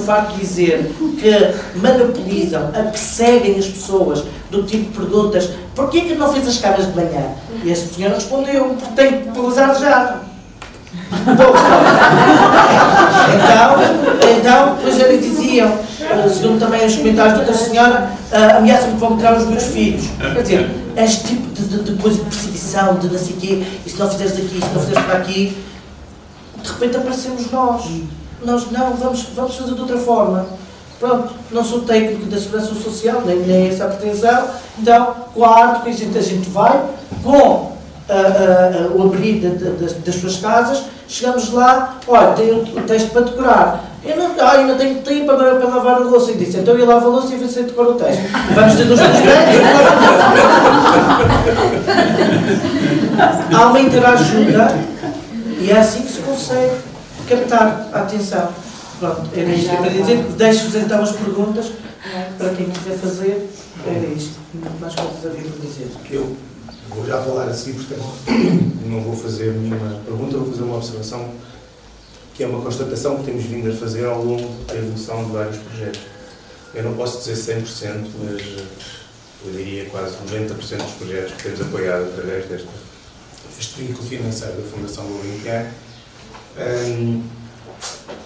farto 0.00 0.34
de 0.34 0.40
dizer 0.40 0.92
que 1.18 1.78
manipulizam, 1.78 2.68
a 2.68 2.82
perseguem 2.84 3.58
as 3.58 3.66
pessoas 3.66 4.24
do 4.50 4.62
tipo 4.62 4.90
de 4.90 4.96
perguntas, 4.96 5.50
porquê 5.74 6.02
que 6.02 6.14
não 6.14 6.32
fez 6.32 6.46
as 6.48 6.58
câmaras 6.58 6.86
de 6.86 6.94
manhã? 6.94 7.34
E 7.64 7.70
esse 7.70 7.94
senhor 7.94 8.12
respondeu, 8.12 8.76
porque 8.78 8.94
tem 8.94 9.22
que 9.22 9.38
usar 9.38 9.74
já. 9.74 10.20
então, 13.34 13.74
então, 14.38 14.76
depois 14.76 14.98
eles 14.98 15.22
diziam, 15.22 15.68
eh, 16.00 16.28
segundo 16.28 16.58
também 16.58 16.84
os 16.86 16.96
comentários 16.96 17.34
de 17.34 17.40
outra 17.40 17.54
senhora, 17.54 18.10
uh, 18.32 18.58
ameaçam 18.58 18.92
que 18.92 18.96
vão 18.96 19.16
tirar 19.16 19.36
os 19.36 19.46
meus 19.46 19.64
filhos. 19.64 20.04
Quer 20.18 20.42
dizer, 20.42 20.70
este 20.96 21.28
tipo 21.28 21.46
de, 21.52 21.62
de, 21.62 21.82
de 21.82 22.02
coisa 22.02 22.18
de 22.18 22.24
perseguição, 22.24 22.96
de 22.96 23.08
não 23.08 23.18
sei 23.18 23.36
quê, 23.40 23.62
e 23.86 23.90
se 23.90 23.98
não 23.98 24.10
fizeres 24.10 24.32
aqui, 24.32 24.60
se 24.60 24.74
não 24.74 24.80
fizeres 24.80 25.04
para 25.04 25.18
aqui, 25.18 25.56
de 26.62 26.68
repente 26.68 26.96
aparecemos 26.96 27.50
nós. 27.50 27.84
Nós 28.44 28.70
não, 28.70 28.94
vamos, 28.94 29.22
vamos 29.34 29.56
fazer 29.56 29.74
de 29.74 29.80
outra 29.80 29.98
forma. 29.98 30.46
Pronto, 30.98 31.32
não 31.50 31.64
sou 31.64 31.80
técnico 31.80 32.26
da 32.26 32.38
segurança 32.38 32.74
social, 32.74 33.22
nem, 33.24 33.38
nem 33.38 33.68
essa 33.68 33.84
a 33.86 33.88
pretensão, 33.88 34.44
então, 34.78 35.14
quarto, 35.34 35.82
que 35.82 35.88
a 35.88 35.92
gente, 35.92 36.18
a 36.18 36.20
gente 36.20 36.50
vai 36.50 36.78
com 37.22 37.38
uh, 37.38 37.72
uh, 38.10 38.98
o 38.98 39.02
abrir 39.04 39.40
de, 39.40 39.48
de, 39.48 39.70
de, 39.76 39.94
das 39.94 40.14
suas 40.16 40.36
casas, 40.36 40.82
chegamos 41.08 41.52
lá, 41.54 41.96
olha, 42.06 42.32
tem 42.32 42.52
o 42.52 42.64
texto 42.86 43.12
para 43.12 43.22
decorar. 43.22 43.84
Eu 44.04 44.16
não, 44.16 44.30
ah, 44.40 44.52
ainda 44.52 44.74
tenho 44.74 45.00
tempo 45.02 45.30
agora 45.30 45.56
para 45.56 45.68
lavar 45.68 45.94
a 45.96 45.98
louça. 45.98 46.32
E 46.32 46.36
disse, 46.36 46.58
então 46.58 46.74
eu 46.74 46.86
lavo 46.86 47.06
a 47.06 47.10
louça 47.10 47.34
e 47.34 47.38
vou 47.38 47.48
ser 47.48 47.64
decorar 47.64 47.90
o 47.90 47.94
texto. 47.94 48.22
Vamos 48.54 48.74
ter 48.74 48.84
dois 48.84 49.00
constantes. 49.00 49.26
Há 53.54 53.66
uma 53.66 53.80
interajuda 53.80 54.74
e 55.60 55.70
é 55.70 55.78
assim 55.78 56.02
que 56.02 56.12
se 56.12 56.20
consegue 56.20 56.89
captar 57.30 57.88
a 57.92 58.00
atenção. 58.02 58.52
Pronto, 58.98 59.30
era 59.34 59.50
isto 59.50 59.70
queria 59.70 60.02
dizer. 60.02 60.22
Deixo-vos 60.36 60.74
então 60.74 61.02
as 61.02 61.12
perguntas 61.12 61.72
para 62.36 62.50
quem 62.50 62.68
quiser 62.68 62.98
fazer. 62.98 63.48
Era 63.86 64.06
isto. 64.06 64.40
Mais 64.80 64.94
coisas 64.94 65.24
havia 65.24 65.50
para 65.50 65.66
dizer. 65.66 65.90
Eu 66.10 66.36
vou 66.88 67.06
já 67.06 67.22
falar 67.22 67.44
assim, 67.44 67.72
portanto, 67.74 68.04
não 68.86 69.00
vou 69.00 69.16
fazer 69.16 69.52
nenhuma 69.52 70.00
pergunta, 70.04 70.36
vou 70.36 70.50
fazer 70.50 70.62
uma 70.62 70.76
observação 70.76 71.30
que 72.34 72.44
é 72.44 72.46
uma 72.46 72.62
constatação 72.62 73.18
que 73.18 73.24
temos 73.24 73.44
vindo 73.44 73.70
a 73.70 73.74
fazer 73.74 74.06
ao 74.06 74.24
longo 74.24 74.64
da 74.64 74.74
evolução 74.74 75.24
de 75.24 75.32
vários 75.32 75.58
projetos. 75.58 76.00
Eu 76.74 76.84
não 76.84 76.94
posso 76.94 77.18
dizer 77.18 77.62
100%, 77.62 78.06
mas 78.24 78.42
eu 79.44 79.52
diria 79.52 79.86
quase 79.86 80.16
90% 80.16 80.54
dos 80.56 80.92
projetos 80.92 81.32
que 81.34 81.42
temos 81.42 81.60
apoiado 81.60 82.04
através 82.04 82.46
deste, 82.46 82.68
deste 83.56 83.80
veículo 83.82 84.08
financeiro 84.08 84.54
da 84.54 84.62
Fundação 84.68 85.04
Gulbenkian. 85.04 85.66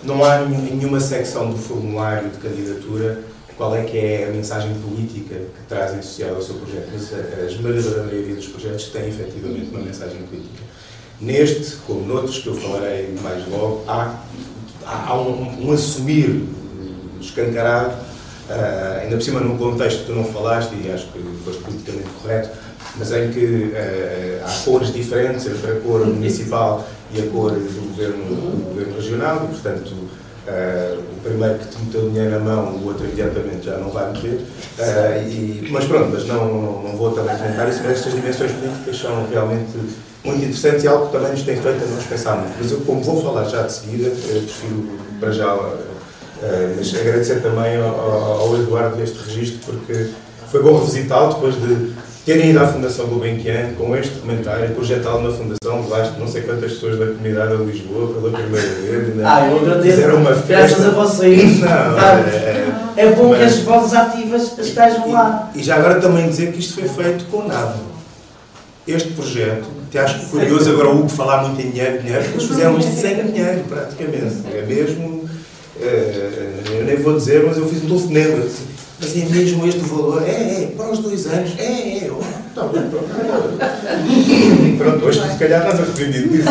Não 0.03 0.23
há 0.25 0.41
nenhuma 0.41 1.01
secção 1.01 1.51
do 1.51 1.57
formulário 1.57 2.29
de 2.31 2.39
candidatura. 2.39 3.23
Qual 3.57 3.75
é 3.77 3.85
que 3.85 3.97
é 3.97 4.27
a 4.29 4.33
mensagem 4.33 4.75
política 4.75 5.37
que 5.37 5.67
trazem 5.69 6.01
associada 6.01 6.35
ao 6.35 6.43
seu 6.43 6.57
projeto, 6.57 6.89
mas 6.93 7.13
a 7.15 7.47
esmagadora 7.47 8.03
maioria 8.03 8.35
dos 8.35 8.49
projetos 8.49 8.87
tem 8.87 9.09
efetivamente 9.09 9.71
uma 9.71 9.79
mensagem 9.79 10.23
política. 10.23 10.65
Neste, 11.21 11.77
como 11.87 12.05
noutros 12.05 12.39
que 12.39 12.49
eu 12.49 12.57
falarei 12.57 13.15
mais 13.23 13.47
logo, 13.47 13.85
há, 13.87 14.19
há 14.85 15.17
um, 15.17 15.69
um 15.69 15.73
assumir 15.73 16.49
escancarado, 17.21 17.95
uh, 18.51 19.01
ainda 19.03 19.17
por 19.17 19.23
cima 19.23 19.39
num 19.39 19.57
contexto 19.57 20.01
que 20.01 20.07
tu 20.07 20.13
não 20.13 20.25
falaste, 20.25 20.75
e 20.75 20.91
acho 20.91 21.07
que 21.13 21.21
foste 21.45 21.63
politicamente 21.63 22.09
correto, 22.21 22.51
mas 22.97 23.13
em 23.13 23.31
que 23.31 23.73
uh, 23.73 24.45
há 24.45 24.65
cores 24.65 24.93
diferentes 24.93 25.47
entre 25.47 25.73
a 25.73 25.81
cor 25.81 26.07
municipal 26.07 26.87
e 27.13 27.21
a 27.21 27.27
cor 27.27 27.53
do 27.53 27.89
governo, 27.89 28.25
do 28.25 28.69
governo 28.71 28.97
regional, 28.97 29.45
e 29.45 29.49
portanto 29.49 29.93
Uh, 30.47 31.01
o 31.01 31.21
primeiro 31.23 31.59
que 31.59 31.69
te 31.69 31.83
meteu 31.83 32.11
dinheiro 32.11 32.33
na 32.33 32.39
mão, 32.39 32.75
o 32.75 32.89
outro 32.89 33.07
imediatamente 33.07 33.65
já 33.65 33.79
não 33.79 33.89
vai 33.89 34.13
meter. 34.13 34.43
Uh, 34.79 35.71
mas 35.71 35.87
pronto, 35.87 36.11
mas 36.13 36.27
não, 36.27 36.45
não, 36.47 36.83
não 36.83 36.97
vou 36.99 37.13
também 37.13 37.35
comentar 37.35 37.67
isso, 37.67 37.81
mas 37.83 37.93
estas 37.93 38.13
dimensões 38.13 38.53
políticas 38.53 38.99
são 38.99 39.27
realmente 39.27 39.73
muito 40.23 40.43
interessantes 40.43 40.85
e 40.85 40.87
algo 40.87 41.07
que 41.07 41.13
também 41.13 41.31
nos 41.31 41.43
tem 41.45 41.57
feito 41.57 41.83
a 41.83 41.87
nos 41.87 42.05
pensar 42.05 42.37
muito. 42.37 42.55
Mas 42.61 42.71
eu, 42.71 42.81
como 42.81 43.03
vou 43.03 43.23
falar 43.23 43.45
já 43.45 43.63
de 43.63 43.73
seguida, 43.73 44.11
prefiro 44.11 44.99
para 45.19 45.33
já. 45.33 45.57
Mas 46.77 46.95
agradecer 46.95 47.41
também 47.41 47.79
ao, 47.79 48.43
ao 48.43 48.55
Eduardo 48.57 49.03
este 49.03 49.17
registro, 49.25 49.61
porque 49.65 50.11
foi 50.51 50.63
bom 50.63 50.79
revisitá-lo 50.79 51.33
depois 51.33 51.55
de 51.55 51.95
terem 52.25 52.51
ido 52.51 52.61
à 52.61 52.67
Fundação 52.67 53.07
Gulbenkian 53.07 53.75
com 53.77 53.95
este 53.95 54.19
comentário, 54.19 54.75
projetá-lo 54.75 55.23
na 55.23 55.31
Fundação, 55.31 55.83
levaste 55.83 56.19
não 56.19 56.27
sei 56.27 56.43
quantas 56.43 56.73
pessoas 56.73 56.99
da 56.99 57.07
comunidade 57.07 57.57
de 57.57 57.65
Lisboa 57.65 58.15
pela 58.15 58.31
primeira 58.31 58.69
vez. 58.69 59.15
Né? 59.15 59.25
Ah, 59.27 59.47
eu 59.47 59.59
agradeço. 59.59 59.97
Fizeram 59.97 60.17
uma 60.17 60.35
festa. 60.35 60.77
Graças 60.77 60.87
a 60.87 60.91
vocês. 60.91 61.61
Não, 61.61 61.69
é, 61.69 62.65
é, 62.97 63.13
bom 63.13 63.29
mas, 63.29 63.39
que 63.39 63.45
as 63.45 63.59
vozes 63.59 63.93
ativas 63.93 64.59
estejam 64.59 65.09
e, 65.09 65.13
lá. 65.13 65.51
E 65.55 65.63
já 65.63 65.77
agora 65.77 66.01
também 66.01 66.29
dizer 66.29 66.53
que 66.53 66.61
isto 66.61 66.75
foi 66.75 66.89
feito 66.89 67.27
com 67.27 67.47
nada. 67.47 67.77
Este 68.87 69.11
projeto, 69.13 69.67
te 69.91 69.99
acho 69.99 70.27
curioso 70.27 70.71
agora 70.71 70.91
o 70.91 71.01
Hugo 71.01 71.09
falar 71.09 71.43
muito 71.43 71.61
em 71.61 71.71
dinheiro, 71.71 72.03
dinheiro, 72.03 72.23
eles 72.23 72.45
fizeram 72.45 72.79
isto 72.79 72.93
sem 72.93 73.17
dinheiro, 73.17 73.65
praticamente. 73.67 74.37
É 74.53 74.63
mesmo, 74.67 75.25
é, 75.81 76.51
eu 76.71 76.85
nem 76.85 76.97
vou 76.97 77.17
dizer, 77.17 77.45
mas 77.47 77.57
eu 77.57 77.67
fiz 77.67 77.83
um 77.83 77.87
telefonema. 77.87 78.45
Assim, 78.45 78.74
mas 79.05 79.17
é 79.17 79.25
mesmo 79.27 79.67
este 79.67 79.81
valor? 79.81 80.23
É, 80.27 80.31
é, 80.31 80.73
para 80.75 80.91
os 80.91 80.99
dois 81.01 81.27
anos. 81.27 81.51
É, 81.59 81.65
é. 81.65 82.11
Está 82.49 82.63
bem, 82.69 82.83
pronto. 82.89 83.09
Pronto, 84.79 85.05
hoje 85.05 85.21
se 85.21 85.37
calhar 85.39 85.61
estás 85.61 85.81
arrependido 85.81 86.29
disso. 86.29 86.49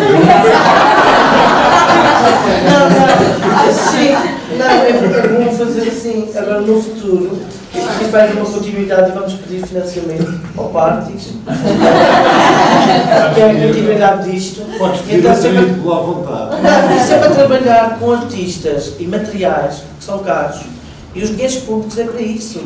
Não, 2.63 2.89
não, 2.89 3.73
sim, 3.73 4.11
não, 4.57 4.67
é 4.67 5.27
bom 5.27 5.51
fazer 5.51 5.87
assim. 5.89 6.29
Agora 6.35 6.61
no 6.61 6.81
futuro, 6.81 7.39
e 7.73 8.05
vai 8.05 8.23
haver 8.23 8.37
uma 8.37 8.45
continuidade 8.45 9.09
e 9.09 9.13
vamos 9.13 9.33
pedir 9.33 9.65
financiamento 9.65 10.39
ao 10.57 10.69
Partis. 10.69 11.33
que 13.33 13.41
é 13.41 13.49
a 13.49 13.67
continuidade 13.67 14.31
disto. 14.31 14.61
Podes 14.77 15.01
pedir 15.01 15.19
então, 15.19 15.35
sempre, 15.35 15.63
à 15.63 15.95
vontade. 15.95 16.61
Não, 16.61 16.99
sempre 17.05 17.27
a 17.27 17.31
trabalhar 17.31 17.99
com 17.99 18.11
artistas 18.11 18.93
e 18.99 19.07
materiais 19.07 19.83
que 19.97 20.03
são 20.03 20.19
caros 20.19 20.61
e 21.15 21.23
os 21.23 21.29
guias 21.31 21.55
públicos 21.57 21.97
é 21.97 22.05
para 22.05 22.21
isso. 22.21 22.61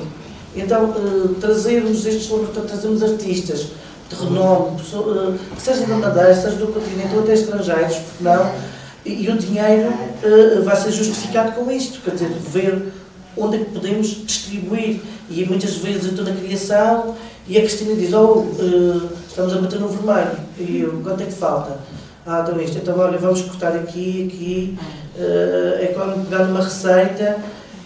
Então, 0.55 0.85
uh, 0.85 1.35
trazermos 1.39 2.05
estes 2.05 2.29
trazermos 2.67 3.03
artistas 3.03 3.67
de 4.09 4.15
renome, 4.15 4.81
uh, 4.93 5.37
que 5.55 5.61
seja 5.61 5.85
da 5.85 5.95
Madeira, 5.95 6.33
seja 6.33 6.55
do 6.55 6.67
continente 6.67 7.13
ou 7.13 7.21
até 7.21 7.33
estrangeiros, 7.33 7.97
porque 7.97 8.23
não? 8.23 8.51
E, 9.05 9.25
e 9.25 9.29
o 9.29 9.37
dinheiro 9.37 9.89
uh, 9.89 10.63
vai 10.63 10.75
ser 10.75 10.91
justificado 10.91 11.51
com 11.51 11.69
isto, 11.71 12.01
quer 12.01 12.11
dizer, 12.11 12.29
ver 12.29 12.91
onde 13.35 13.57
é 13.57 13.59
que 13.59 13.71
podemos 13.71 14.07
distribuir. 14.25 15.01
E 15.29 15.45
muitas 15.45 15.75
vezes 15.75 16.05
eu 16.05 16.11
estou 16.11 16.25
na 16.25 16.31
criação 16.31 17.15
e 17.47 17.57
a 17.57 17.61
Cristina 17.61 17.93
diz: 17.95 18.13
Oh, 18.13 18.45
estamos 19.27 19.53
a 19.53 19.57
bater 19.59 19.77
no 19.79 19.89
vermelho. 19.89 20.37
E 20.57 20.79
eu, 20.79 21.01
quanto 21.03 21.21
é 21.21 21.25
que 21.25 21.33
falta? 21.33 21.77
Ah, 22.25 22.45
então 22.47 22.59
isto. 22.61 22.77
Então, 22.77 22.97
olha, 22.97 23.17
vamos 23.17 23.41
cortar 23.41 23.75
aqui, 23.75 24.29
aqui. 24.29 24.79
é 25.17 25.93
como 25.93 26.23
pegar 26.25 26.45
numa 26.45 26.63
receita 26.63 27.37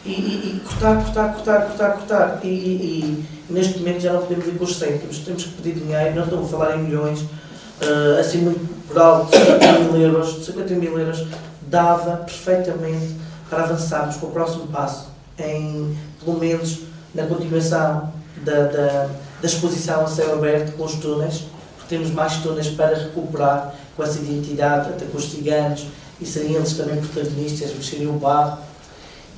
e, 0.05 0.11
e, 0.11 0.61
cortar, 0.65 1.03
cortar, 1.03 1.33
cortar, 1.33 1.61
cortar, 1.67 1.93
cortar. 1.93 2.39
E, 2.43 2.47
e, 2.47 3.25
neste 3.49 3.79
momento 3.79 4.01
já 4.01 4.13
não 4.13 4.21
podemos 4.21 4.47
ir 4.47 4.57
com 4.57 4.63
os 4.63 4.77
cêntimos, 4.77 5.19
temos 5.19 5.43
que 5.43 5.61
pedir 5.61 5.79
dinheiro, 5.79 6.15
não 6.15 6.23
estamos 6.23 6.47
a 6.47 6.49
falar 6.49 6.77
em 6.77 6.83
milhões, 6.83 7.21
uh, 7.21 8.19
assim 8.19 8.39
muito 8.39 8.87
por 8.87 8.97
alto, 8.97 9.37
50 9.37 9.79
mil 9.79 10.01
euros, 10.01 10.45
50 10.45 10.73
mil 10.75 10.97
euros 10.97 11.27
dava 11.67 12.17
perfeitamente 12.17 13.15
para 13.49 13.63
avançarmos 13.63 14.15
para 14.17 14.27
o 14.27 14.31
próximo 14.31 14.67
passo, 14.67 15.09
em, 15.37 15.95
pelo 16.23 16.39
menos 16.39 16.79
na 17.13 17.25
continuação 17.25 18.11
da, 18.43 18.63
da, 18.67 19.09
da 19.41 19.47
exposição 19.47 20.03
a 20.03 20.07
céu 20.07 20.33
aberto 20.33 20.75
com 20.75 20.85
os 20.85 20.95
túneis, 20.95 21.43
porque 21.77 21.95
temos 21.95 22.11
mais 22.11 22.37
túneis 22.37 22.67
para 22.69 22.95
recuperar 22.95 23.75
com 23.95 24.03
essa 24.03 24.19
identidade, 24.19 24.89
até 24.89 25.05
com 25.05 25.17
os 25.17 25.29
ciganos, 25.29 25.85
e 26.19 26.25
serem 26.25 26.53
eles 26.53 26.73
também 26.73 27.01
protagonistas, 27.01 27.73
mexerem 27.73 28.07
o 28.07 28.13
barro 28.13 28.57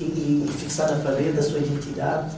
e, 0.00 0.04
e, 0.04 0.52
fixar 0.58 0.90
na 0.90 0.96
parede 0.96 1.38
a 1.38 1.42
sua 1.42 1.58
identidade, 1.58 2.34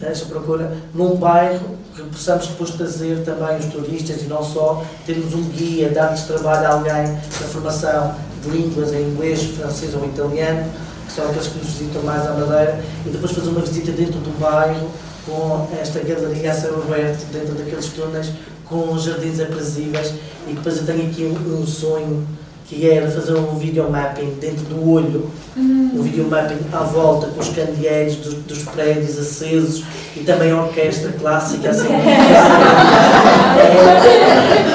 esta 0.00 0.26
procura, 0.26 0.76
num 0.94 1.16
bairro 1.16 1.76
que 1.94 2.02
possamos 2.02 2.46
depois 2.46 2.70
trazer 2.70 3.24
também 3.24 3.56
os 3.58 3.66
turistas 3.66 4.22
e 4.22 4.26
não 4.26 4.42
só, 4.42 4.84
termos 5.04 5.34
um 5.34 5.42
guia, 5.48 5.90
dar-lhes 5.90 6.22
trabalho 6.22 6.66
a 6.66 6.70
alguém 6.70 7.12
na 7.12 7.48
formação 7.48 8.14
de 8.42 8.50
línguas 8.50 8.92
em 8.92 9.02
inglês, 9.10 9.42
francês 9.42 9.94
ou 9.94 10.04
italiano, 10.04 10.70
que 11.06 11.12
são 11.12 11.28
aqueles 11.28 11.48
que 11.48 11.58
nos 11.58 11.68
visitam 11.68 12.02
mais 12.02 12.24
à 12.26 12.34
Madeira, 12.34 12.84
e 13.04 13.10
depois 13.10 13.32
fazer 13.32 13.48
uma 13.48 13.60
visita 13.60 13.90
dentro 13.90 14.20
do 14.20 14.38
bairro 14.38 14.88
com 15.26 15.68
esta 15.80 15.98
galeria 16.00 16.52
a 16.52 16.54
céu 16.54 16.82
aberto, 16.82 17.26
dentro 17.32 17.54
daqueles 17.54 17.86
túneis, 17.88 18.30
com 18.64 18.96
jardins 18.98 19.40
aprazíveis, 19.40 20.14
e 20.46 20.52
depois 20.52 20.76
eu 20.76 20.86
tenho 20.86 21.10
aqui 21.10 21.24
um, 21.24 21.60
um 21.60 21.66
sonho 21.66 22.26
que 22.68 22.88
era 22.88 23.10
fazer 23.10 23.34
um 23.34 23.58
videomapping 23.58 24.34
dentro 24.38 24.64
do 24.66 24.90
olho, 24.90 25.30
uhum. 25.56 25.90
um 25.94 26.02
videomapping 26.02 26.58
à 26.70 26.80
volta 26.80 27.28
com 27.28 27.40
os 27.40 27.48
candeeiros 27.48 28.16
dos, 28.16 28.34
dos, 28.34 28.62
prédios 28.64 29.18
acesos 29.18 29.84
e 30.14 30.20
também 30.20 30.52
a 30.52 30.62
orquestra 30.64 31.12
clássica 31.12 31.70
assim. 31.70 31.88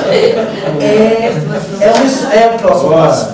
é, 0.09 0.15
é, 0.81 1.27
é, 1.81 1.91
o, 1.91 1.95
é 2.33 2.55
o 2.55 2.59
próximo 2.59 2.89
passo. 2.93 3.29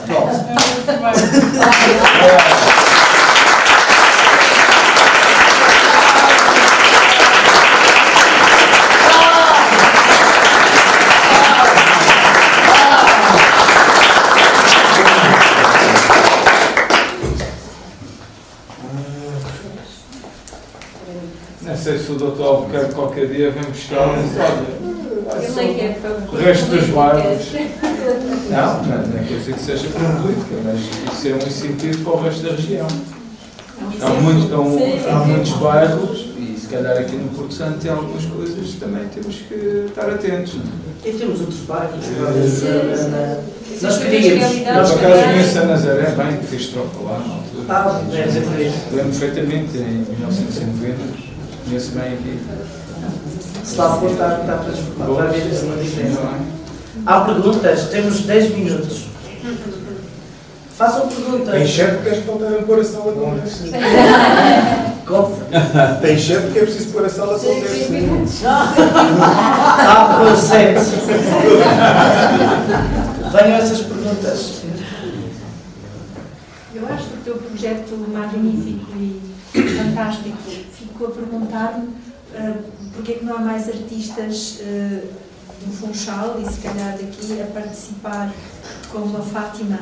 Albuquerque 22.70 22.94
qualquer 22.94 23.28
dia 23.28 23.52
vem 23.52 23.64
buscar 23.64 24.08
e 24.08 24.40
olha, 25.30 25.62
é 25.62 25.82
é 25.82 26.00
o 26.32 26.36
resto 26.38 26.66
dos 26.70 26.86
bairros. 26.90 27.52
Não, 28.50 28.84
não, 28.84 28.98
não 29.08 29.24
quer 29.24 29.38
dizer 29.38 29.54
que 29.54 29.60
seja 29.60 29.88
para 29.90 30.22
política, 30.22 30.56
mas 30.64 30.80
isso 31.14 31.28
é 31.28 31.34
um 31.34 31.48
incentivo 31.48 32.04
para 32.04 32.14
o 32.14 32.24
resto 32.24 32.44
da 32.44 32.52
região. 32.52 32.88
Há, 34.02 34.10
muito, 34.22 34.54
há, 34.54 34.60
um- 34.60 35.10
há 35.10 35.26
muitos 35.26 35.52
bairros, 35.54 36.30
e 36.38 36.58
se 36.60 36.68
calhar 36.68 36.98
aqui 36.98 37.16
no 37.16 37.30
Porto 37.30 37.54
Santo 37.54 37.80
tem 37.80 37.92
algumas 37.92 38.26
coisas 38.26 38.68
que 38.68 38.78
também 38.80 39.08
temos 39.08 39.36
que 39.38 39.86
estar 39.88 40.10
atentos. 40.10 40.58
E 41.06 41.12
temos 41.12 41.40
outros 41.40 41.60
bairros. 41.62 42.06
Nós 43.82 43.98
queríamos. 43.98 44.40
realidades. 44.44 44.92
por 44.92 45.06
acaso, 45.06 45.24
conheço 45.24 45.60
a 45.60 45.64
Nazaré 45.66 46.10
bem, 46.12 46.38
que 46.38 46.46
fiz 46.48 46.68
tropa 46.68 47.00
lá 47.04 47.20
na 47.20 47.34
altura. 47.36 47.66
Ah, 47.70 48.02
é, 48.12 48.20
é. 48.20 48.74
Lembro 48.96 49.18
perfeitamente, 49.20 49.78
em 49.78 50.06
1990, 50.18 51.29
conheço 51.70 51.92
bem 51.92 52.14
aqui. 52.14 52.40
Se 53.64 53.78
lá 53.78 53.96
for, 53.98 54.10
está, 54.10 54.40
está 54.40 54.58
transformado. 54.58 55.14
Vai 55.16 55.28
haver 55.28 55.64
uma 55.64 55.78
diferença. 55.78 56.20
Há 57.06 57.22
perguntas? 57.22 57.84
Temos 57.90 58.22
10 58.22 58.56
minutos. 58.56 59.06
Façam 60.76 61.08
perguntas. 61.08 61.54
Tem 61.54 61.68
chefe 61.68 61.96
porque 61.98 62.10
é 62.10 62.22
que 62.22 62.28
não 62.28 62.38
devem 62.38 62.64
pôr 62.64 62.80
a 62.80 62.84
sala 62.84 63.12
com 63.12 63.36
10 63.36 63.72
Como? 65.06 65.38
Tem 66.02 66.18
chefe 66.18 66.42
porque 66.44 66.60
é 66.60 66.64
preciso 66.64 66.90
pôr 66.90 67.06
a 67.06 67.10
sala 67.10 67.38
com 67.38 67.46
10 67.46 67.90
minutos. 67.92 68.40
Por 70.18 70.38
7. 70.38 70.80
Venham 73.32 73.58
essas 73.58 73.82
perguntas. 73.82 74.60
Eu 76.74 76.88
acho 76.88 77.04
que 77.06 77.14
o 77.14 77.22
teu 77.24 77.36
projeto 77.36 78.08
magnífico 78.12 78.92
e 78.98 79.22
fantástico. 79.54 80.38
Fico 81.00 81.12
a 81.14 81.16
perguntar-me 81.16 81.88
ah, 82.36 82.56
porque 82.94 83.14
é 83.14 83.16
que 83.16 83.24
não 83.26 83.38
há 83.38 83.40
mais 83.40 83.70
artistas 83.70 84.60
ah, 84.62 85.02
do 85.66 85.72
Funchal 85.72 86.42
e 86.42 86.52
se 86.54 86.60
calhar 86.60 86.92
daqui 86.98 87.42
a 87.42 87.46
participar 87.46 88.34
como 88.92 89.16
a 89.16 89.22
Fátima. 89.22 89.80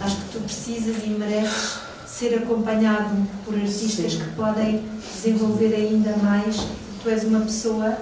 Acho 0.00 0.16
que 0.16 0.32
tu 0.32 0.40
precisas 0.40 0.96
e 1.04 1.10
mereces 1.10 1.74
ser 2.06 2.34
acompanhado 2.36 3.14
por 3.44 3.54
artistas 3.56 4.14
que 4.14 4.24
podem 4.30 4.82
desenvolver 5.14 5.74
ainda 5.74 6.16
mais. 6.16 6.56
Tu 7.02 7.10
és 7.10 7.24
uma 7.24 7.40
pessoa 7.40 7.98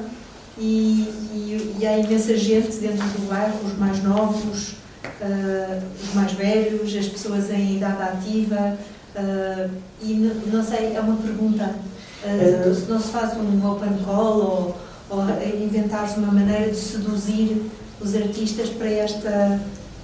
e, 0.57 0.63
e, 1.35 1.77
e 1.81 1.85
há 1.87 1.99
imensa 1.99 2.37
gente 2.37 2.77
dentro 2.77 3.05
do 3.09 3.29
bairro, 3.29 3.59
os 3.67 3.77
mais 3.77 4.01
novos, 4.05 4.75
ah, 5.21 5.81
os 6.01 6.15
mais 6.15 6.31
velhos, 6.31 6.95
as 6.97 7.07
pessoas 7.09 7.51
em 7.51 7.79
idade 7.79 8.03
ativa. 8.03 8.79
ah, 9.17 9.69
e 10.01 10.13
n- 10.13 10.43
não 10.53 10.63
sei, 10.63 10.95
é 10.95 11.01
uma 11.01 11.17
pergunta. 11.17 11.75
Eh, 12.25 12.73
se 12.75 12.91
não 12.91 13.01
se 13.01 13.09
faz 13.11 13.37
um 13.37 13.71
open 13.71 13.99
call 14.05 14.37
ou, 14.39 14.77
ou 15.11 15.23
inventares 15.63 16.17
uma 16.17 16.33
maneira 16.33 16.71
de 16.71 16.77
seduzir 16.77 17.71
os 18.01 18.15
artistas 18.15 18.69
para 18.71 18.89
esta 18.89 19.61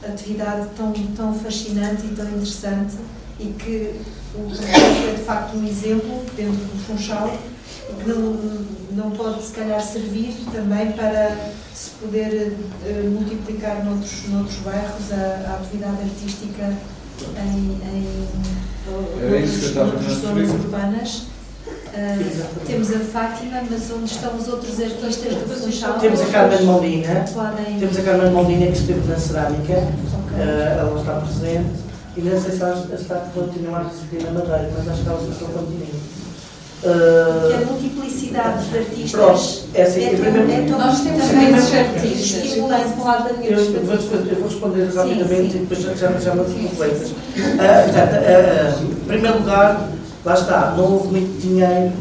atividade 0.07 0.69
tão, 0.77 0.93
tão 0.93 1.35
fascinante 1.35 2.07
e 2.07 2.15
tão 2.15 2.27
interessante 2.29 2.97
e 3.41 3.47
que 3.47 3.95
o 4.35 4.51
é 4.51 5.15
de 5.15 5.23
facto 5.23 5.57
um 5.57 5.67
exemplo 5.67 6.23
dentro 6.37 6.57
do 6.57 6.85
Funchal 6.87 7.37
que 8.03 8.09
não, 8.09 8.37
não 8.93 9.11
pode 9.13 9.43
se 9.43 9.53
calhar 9.53 9.81
servir 9.81 10.35
também 10.53 10.93
para 10.93 11.37
se 11.75 11.91
poder 11.91 12.57
eh, 12.85 13.09
multiplicar 13.09 13.85
noutros, 13.85 14.29
noutros 14.29 14.57
bairros 14.59 15.13
a, 15.13 15.51
a 15.51 15.55
atividade 15.55 16.03
artística 16.03 16.73
em, 17.37 17.79
em 17.89 18.29
a 18.87 19.85
noutras 19.85 20.03
referir. 20.05 20.21
zonas 20.21 20.51
urbanas. 20.51 21.23
Ah, 21.95 22.19
temos 22.67 22.91
a 22.93 22.99
Fátima, 22.99 23.63
mas 23.71 23.91
onde 23.91 24.13
estão 24.13 24.37
os 24.37 24.49
outros 24.49 24.81
artistas 24.81 25.35
do 25.35 25.49
Funchal? 25.61 25.99
Temos 25.99 26.21
a 26.21 26.27
Carmen 26.27 26.63
Molina. 26.65 27.25
Podem... 27.35 27.79
Temos 27.81 27.97
a 27.99 28.03
Carmen 28.03 28.31
Molina 28.31 28.67
que 28.67 28.79
esteve 28.79 29.09
na 29.09 29.17
cerâmica. 29.17 29.73
Eh, 30.39 30.77
ela 30.79 31.01
está 31.01 31.13
presente. 31.15 31.89
E 32.17 32.21
não 32.21 32.41
sei 32.41 32.51
se 32.53 32.63
ela 32.63 32.87
está 32.95 33.15
a 33.17 33.19
continuar 33.35 33.81
a 33.81 33.85
residir 33.85 34.25
na 34.25 34.33
Madeira, 34.39 34.71
mas 34.77 34.89
acho 34.89 35.03
que 35.03 35.09
ela 35.09 35.21
está 35.31 35.47
continua. 35.47 35.87
que 35.87 36.09
Uh, 36.85 37.55
a 37.61 37.73
multiplicidade 37.73 38.69
de 38.69 38.79
artistas 38.79 39.11
Pronto, 39.11 39.65
é 39.75 39.83
assim, 39.83 40.05
é 40.05 40.11
primeiro- 40.11 40.49
é 40.53 40.61
tão 40.69 40.79
Nós 40.79 41.01
temos 41.01 41.27
também 41.27 41.49
imensos 41.49 41.75
artistas. 41.75 42.45
estimulante. 42.45 42.93
Para 42.93 43.05
lado 43.05 43.25
da 43.25 43.33
minha 43.35 43.51
eu, 43.51 43.59
eu, 43.59 43.85
vou, 43.85 43.95
eu 43.97 44.35
vou 44.37 44.45
responder 44.49 44.85
rapidamente 44.95 45.57
e 45.57 45.59
depois 45.59 45.83
já, 45.83 45.95
já, 45.95 46.13
já 46.21 46.35
me 46.37 46.45
completas. 46.45 47.11
Ah, 47.59 47.83
portanto, 47.83 48.15
ah, 48.15 48.77
ah, 48.79 48.83
em 48.85 49.07
primeiro 49.09 49.39
lugar, 49.39 49.89
lá 50.25 50.35
está, 50.35 50.75
não 50.77 50.93
houve 50.93 51.09
muito 51.09 51.41
dinheiro 51.41 51.93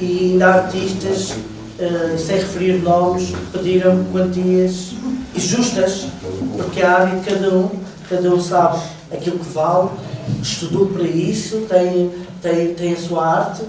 e 0.00 0.32
ainda 0.32 0.46
artistas, 0.54 1.34
ah, 1.80 2.16
sem 2.18 2.36
referir 2.36 2.82
nomes, 2.82 3.32
pediram 3.52 4.04
quantias 4.12 4.92
justas, 5.36 6.06
porque 6.56 6.80
a 6.82 6.98
área 7.00 7.18
de 7.20 7.24
cada 7.28 7.50
um, 7.54 7.70
cada 8.08 8.30
um 8.30 8.40
sabe 8.40 8.78
aquilo 9.12 9.38
que 9.38 9.50
vale, 9.52 9.90
estudou 10.42 10.86
para 10.86 11.02
isso, 11.02 11.66
tem, 11.68 12.10
tem, 12.40 12.74
tem 12.74 12.92
a 12.92 12.96
sua 12.96 13.26
arte, 13.26 13.62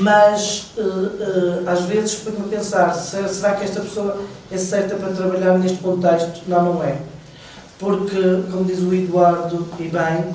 mas 0.00 0.66
eh, 0.76 0.82
eh, 0.82 1.62
às 1.66 1.80
vezes 1.86 2.16
põe-me 2.16 2.40
a 2.40 2.58
pensar, 2.58 2.92
se- 2.92 3.26
será 3.28 3.54
que 3.54 3.64
esta 3.64 3.80
pessoa 3.80 4.18
é 4.52 4.58
certa 4.58 4.96
para 4.96 5.12
trabalhar 5.12 5.58
neste 5.58 5.78
contexto? 5.78 6.42
Não, 6.46 6.74
não 6.74 6.84
é. 6.84 6.98
Porque, 7.78 8.20
como 8.50 8.64
diz 8.64 8.80
o 8.80 8.92
Eduardo, 8.92 9.66
e 9.80 9.84
bem, 9.84 10.34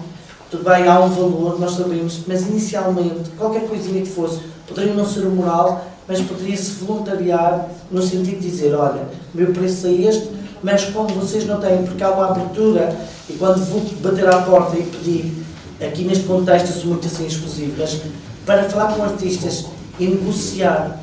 tudo 0.54 0.70
bem, 0.70 0.88
há 0.88 1.00
um 1.00 1.10
valor, 1.10 1.60
nós 1.60 1.72
sabemos, 1.72 2.20
mas 2.28 2.44
inicialmente, 2.44 3.32
qualquer 3.40 3.68
coisinha 3.68 4.02
que 4.02 4.08
fosse, 4.08 4.40
poderia 4.68 4.94
não 4.94 5.04
ser 5.04 5.22
o 5.22 5.32
moral, 5.32 5.84
mas 6.08 6.22
poderia-se 6.22 6.74
voluntariar 6.74 7.70
no 7.90 8.00
sentido 8.04 8.40
de 8.40 8.52
dizer, 8.52 8.76
olha, 8.76 9.02
o 9.34 9.38
meu 9.38 9.48
preço 9.48 9.88
é 9.88 9.94
este, 9.94 10.30
mas 10.62 10.86
como 10.86 11.08
vocês 11.08 11.48
não 11.48 11.60
têm, 11.60 11.84
porque 11.84 12.04
há 12.04 12.12
uma 12.12 12.30
abertura, 12.30 12.96
e 13.28 13.34
quando 13.34 13.66
vou 13.66 13.82
bater 14.04 14.30
à 14.30 14.44
porta 14.44 14.78
e 14.78 14.84
pedir, 14.84 15.44
aqui 15.82 16.04
neste 16.04 16.26
contexto 16.26 16.68
eu 16.68 16.74
sou 16.74 16.86
muito 16.92 17.08
assim 17.08 17.26
exclusivo, 17.26 17.74
mas 17.76 18.00
para 18.46 18.70
falar 18.70 18.94
com 18.94 19.02
artistas 19.02 19.66
e 20.00 20.06
negociar, 20.06 21.00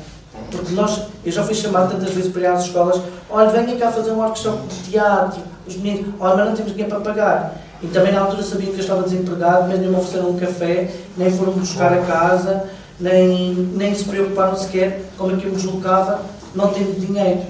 porque 0.49 0.73
nós, 0.73 1.07
eu 1.25 1.31
já 1.31 1.43
fui 1.43 1.55
chamado 1.55 1.91
tantas 1.91 2.13
vezes 2.13 2.31
para 2.31 2.41
ir 2.41 2.45
às 2.45 2.63
escolas, 2.63 3.01
olha, 3.29 3.49
venha 3.49 3.77
cá 3.77 3.91
fazer 3.91 4.11
um 4.11 4.19
workshop 4.19 4.61
de 4.67 4.91
teatro, 4.91 5.41
os 5.67 5.75
meninos, 5.75 6.13
olha, 6.21 6.37
mas 6.37 6.47
não 6.47 6.55
temos 6.55 6.71
dinheiro 6.71 6.89
para 6.89 7.01
pagar. 7.01 7.60
E 7.83 7.87
também 7.87 8.13
na 8.13 8.21
altura 8.21 8.43
sabiam 8.43 8.71
que 8.71 8.77
eu 8.77 8.81
estava 8.81 9.03
desempregado, 9.03 9.67
mas 9.67 9.79
nem 9.79 9.89
me 9.89 9.95
ofereceram 9.95 10.29
um 10.29 10.37
café, 10.37 10.91
nem 11.17 11.31
foram 11.31 11.53
buscar 11.53 11.91
a 11.93 12.01
casa, 12.01 12.69
nem, 12.99 13.53
nem 13.73 13.95
se 13.95 14.05
preocuparam 14.05 14.55
sequer 14.55 15.05
como 15.17 15.33
é 15.33 15.37
que 15.37 15.45
eu 15.45 15.51
me 15.51 15.57
deslocava, 15.57 16.21
não 16.53 16.67
tendo 16.67 16.99
dinheiro. 16.99 17.41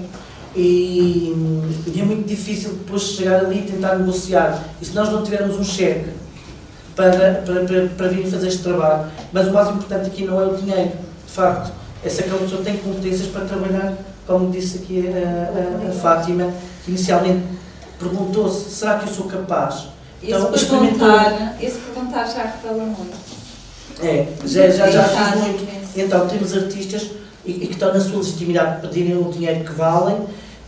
E, 0.54 1.34
e 1.94 2.00
é 2.00 2.04
muito 2.04 2.26
difícil 2.26 2.70
depois 2.74 3.02
chegar 3.02 3.40
ali 3.40 3.60
e 3.60 3.70
tentar 3.70 3.96
negociar. 3.96 4.62
E 4.80 4.84
se 4.84 4.94
nós 4.94 5.10
não 5.10 5.22
tivermos 5.22 5.56
um 5.56 5.64
cheque 5.64 6.10
para, 6.96 7.42
para, 7.44 7.64
para, 7.64 7.88
para 7.96 8.08
vir 8.08 8.26
fazer 8.26 8.48
este 8.48 8.62
trabalho, 8.62 9.10
mas 9.32 9.48
o 9.48 9.52
mais 9.52 9.68
importante 9.68 10.06
aqui 10.06 10.24
não 10.24 10.40
é 10.40 10.46
o 10.46 10.56
dinheiro, 10.56 10.92
de 11.26 11.32
facto, 11.32 11.72
é 12.04 12.08
se 12.08 12.20
aquela 12.20 12.38
pessoa 12.38 12.62
tem 12.62 12.76
competências 12.78 13.28
para 13.28 13.44
trabalhar, 13.44 13.94
como 14.26 14.50
disse 14.50 14.78
aqui 14.78 15.08
a, 15.08 15.86
a, 15.86 15.90
a 15.90 15.92
Fátima, 15.92 16.52
que 16.84 16.90
inicialmente 16.90 17.42
perguntou-se, 17.98 18.70
será 18.70 18.98
que 18.98 19.08
eu 19.08 19.14
sou 19.14 19.26
capaz? 19.26 19.91
Então, 20.22 20.54
Esse 20.54 20.66
perguntar, 20.66 21.56
esse 21.60 21.78
perguntar 21.78 22.24
já 22.26 22.44
revela 22.44 22.84
muito. 22.84 23.32
É, 24.00 24.26
já, 24.44 24.68
já, 24.70 24.90
já 24.90 25.04
fiz 25.04 25.40
muito. 25.42 25.68
Então, 25.96 26.28
temos 26.28 26.56
artistas 26.56 27.10
e, 27.44 27.50
e 27.50 27.66
que 27.66 27.72
estão 27.72 27.92
na 27.92 28.00
sua 28.00 28.18
legitimidade 28.18 28.76
de 28.76 28.88
pedirem 28.88 29.16
o 29.16 29.30
dinheiro 29.30 29.64
que 29.64 29.72
valem, 29.72 30.16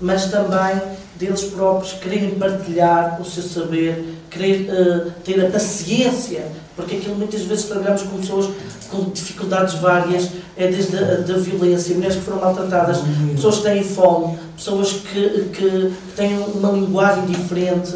mas 0.01 0.27
também 0.27 0.81
deles 1.17 1.45
próprios 1.45 1.93
quererem 1.95 2.31
partilhar 2.33 3.21
o 3.21 3.25
seu 3.25 3.43
saber, 3.43 4.19
querer 4.29 4.69
eh, 4.69 5.11
ter 5.25 5.47
a 5.47 5.51
paciência, 5.51 6.45
porque 6.75 6.97
aquilo 6.97 7.15
muitas 7.15 7.43
vezes 7.43 7.67
trabalhamos 7.67 8.03
com 8.03 8.19
pessoas 8.19 8.51
com 8.91 9.11
dificuldades 9.11 9.75
várias, 9.75 10.31
é 10.57 10.69
desde 10.69 10.97
a 10.97 11.17
da 11.21 11.37
violência, 11.37 11.95
mulheres 11.95 12.17
que 12.17 12.23
foram 12.23 12.41
maltratadas, 12.41 12.99
pessoas 13.35 13.59
que 13.59 13.63
têm 13.63 13.85
fome, 13.85 14.39
pessoas 14.57 14.93
que, 14.93 15.49
que 15.53 15.93
têm 16.17 16.39
uma 16.39 16.71
linguagem 16.71 17.27
diferente, 17.27 17.95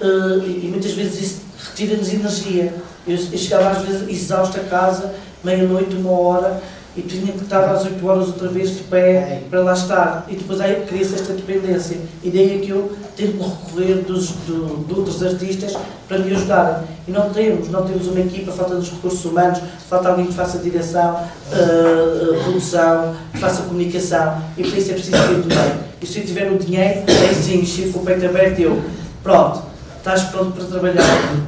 eh, 0.00 0.46
e 0.64 0.68
muitas 0.70 0.92
vezes 0.92 1.20
isso 1.20 1.40
retira-nos 1.68 2.12
energia. 2.12 2.72
Eu, 3.06 3.16
eu 3.16 3.38
chegava 3.38 3.70
às 3.70 3.82
vezes 3.82 4.08
exausto 4.08 4.58
a 4.58 4.64
casa, 4.64 5.14
meia-noite, 5.44 5.94
uma 5.96 6.12
hora, 6.12 6.60
e 6.96 7.02
tinha 7.02 7.32
que 7.32 7.44
estar 7.44 7.64
às 7.70 7.84
8 7.84 8.04
horas 8.06 8.26
outra 8.28 8.48
vez 8.48 8.76
de 8.76 8.82
pé 8.84 9.42
para 9.48 9.60
lá 9.60 9.72
estar. 9.72 10.26
E 10.28 10.34
depois 10.34 10.60
aí 10.60 10.84
cria-se 10.86 11.14
esta 11.14 11.32
dependência. 11.32 11.98
E 12.22 12.30
daí 12.30 12.56
é 12.56 12.58
que 12.58 12.70
eu 12.70 12.92
tento 13.16 13.40
recorrer 13.42 14.02
dos, 14.02 14.30
do, 14.46 14.84
de 14.84 14.94
outros 14.94 15.22
artistas 15.22 15.74
para 16.08 16.18
me 16.18 16.32
ajudarem. 16.34 16.82
E 17.06 17.12
não 17.12 17.30
temos, 17.30 17.68
não 17.68 17.86
temos 17.86 18.08
uma 18.08 18.20
equipa, 18.20 18.50
falta-nos 18.50 18.90
recursos 18.90 19.24
humanos, 19.24 19.60
falta 19.88 20.08
alguém 20.08 20.26
que 20.26 20.34
faça 20.34 20.58
direção, 20.58 21.14
uh, 21.14 22.42
produção, 22.42 23.14
que 23.32 23.38
faça 23.38 23.62
comunicação. 23.62 24.42
E 24.58 24.64
para 24.64 24.78
isso 24.78 24.90
é 24.90 24.94
preciso 24.94 25.16
ter 25.16 25.42
dinheiro. 25.42 25.78
E 26.02 26.06
se 26.06 26.18
eu 26.18 26.26
tiver 26.26 26.50
o 26.50 26.58
dinheiro, 26.58 27.02
aí 27.06 27.34
sim, 27.34 27.64
se 27.64 27.92
for 27.92 28.02
peito 28.02 28.26
aberto, 28.26 28.58
eu, 28.58 28.82
pronto, 29.22 29.69
estás 30.00 30.24
pronto 30.24 30.52
para 30.52 30.64
trabalhar, 30.64 31.04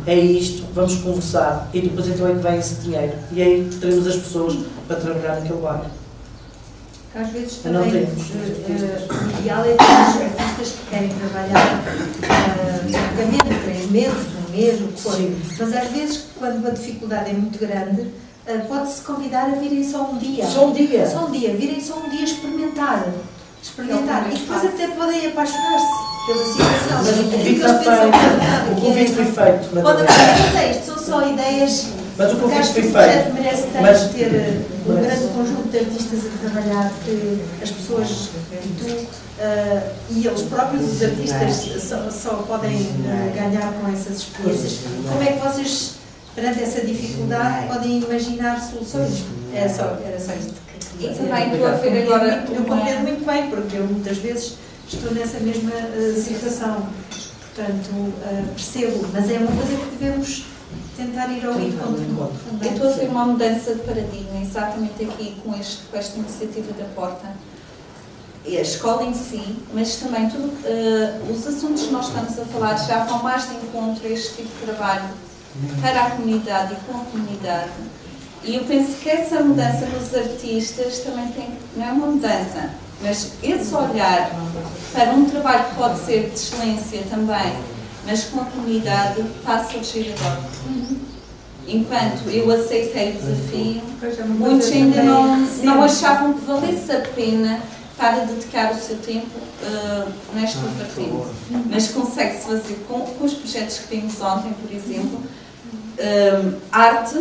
é 0.07 0.15
isto, 0.15 0.65
vamos 0.75 0.97
conversar. 0.97 1.69
E 1.73 1.81
depois 1.81 2.07
então 2.07 2.29
é 2.29 2.33
que 2.33 2.39
vem 2.39 2.59
esse 2.59 2.75
dinheiro. 2.77 3.15
E 3.33 3.43
aí 3.43 3.71
teremos 3.81 4.07
as 4.07 4.17
pessoas 4.17 4.59
para 4.87 4.97
trabalhar 4.97 5.41
naquele 5.41 5.61
bairro. 5.61 5.87
Às 7.15 7.29
vezes 7.29 7.57
também 7.57 7.91
tenho. 7.91 8.05
eh, 8.05 9.09
o 9.11 9.41
ideal 9.41 9.65
é 9.65 9.75
ter 9.75 9.85
os 9.85 10.41
artistas 10.41 10.69
que 10.71 10.91
querem 10.91 11.11
trabalhar 11.11 11.83
uh, 12.23 12.85
longamente, 12.85 13.65
três 13.65 13.91
meses, 13.91 14.27
um 14.39 14.51
mês, 14.51 14.81
o 14.81 14.89
que 14.89 15.01
for. 15.01 15.19
Mas 15.59 15.77
às 15.77 15.91
vezes, 15.91 16.25
quando 16.39 16.67
a 16.67 16.71
dificuldade 16.71 17.31
é 17.31 17.35
muito 17.35 17.59
grande, 17.59 18.11
eh, 18.47 18.59
pode-se 18.67 19.03
convidar 19.03 19.45
a 19.45 19.57
virem 19.57 19.85
só 19.85 20.11
um 20.11 20.17
dia. 20.17 20.47
Só 20.47 20.69
um 20.69 20.73
dia? 20.73 21.07
Só 21.07 21.27
um 21.27 21.31
dia, 21.31 21.55
virem 21.55 21.81
só 21.83 21.99
um 21.99 22.09
dia 22.09 22.25
experimentar. 22.25 23.07
Experimentar. 23.63 24.27
É 24.31 24.35
E 24.35 24.39
depois 24.39 24.65
até 24.65 24.89
podem 24.89 25.27
apaixonar-se 25.29 26.27
pela 26.27 26.47
situação. 26.47 27.05
Mas 27.05 27.19
o 27.19 27.25
convite 27.31 27.61
está 27.61 27.79
feito. 27.79 27.93
é 27.93 28.71
O 28.71 28.75
que 28.75 28.81
convite 28.81 29.13
é- 29.13 29.15
foi 29.15 29.25
feito. 29.27 29.83
Pode 29.83 30.03
mas 30.03 30.57
é 30.57 30.71
isto, 30.73 30.85
são 30.87 30.99
só 30.99 31.29
ideias. 31.29 31.87
Mas 32.19 32.33
o 32.33 32.37
convite 32.37 32.67
foi 32.73 32.83
feito. 32.83 33.33
merece 33.35 33.63
tanto 33.73 33.83
Mas- 33.83 34.11
ter 34.11 34.35
eh, 34.35 34.61
um 34.87 34.93
mas- 34.93 35.07
grande 35.07 35.27
conjunto 35.29 35.69
de 35.71 35.79
artistas 35.79 36.21
a 36.27 36.49
trabalhar, 36.51 36.93
que 37.05 37.43
as 37.63 37.71
pessoas 37.71 38.29
e 38.53 38.69
tu 38.79 39.07
eh, 39.41 39.83
e 40.11 40.27
eles 40.27 40.43
próprios, 40.43 40.93
os 40.93 41.03
artistas, 41.03 41.83
só, 41.83 42.11
só 42.11 42.37
podem 42.43 42.77
eh, 43.07 43.33
ganhar 43.35 43.73
com 43.73 43.89
essas 43.93 44.19
experiências. 44.19 44.81
Como 45.09 45.23
é 45.23 45.33
que 45.33 45.39
vocês, 45.39 45.93
perante 46.35 46.63
essa 46.63 46.81
dificuldade, 46.83 47.67
podem 47.69 47.99
imaginar 48.03 48.61
soluções? 48.61 49.25
Era 49.55 49.69
só, 49.69 49.97
era 50.07 50.21
só 50.21 50.33
isto 50.35 50.53
estou 51.11 51.67
a 51.67 51.71
ver 51.73 52.03
agora 52.03 52.45
Eu 52.49 52.65
compreendo 52.65 53.03
muito 53.03 53.25
bem, 53.25 53.51
porque 53.51 53.77
eu 53.77 53.85
muitas 53.85 54.19
vezes 54.19 54.55
estou 54.89 55.13
nessa 55.13 55.41
mesma 55.41 55.73
eh, 55.73 56.15
situação. 56.17 56.87
Portanto, 57.55 58.13
eh, 58.25 58.45
percebo, 58.55 59.07
mas 59.13 59.31
é 59.31 59.39
uma 59.39 59.53
coisa 59.53 59.77
que 59.77 59.97
devemos 59.97 60.45
tentar 60.97 61.29
ir 61.29 61.45
ao 61.45 61.61
encontro. 61.61 62.33
Eu 62.63 62.71
estou 62.71 62.91
a 62.91 62.93
ver 62.93 63.09
uma 63.09 63.27
mudança 63.27 63.75
de 63.75 63.81
paradigma, 63.81 64.41
exatamente 64.41 65.05
aqui 65.05 65.37
com, 65.45 65.55
este, 65.59 65.83
com 65.91 65.97
esta 65.97 66.19
iniciativa 66.19 66.73
da 66.73 66.85
Porta. 66.95 67.29
E 68.45 68.57
a 68.57 68.63
escola 68.63 69.05
em 69.05 69.15
si, 69.15 69.57
mas 69.73 69.97
também 69.97 70.29
tudo, 70.29 70.53
eh, 70.65 71.21
os 71.31 71.47
assuntos 71.47 71.85
que 71.85 71.93
nós 71.93 72.09
estamos 72.09 72.39
a 72.39 72.45
falar 72.47 72.77
já 72.77 73.05
vão 73.05 73.23
mais 73.23 73.49
de 73.49 73.55
encontro 73.55 74.05
a 74.05 74.11
este 74.11 74.37
tipo 74.37 74.49
de 74.49 74.67
trabalho 74.67 75.11
para 75.81 76.07
a 76.07 76.11
comunidade 76.11 76.75
e 76.75 76.77
com 76.77 76.99
a 76.99 77.05
comunidade. 77.05 77.71
E 78.45 78.57
eu 78.57 78.65
penso 78.65 78.97
que 79.01 79.09
essa 79.09 79.41
mudança 79.41 79.87
nos 79.87 80.15
artistas 80.15 80.99
também 81.01 81.29
tem, 81.29 81.49
não 81.77 81.87
é 81.87 81.93
uma 81.93 82.07
mudança, 82.09 82.71
mas 83.01 83.33
esse 83.43 83.75
olhar 83.75 84.31
para 84.93 85.11
um 85.13 85.25
trabalho 85.25 85.65
que 85.65 85.75
pode 85.77 86.01
ser 86.01 86.29
de 86.29 86.35
excelência 86.35 87.03
também, 87.09 87.53
mas 88.05 88.25
com 88.25 88.41
a 88.41 88.45
comunidade, 88.45 89.23
passa 89.45 89.79
a 89.79 89.83
surgir 89.83 90.15
agora. 90.19 90.41
Enquanto 91.69 92.29
eu 92.29 92.51
aceitei 92.51 93.11
o 93.11 93.13
desafio, 93.15 93.83
muitos 94.29 94.73
ainda 94.73 95.03
não, 95.05 95.37
não 95.39 95.83
achavam 95.83 96.35
que 96.35 96.45
valesse 96.45 96.91
a 96.91 97.01
pena 97.01 97.61
para 97.97 98.25
dedicar 98.25 98.73
o 98.73 98.75
seu 98.75 98.97
tempo 98.97 99.39
uh, 99.63 100.13
nesta 100.35 100.59
vertente. 100.59 101.29
Mas 101.71 101.89
consegue-se 101.89 102.47
fazer 102.47 102.85
com, 102.89 103.01
com 103.01 103.25
os 103.25 103.35
projetos 103.35 103.79
que 103.79 103.97
vimos 103.97 104.21
ontem, 104.21 104.53
por 104.55 104.75
exemplo, 104.75 105.23
um, 105.99 106.59
arte, 106.73 107.19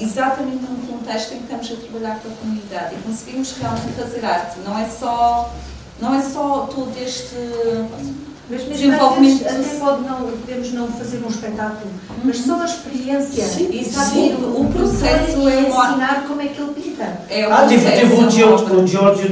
exatamente 0.00 0.62
num 0.68 0.86
contexto 0.86 1.34
em 1.34 1.38
que 1.38 1.42
estamos 1.44 1.70
a 1.72 1.76
trabalhar 1.76 2.20
com 2.20 2.28
a 2.28 2.32
comunidade 2.32 2.94
e 2.94 2.98
conseguimos 3.02 3.52
realmente 3.60 3.92
fazer 3.92 4.24
arte. 4.24 4.58
Não 4.64 4.78
é 4.78 4.86
só, 4.88 5.52
não 6.00 6.14
é 6.14 6.22
só 6.22 6.68
todo 6.74 6.92
este 7.00 7.34
Mas 8.48 8.60
mesmo 8.62 8.72
desenvolvimento. 8.74 9.44
vezes 9.44 9.66
até 9.66 9.78
pode 9.78 10.02
não, 10.02 10.16
podemos 10.30 10.72
não 10.72 10.88
fazer 10.88 11.22
um 11.24 11.28
espetáculo, 11.28 11.90
mas 12.24 12.38
só 12.38 12.60
a 12.60 12.64
experiência, 12.64 13.44
Sim, 13.44 13.80
exato, 13.80 14.10
sim, 14.10 14.34
o, 14.34 14.62
o 14.62 14.72
processo 14.72 15.48
é 15.48 15.54
é 15.54 15.60
ensinar 15.68 16.24
como 16.26 16.40
é 16.42 16.46
que 16.48 16.60
ele 16.60 16.72
pinta. 16.72 17.20
É 17.30 17.46
o 17.46 17.52
Ah, 17.52 17.66
tive, 17.66 17.82
processo, 17.82 18.00
teve 18.00 18.12
é 18.12 18.16
o 18.16 18.20
uma 18.20 18.30
Giorgio, 18.30 18.66
obra. 18.66 18.74
o 18.82 18.86
Giorgio 18.86 19.28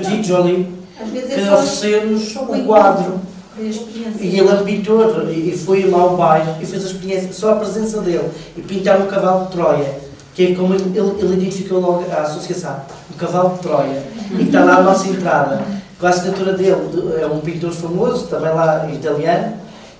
vezes 1.10 1.34
que 1.34 1.40
é 1.40 1.52
ofereceu-nos 1.52 2.36
o 2.36 2.52
um 2.52 2.64
quadro. 2.66 3.20
E 3.58 4.38
ele 4.38 4.48
é 4.48 4.56
pintor 4.62 5.28
e 5.30 5.50
e 5.50 5.58
foi 5.58 5.84
lá 5.90 6.00
ao 6.00 6.16
bairro 6.16 6.56
e 6.62 6.64
fez 6.64 6.82
a 6.82 6.86
experiência, 6.86 7.30
só 7.32 7.52
a 7.52 7.56
presença 7.56 8.00
dele 8.00 8.30
e 8.56 8.62
pintar 8.62 8.98
um 9.00 9.06
cavalo 9.06 9.46
de 9.46 9.52
Troia, 9.52 10.00
que 10.34 10.52
é 10.52 10.54
como 10.54 10.74
ele, 10.74 10.96
ele 10.96 11.34
identificou 11.34 11.80
logo 11.80 12.04
a 12.10 12.22
associação, 12.22 12.76
um 13.12 13.16
cavalo 13.16 13.54
de 13.56 13.60
Troia, 13.60 14.02
e 14.32 14.36
que 14.36 14.42
está 14.44 14.64
lá 14.64 14.76
a 14.76 14.82
nossa 14.82 15.08
entrada. 15.08 15.62
Com 15.98 16.06
a 16.06 16.10
assinatura 16.10 16.52
dele, 16.54 16.76
de- 16.92 17.20
é 17.22 17.26
um 17.26 17.40
pintor 17.40 17.72
famoso, 17.72 18.26
também 18.26 18.52
lá 18.54 18.88
italiano, 18.90 19.54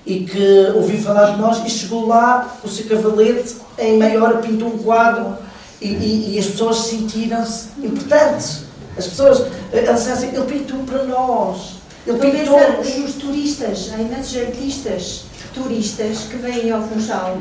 e 0.05 0.21
que 0.21 0.71
ouviu 0.75 0.99
falar 0.99 1.31
de 1.31 1.39
nós 1.41 1.61
e 1.65 1.69
chegou 1.69 2.07
lá 2.07 2.55
o 2.63 2.67
seu 2.67 2.85
cavalete, 2.87 3.55
em 3.77 3.97
meia 3.97 4.23
hora 4.23 4.37
pintou 4.39 4.69
um 4.69 4.77
quadro 4.79 5.35
e, 5.79 5.87
e- 5.89 6.35
e 6.35 6.39
as 6.39 6.45
pessoas 6.47 6.77
sentiram-se 6.77 7.67
importantes. 7.83 8.63
As 8.97 9.05
pessoas, 9.07 9.45
eles 9.71 9.89
disseram 9.93 10.17
assim, 10.17 10.27
ele 10.35 10.45
pintou 10.45 10.79
para 10.79 11.03
nós. 11.03 11.75
Ele 12.07 12.17
pintou 12.17 12.57
pensar 12.57 12.77
nos 12.99 13.13
turistas, 13.15 13.91
há 13.93 14.01
imensos 14.01 14.35
artistas 14.41 15.23
turistas 15.53 16.19
que 16.29 16.37
vêm 16.37 16.71
ao 16.71 16.81
Funchal. 16.81 17.37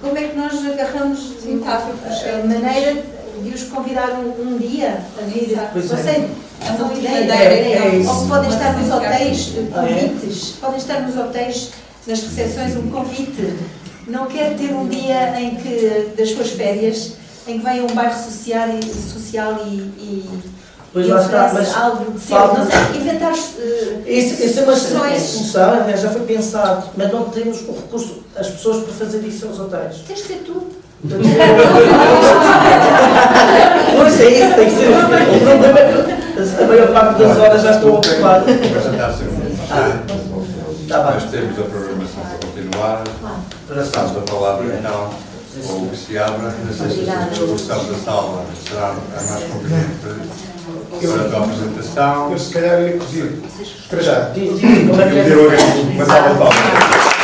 Como 0.00 0.16
é 0.18 0.22
que 0.28 0.36
nós 0.36 0.52
agarramos 0.66 1.20
Tentar 1.44 1.76
a, 1.88 2.46
maneira 2.46 3.02
de 3.42 3.48
os 3.54 3.64
convidar 3.64 4.10
um, 4.20 4.58
dia 4.58 4.98
a 5.18 5.24
vir? 5.24 5.56
Não 5.56 5.80
é. 5.98 6.02
sei, 6.02 6.28
A 6.60 6.76
são 6.76 6.86
multimaneira 6.86 7.24
ideias. 7.24 7.82
é- 7.82 7.88
é 7.88 7.96
isso. 7.98 8.10
Ou 8.10 8.26
podem 8.28 8.50
estar 8.50 8.72
nos 8.78 8.86
Uma 8.86 8.96
hotéis, 8.96 9.52
eh, 9.56 9.60
é? 9.60 10.08
convites. 10.08 10.48
Podem 10.60 10.78
estar 10.78 11.00
nos 11.00 11.16
hotéis, 11.16 11.70
nas 12.06 12.20
recepções, 12.22 12.76
um 12.76 12.90
convite. 12.90 13.54
Não 14.06 14.26
quer 14.26 14.56
ter 14.56 14.72
um 14.74 14.86
dia 14.88 15.38
em 15.40 15.54
que, 15.56 16.12
das 16.16 16.30
suas 16.30 16.50
férias, 16.50 17.12
em 17.46 17.58
que 17.58 17.64
venha 17.64 17.82
um 17.84 17.94
bairro 17.94 18.18
social 18.22 18.68
e, 18.68 18.84
social 18.84 19.60
e, 19.66 19.74
e, 19.76 20.28
Pois 20.92 21.08
lá 21.08 21.20
está, 21.22 21.50
mas 21.54 21.74
algo 21.74 22.10
de 22.12 22.20
seu. 22.20 22.36
falta- 22.36 22.58
Não 22.58 22.66
sei, 22.70 23.00
inventar 23.00 23.32
eh, 23.32 24.02
Isso, 24.06 24.42
isso 24.44 24.60
é 24.60 24.62
uma 24.64 24.76
solução, 24.76 25.72
já 25.96 26.10
foi 26.10 26.20
pensado, 26.22 26.84
mas 26.96 27.10
não 27.12 27.24
temos 27.30 27.60
o 27.62 27.72
recurso, 27.72 28.22
as 28.36 28.48
pessoas 28.48 28.84
para 28.84 28.92
fazer 28.92 29.18
isso 29.26 29.46
aos 29.46 29.58
hotéis. 29.58 29.96
Tens 30.06 30.18
de 30.20 30.24
ser 30.26 30.42
tu. 30.44 30.66
Pois 33.96 34.20
é 34.20 34.28
isso, 34.30 34.54
tem 34.54 34.64
que 34.66 34.70
ser. 34.76 34.88
O 34.90 34.92
problema 35.00 35.78
é 35.78 35.82
que 36.36 36.62
a 36.62 36.66
maior 36.66 36.92
parte 36.92 37.18
das 37.22 37.38
horas 37.38 37.62
já 37.62 37.70
estou 37.72 37.94
ocupado. 37.96 38.44
Mas 38.46 38.86
está 38.92 39.06
a 39.06 39.12
ser 39.12 39.24
um 39.24 39.42
Tá 40.88 40.98
bem. 41.04 41.14
Nós 41.14 41.24
temos 41.30 41.58
a 41.58 41.62
programação 41.62 42.22
para 42.22 42.48
continuar. 42.48 43.02
Passamos 43.68 44.16
a 44.16 44.20
palavra 44.30 44.66
então 44.78 45.10
ao 45.70 45.86
que 45.86 45.96
se 45.96 46.18
abra. 46.18 46.54
Não 46.64 46.72
sei 46.72 47.04
se 47.04 47.10
a 47.10 47.14
discussão 47.28 47.84
da 47.84 47.94
sala 47.98 48.44
será 48.68 48.88
a 48.90 49.22
mais 49.22 49.44
conveniente 49.44 49.94
para, 50.02 50.12
para 51.00 51.38
a 51.38 51.44
apresentação. 51.44 52.32
Eu 52.32 52.38
se 52.38 52.52
calhar 52.52 52.82
ia 52.82 52.98
pedir, 52.98 53.40
para 53.88 54.02
já, 54.02 54.20
de 54.30 54.40
palmas. 56.38 57.21